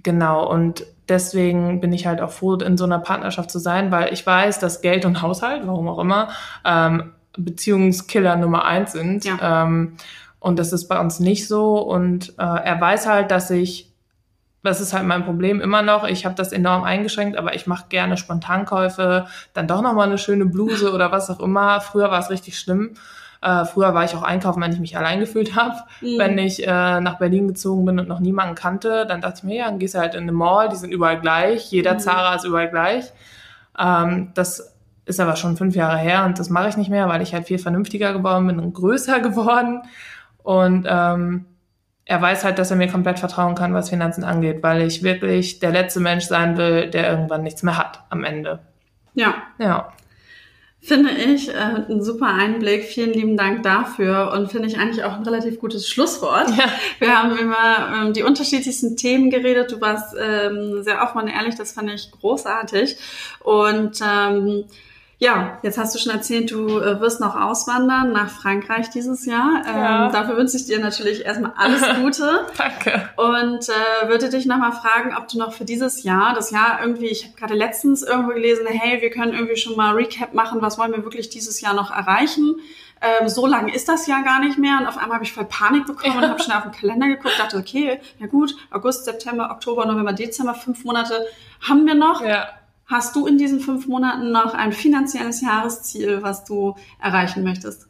genau, 0.02 0.48
und 0.50 0.84
deswegen 1.08 1.80
bin 1.80 1.92
ich 1.92 2.06
halt 2.06 2.20
auch 2.20 2.30
froh, 2.30 2.54
in 2.54 2.78
so 2.78 2.84
einer 2.84 2.98
Partnerschaft 2.98 3.50
zu 3.50 3.58
sein, 3.58 3.90
weil 3.90 4.12
ich 4.12 4.26
weiß, 4.26 4.58
dass 4.58 4.80
Geld 4.80 5.04
und 5.04 5.22
Haushalt, 5.22 5.66
warum 5.66 5.88
auch 5.88 5.98
immer, 5.98 6.28
ähm, 6.64 7.12
Beziehungskiller 7.36 8.36
Nummer 8.36 8.64
eins 8.64 8.92
sind. 8.92 9.24
Ja. 9.24 9.64
Ähm, 9.64 9.96
und 10.38 10.58
das 10.58 10.72
ist 10.72 10.88
bei 10.88 10.98
uns 10.98 11.20
nicht 11.20 11.46
so. 11.46 11.78
Und 11.78 12.30
äh, 12.38 12.42
er 12.42 12.80
weiß 12.80 13.06
halt, 13.06 13.30
dass 13.30 13.50
ich, 13.50 13.92
das 14.62 14.80
ist 14.80 14.92
halt 14.92 15.06
mein 15.06 15.24
Problem 15.24 15.60
immer 15.60 15.82
noch, 15.82 16.04
ich 16.04 16.24
habe 16.24 16.34
das 16.34 16.52
enorm 16.52 16.82
eingeschränkt, 16.82 17.36
aber 17.36 17.54
ich 17.54 17.66
mache 17.66 17.86
gerne 17.88 18.16
Spontankäufe, 18.16 19.26
dann 19.52 19.68
doch 19.68 19.82
nochmal 19.82 20.08
eine 20.08 20.18
schöne 20.18 20.46
Bluse 20.46 20.92
oder 20.92 21.12
was 21.12 21.30
auch 21.30 21.40
immer. 21.40 21.80
Früher 21.80 22.10
war 22.10 22.20
es 22.20 22.30
richtig 22.30 22.58
schlimm. 22.58 22.94
Äh, 23.42 23.64
früher 23.64 23.94
war 23.94 24.04
ich 24.04 24.14
auch 24.14 24.22
einkaufen, 24.22 24.60
wenn 24.60 24.72
ich 24.72 24.80
mich 24.80 24.96
allein 24.96 25.20
gefühlt 25.20 25.56
habe. 25.56 25.76
Mhm. 26.00 26.18
Wenn 26.18 26.38
ich 26.38 26.66
äh, 26.66 27.00
nach 27.00 27.18
Berlin 27.18 27.48
gezogen 27.48 27.84
bin 27.84 27.98
und 27.98 28.08
noch 28.08 28.20
niemanden 28.20 28.54
kannte, 28.54 29.06
dann 29.06 29.20
dachte 29.20 29.38
ich 29.38 29.44
mir, 29.44 29.56
ja, 29.56 29.64
dann 29.66 29.78
gehst 29.78 29.94
du 29.94 29.98
halt 29.98 30.14
in 30.14 30.22
eine 30.22 30.32
Mall, 30.32 30.68
die 30.68 30.76
sind 30.76 30.92
überall 30.92 31.20
gleich, 31.20 31.70
jeder 31.70 31.94
mhm. 31.94 31.98
Zara 32.00 32.34
ist 32.34 32.44
überall 32.44 32.68
gleich. 32.68 33.12
Ähm, 33.78 34.32
das 34.34 34.76
ist 35.06 35.20
aber 35.20 35.36
schon 35.36 35.56
fünf 35.56 35.74
Jahre 35.74 35.98
her 35.98 36.24
und 36.24 36.38
das 36.38 36.50
mache 36.50 36.68
ich 36.68 36.76
nicht 36.76 36.90
mehr, 36.90 37.08
weil 37.08 37.22
ich 37.22 37.32
halt 37.32 37.46
viel 37.46 37.58
vernünftiger 37.58 38.12
geworden 38.12 38.46
bin 38.46 38.60
und 38.60 38.74
größer 38.74 39.20
geworden. 39.20 39.82
Und 40.42 40.86
ähm, 40.88 41.46
er 42.04 42.20
weiß 42.20 42.44
halt, 42.44 42.58
dass 42.58 42.70
er 42.70 42.76
mir 42.76 42.88
komplett 42.88 43.18
vertrauen 43.18 43.54
kann, 43.54 43.72
was 43.72 43.88
Finanzen 43.88 44.24
angeht, 44.24 44.62
weil 44.62 44.82
ich 44.82 45.02
wirklich 45.02 45.60
der 45.60 45.70
letzte 45.70 46.00
Mensch 46.00 46.24
sein 46.24 46.56
will, 46.56 46.90
der 46.90 47.10
irgendwann 47.10 47.42
nichts 47.42 47.62
mehr 47.62 47.78
hat 47.78 48.02
am 48.10 48.24
Ende. 48.24 48.58
Ja. 49.14 49.34
Ja. 49.58 49.92
Finde 50.82 51.10
ich 51.10 51.50
äh, 51.50 51.52
ein 51.52 52.02
super 52.02 52.26
Einblick. 52.26 52.84
Vielen 52.84 53.12
lieben 53.12 53.36
Dank 53.36 53.62
dafür 53.62 54.32
und 54.32 54.50
finde 54.50 54.66
ich 54.66 54.78
eigentlich 54.78 55.04
auch 55.04 55.12
ein 55.12 55.22
relativ 55.22 55.60
gutes 55.60 55.86
Schlusswort. 55.86 56.50
Ja. 56.56 56.64
Wir 56.98 57.18
haben 57.18 57.36
über 57.36 57.92
ähm, 57.94 58.12
die 58.14 58.22
unterschiedlichsten 58.22 58.96
Themen 58.96 59.30
geredet. 59.30 59.72
Du 59.72 59.80
warst 59.80 60.14
ähm, 60.18 60.82
sehr 60.82 61.02
offen 61.02 61.20
und 61.22 61.28
ehrlich, 61.28 61.54
das 61.54 61.72
fand 61.72 61.90
ich 61.90 62.10
großartig. 62.10 62.96
Und 63.40 64.00
ähm, 64.02 64.64
ja, 65.22 65.58
jetzt 65.62 65.76
hast 65.76 65.94
du 65.94 65.98
schon 65.98 66.12
erzählt, 66.12 66.50
du 66.50 66.78
äh, 66.78 66.98
wirst 66.98 67.20
noch 67.20 67.38
auswandern 67.38 68.10
nach 68.10 68.30
Frankreich 68.30 68.88
dieses 68.88 69.26
Jahr. 69.26 69.62
Ähm, 69.68 69.76
ja. 69.76 70.08
dafür 70.08 70.38
wünsche 70.38 70.56
ich 70.56 70.64
dir 70.64 70.80
natürlich 70.80 71.26
erstmal 71.26 71.52
alles 71.58 71.82
Gute. 72.00 72.46
Danke. 72.56 73.10
Und 73.16 73.68
äh, 73.68 74.08
würde 74.08 74.30
dich 74.30 74.46
nochmal 74.46 74.72
fragen, 74.72 75.14
ob 75.14 75.28
du 75.28 75.36
noch 75.36 75.52
für 75.52 75.66
dieses 75.66 76.04
Jahr, 76.04 76.32
das 76.32 76.50
Jahr 76.50 76.78
irgendwie, 76.80 77.08
ich 77.08 77.24
habe 77.24 77.34
gerade 77.36 77.52
letztens 77.52 78.02
irgendwo 78.02 78.32
gelesen, 78.32 78.66
hey, 78.66 79.02
wir 79.02 79.10
können 79.10 79.34
irgendwie 79.34 79.56
schon 79.56 79.76
mal 79.76 79.94
Recap 79.94 80.32
machen, 80.32 80.62
was 80.62 80.78
wollen 80.78 80.92
wir 80.92 81.04
wirklich 81.04 81.28
dieses 81.28 81.60
Jahr 81.60 81.74
noch 81.74 81.90
erreichen. 81.90 82.56
Ähm, 83.02 83.28
so 83.28 83.46
lange 83.46 83.74
ist 83.74 83.90
das 83.90 84.06
Jahr 84.06 84.22
gar 84.22 84.40
nicht 84.40 84.56
mehr. 84.56 84.78
Und 84.80 84.86
auf 84.86 84.96
einmal 84.96 85.16
habe 85.16 85.24
ich 85.24 85.34
voll 85.34 85.44
Panik 85.44 85.84
bekommen 85.84 86.14
ja. 86.14 86.22
und 86.22 86.28
habe 86.30 86.42
schnell 86.42 86.56
auf 86.56 86.62
den 86.62 86.72
Kalender 86.72 87.08
geguckt, 87.08 87.38
dachte, 87.38 87.58
okay, 87.58 88.00
ja 88.18 88.26
gut, 88.26 88.54
August, 88.70 89.04
September, 89.04 89.50
Oktober, 89.50 89.84
November, 89.84 90.14
Dezember, 90.14 90.54
fünf 90.54 90.82
Monate 90.84 91.26
haben 91.60 91.84
wir 91.84 91.94
noch. 91.94 92.24
Ja. 92.24 92.48
Hast 92.90 93.14
du 93.14 93.26
in 93.26 93.38
diesen 93.38 93.60
fünf 93.60 93.86
Monaten 93.86 94.32
noch 94.32 94.52
ein 94.52 94.72
finanzielles 94.72 95.40
Jahresziel, 95.42 96.22
was 96.22 96.44
du 96.44 96.74
erreichen 97.00 97.44
möchtest? 97.44 97.86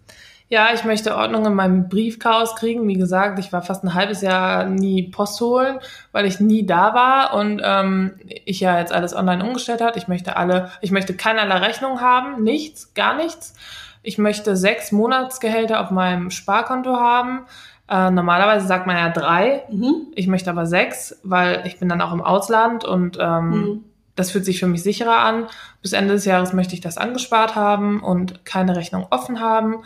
Ja, 0.50 0.74
ich 0.74 0.84
möchte 0.84 1.16
Ordnung 1.16 1.46
in 1.46 1.54
meinem 1.54 1.88
Briefchaos 1.88 2.54
kriegen. 2.56 2.86
Wie 2.86 2.98
gesagt, 2.98 3.38
ich 3.38 3.52
war 3.52 3.62
fast 3.62 3.82
ein 3.82 3.94
halbes 3.94 4.20
Jahr 4.20 4.66
nie 4.66 5.04
Post 5.04 5.40
holen, 5.40 5.78
weil 6.12 6.26
ich 6.26 6.40
nie 6.40 6.66
da 6.66 6.92
war 6.92 7.34
und 7.34 7.62
ähm, 7.64 8.16
ich 8.44 8.60
ja 8.60 8.78
jetzt 8.78 8.92
alles 8.92 9.14
online 9.14 9.42
umgestellt 9.42 9.80
hat. 9.80 9.96
Ich 9.96 10.06
möchte 10.06 10.36
alle, 10.36 10.70
ich 10.82 10.90
möchte 10.90 11.14
keinerlei 11.14 11.58
Rechnung 11.58 12.00
haben, 12.00 12.42
nichts, 12.42 12.92
gar 12.94 13.16
nichts. 13.16 13.54
Ich 14.02 14.18
möchte 14.18 14.56
sechs 14.56 14.92
Monatsgehälter 14.92 15.80
auf 15.80 15.90
meinem 15.90 16.30
Sparkonto 16.30 16.96
haben. 16.96 17.46
Äh, 17.88 18.10
normalerweise 18.10 18.66
sagt 18.66 18.86
man 18.86 18.96
ja 18.96 19.08
drei. 19.08 19.62
Mhm. 19.70 20.08
Ich 20.14 20.26
möchte 20.26 20.50
aber 20.50 20.66
sechs, 20.66 21.18
weil 21.22 21.62
ich 21.64 21.78
bin 21.78 21.88
dann 21.88 22.02
auch 22.02 22.12
im 22.12 22.22
Ausland 22.22 22.84
und 22.84 23.18
ähm, 23.20 23.50
mhm. 23.50 23.84
Das 24.16 24.30
fühlt 24.30 24.44
sich 24.44 24.60
für 24.60 24.66
mich 24.66 24.82
sicherer 24.82 25.18
an. 25.18 25.46
Bis 25.82 25.92
Ende 25.92 26.14
des 26.14 26.24
Jahres 26.24 26.52
möchte 26.52 26.74
ich 26.74 26.80
das 26.80 26.98
angespart 26.98 27.54
haben 27.54 28.02
und 28.02 28.44
keine 28.44 28.76
Rechnung 28.76 29.06
offen 29.10 29.40
haben 29.40 29.82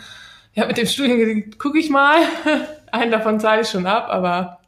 ja, 0.54 0.66
mit 0.66 0.76
dem 0.76 0.87
Studienkredit 0.87 1.58
gucke 1.58 1.78
ich 1.78 1.90
mal. 1.90 2.16
Einen 2.92 3.10
davon 3.10 3.40
zahle 3.40 3.62
ich 3.62 3.68
schon 3.68 3.87
ab, 3.87 4.06
aber 4.08 4.60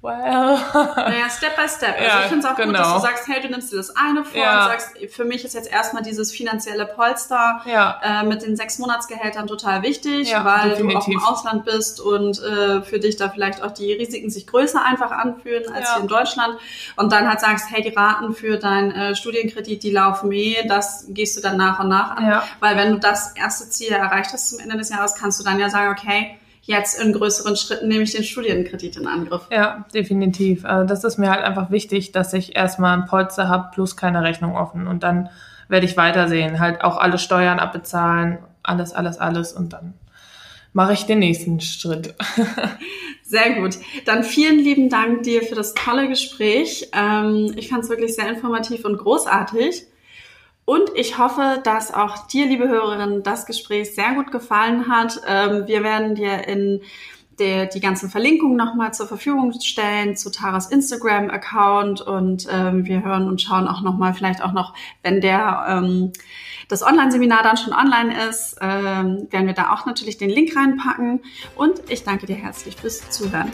well. 0.00 0.58
Naja, 0.96 1.28
Step 1.28 1.56
by 1.56 1.68
Step. 1.68 1.96
Also 1.96 2.04
ja, 2.04 2.20
ich 2.20 2.26
finde 2.26 2.46
es 2.46 2.52
auch 2.52 2.56
genau. 2.56 2.68
gut, 2.68 2.78
dass 2.78 2.86
du 2.86 2.94
genau. 2.94 3.04
sagst, 3.04 3.28
hey, 3.28 3.40
du 3.42 3.48
nimmst 3.48 3.72
dir 3.72 3.76
das 3.76 3.96
eine 3.96 4.24
vor 4.24 4.40
ja. 4.40 4.62
und 4.62 4.70
sagst, 4.70 4.98
für 5.10 5.24
mich 5.24 5.44
ist 5.44 5.54
jetzt 5.54 5.70
erstmal 5.70 6.02
dieses 6.02 6.30
finanzielle 6.32 6.86
Polster 6.86 7.62
ja. 7.66 8.00
äh, 8.02 8.24
mit 8.24 8.42
den 8.42 8.56
sechs 8.56 8.78
Monatsgehältern 8.78 9.46
total 9.46 9.82
wichtig, 9.82 10.32
weil 10.32 10.70
definitiv. 10.70 10.92
du 10.92 10.98
auch 10.98 11.08
im 11.08 11.24
Ausland 11.24 11.64
bist 11.64 12.00
und 12.00 12.40
äh, 12.40 12.82
für 12.82 13.00
dich 13.00 13.16
da 13.16 13.28
vielleicht 13.28 13.62
auch 13.62 13.72
die 13.72 13.92
Risiken 13.92 14.30
sich 14.30 14.46
größer 14.46 14.82
einfach 14.84 15.10
anfühlen 15.10 15.64
als 15.72 15.92
hier 15.92 16.02
in 16.02 16.08
Deutschland. 16.08 16.58
Und 16.96 17.12
dann 17.12 17.28
halt 17.28 17.40
sagst, 17.40 17.66
hey, 17.70 17.82
die 17.82 17.94
Raten 17.94 18.34
für 18.34 18.58
deinen 18.58 18.92
äh, 18.92 19.14
Studienkredit, 19.16 19.82
die 19.82 19.90
laufen 19.90 20.30
eh, 20.32 20.66
das 20.68 21.06
gehst 21.08 21.36
du 21.36 21.40
dann 21.40 21.56
nach 21.56 21.80
und 21.80 21.88
nach 21.88 22.16
an. 22.16 22.42
Weil 22.60 22.76
wenn 22.76 22.92
du 22.92 22.98
das 22.98 23.34
erste 23.36 23.68
Ziel 23.68 23.92
erreicht 23.92 24.32
hast 24.32 24.50
zum 24.50 24.60
Ende 24.60 24.76
des 24.76 24.90
Jahres, 24.90 25.14
kannst 25.14 25.40
du 25.40 25.44
dann 25.44 25.58
ja 25.58 25.70
sagen, 25.70 25.90
okay, 25.90 26.38
jetzt 26.68 27.00
in 27.00 27.14
größeren 27.14 27.56
Schritten 27.56 27.88
nehme 27.88 28.02
ich 28.02 28.12
den 28.12 28.22
Studienkredit 28.22 28.98
in 28.98 29.06
Angriff. 29.06 29.46
Ja, 29.50 29.86
definitiv. 29.94 30.66
Also 30.66 30.86
das 30.86 31.02
ist 31.02 31.18
mir 31.18 31.30
halt 31.30 31.42
einfach 31.42 31.70
wichtig, 31.70 32.12
dass 32.12 32.34
ich 32.34 32.56
erstmal 32.56 32.96
ein 32.96 33.06
Polster 33.06 33.48
habe 33.48 33.70
plus 33.72 33.96
keine 33.96 34.22
Rechnung 34.22 34.54
offen 34.54 34.86
und 34.86 35.02
dann 35.02 35.30
werde 35.68 35.86
ich 35.86 35.96
weitersehen, 35.96 36.60
halt 36.60 36.82
auch 36.82 36.98
alle 36.98 37.18
Steuern 37.18 37.58
abbezahlen, 37.58 38.38
alles, 38.62 38.92
alles, 38.92 39.16
alles 39.16 39.54
und 39.54 39.72
dann 39.72 39.94
mache 40.74 40.92
ich 40.92 41.06
den 41.06 41.20
nächsten 41.20 41.58
Schritt. 41.60 42.14
Sehr 43.22 43.54
gut. 43.54 43.78
Dann 44.04 44.22
vielen 44.22 44.58
lieben 44.58 44.90
Dank 44.90 45.22
dir 45.22 45.42
für 45.42 45.54
das 45.54 45.72
tolle 45.72 46.06
Gespräch. 46.08 46.90
Ähm, 46.94 47.54
ich 47.56 47.70
fand 47.70 47.84
es 47.84 47.90
wirklich 47.90 48.14
sehr 48.14 48.28
informativ 48.28 48.84
und 48.86 48.96
großartig. 48.96 49.84
Und 50.68 50.90
ich 50.94 51.16
hoffe, 51.16 51.62
dass 51.64 51.94
auch 51.94 52.26
dir, 52.26 52.44
liebe 52.44 52.68
Hörerin, 52.68 53.22
das 53.22 53.46
Gespräch 53.46 53.94
sehr 53.94 54.12
gut 54.12 54.30
gefallen 54.30 54.86
hat. 54.86 55.18
Ähm, 55.26 55.66
wir 55.66 55.82
werden 55.82 56.14
dir 56.14 56.46
in 56.46 56.82
der, 57.38 57.64
die 57.64 57.80
ganzen 57.80 58.10
Verlinkungen 58.10 58.58
nochmal 58.58 58.92
zur 58.92 59.08
Verfügung 59.08 59.58
stellen 59.62 60.14
zu 60.14 60.30
Taras 60.30 60.70
Instagram-Account 60.70 62.02
und 62.02 62.48
ähm, 62.52 62.84
wir 62.84 63.02
hören 63.02 63.28
und 63.28 63.40
schauen 63.40 63.66
auch 63.66 63.80
nochmal, 63.80 64.12
vielleicht 64.12 64.42
auch 64.42 64.52
noch, 64.52 64.74
wenn 65.02 65.22
der 65.22 65.64
ähm, 65.70 66.12
das 66.68 66.82
Online-Seminar 66.82 67.42
dann 67.42 67.56
schon 67.56 67.72
online 67.72 68.28
ist, 68.28 68.60
werden 68.60 69.46
wir 69.46 69.54
da 69.54 69.72
auch 69.72 69.86
natürlich 69.86 70.18
den 70.18 70.28
Link 70.28 70.54
reinpacken. 70.54 71.20
Und 71.56 71.80
ich 71.88 72.04
danke 72.04 72.26
dir 72.26 72.36
herzlich 72.36 72.76
fürs 72.76 73.08
Zuhören. 73.08 73.50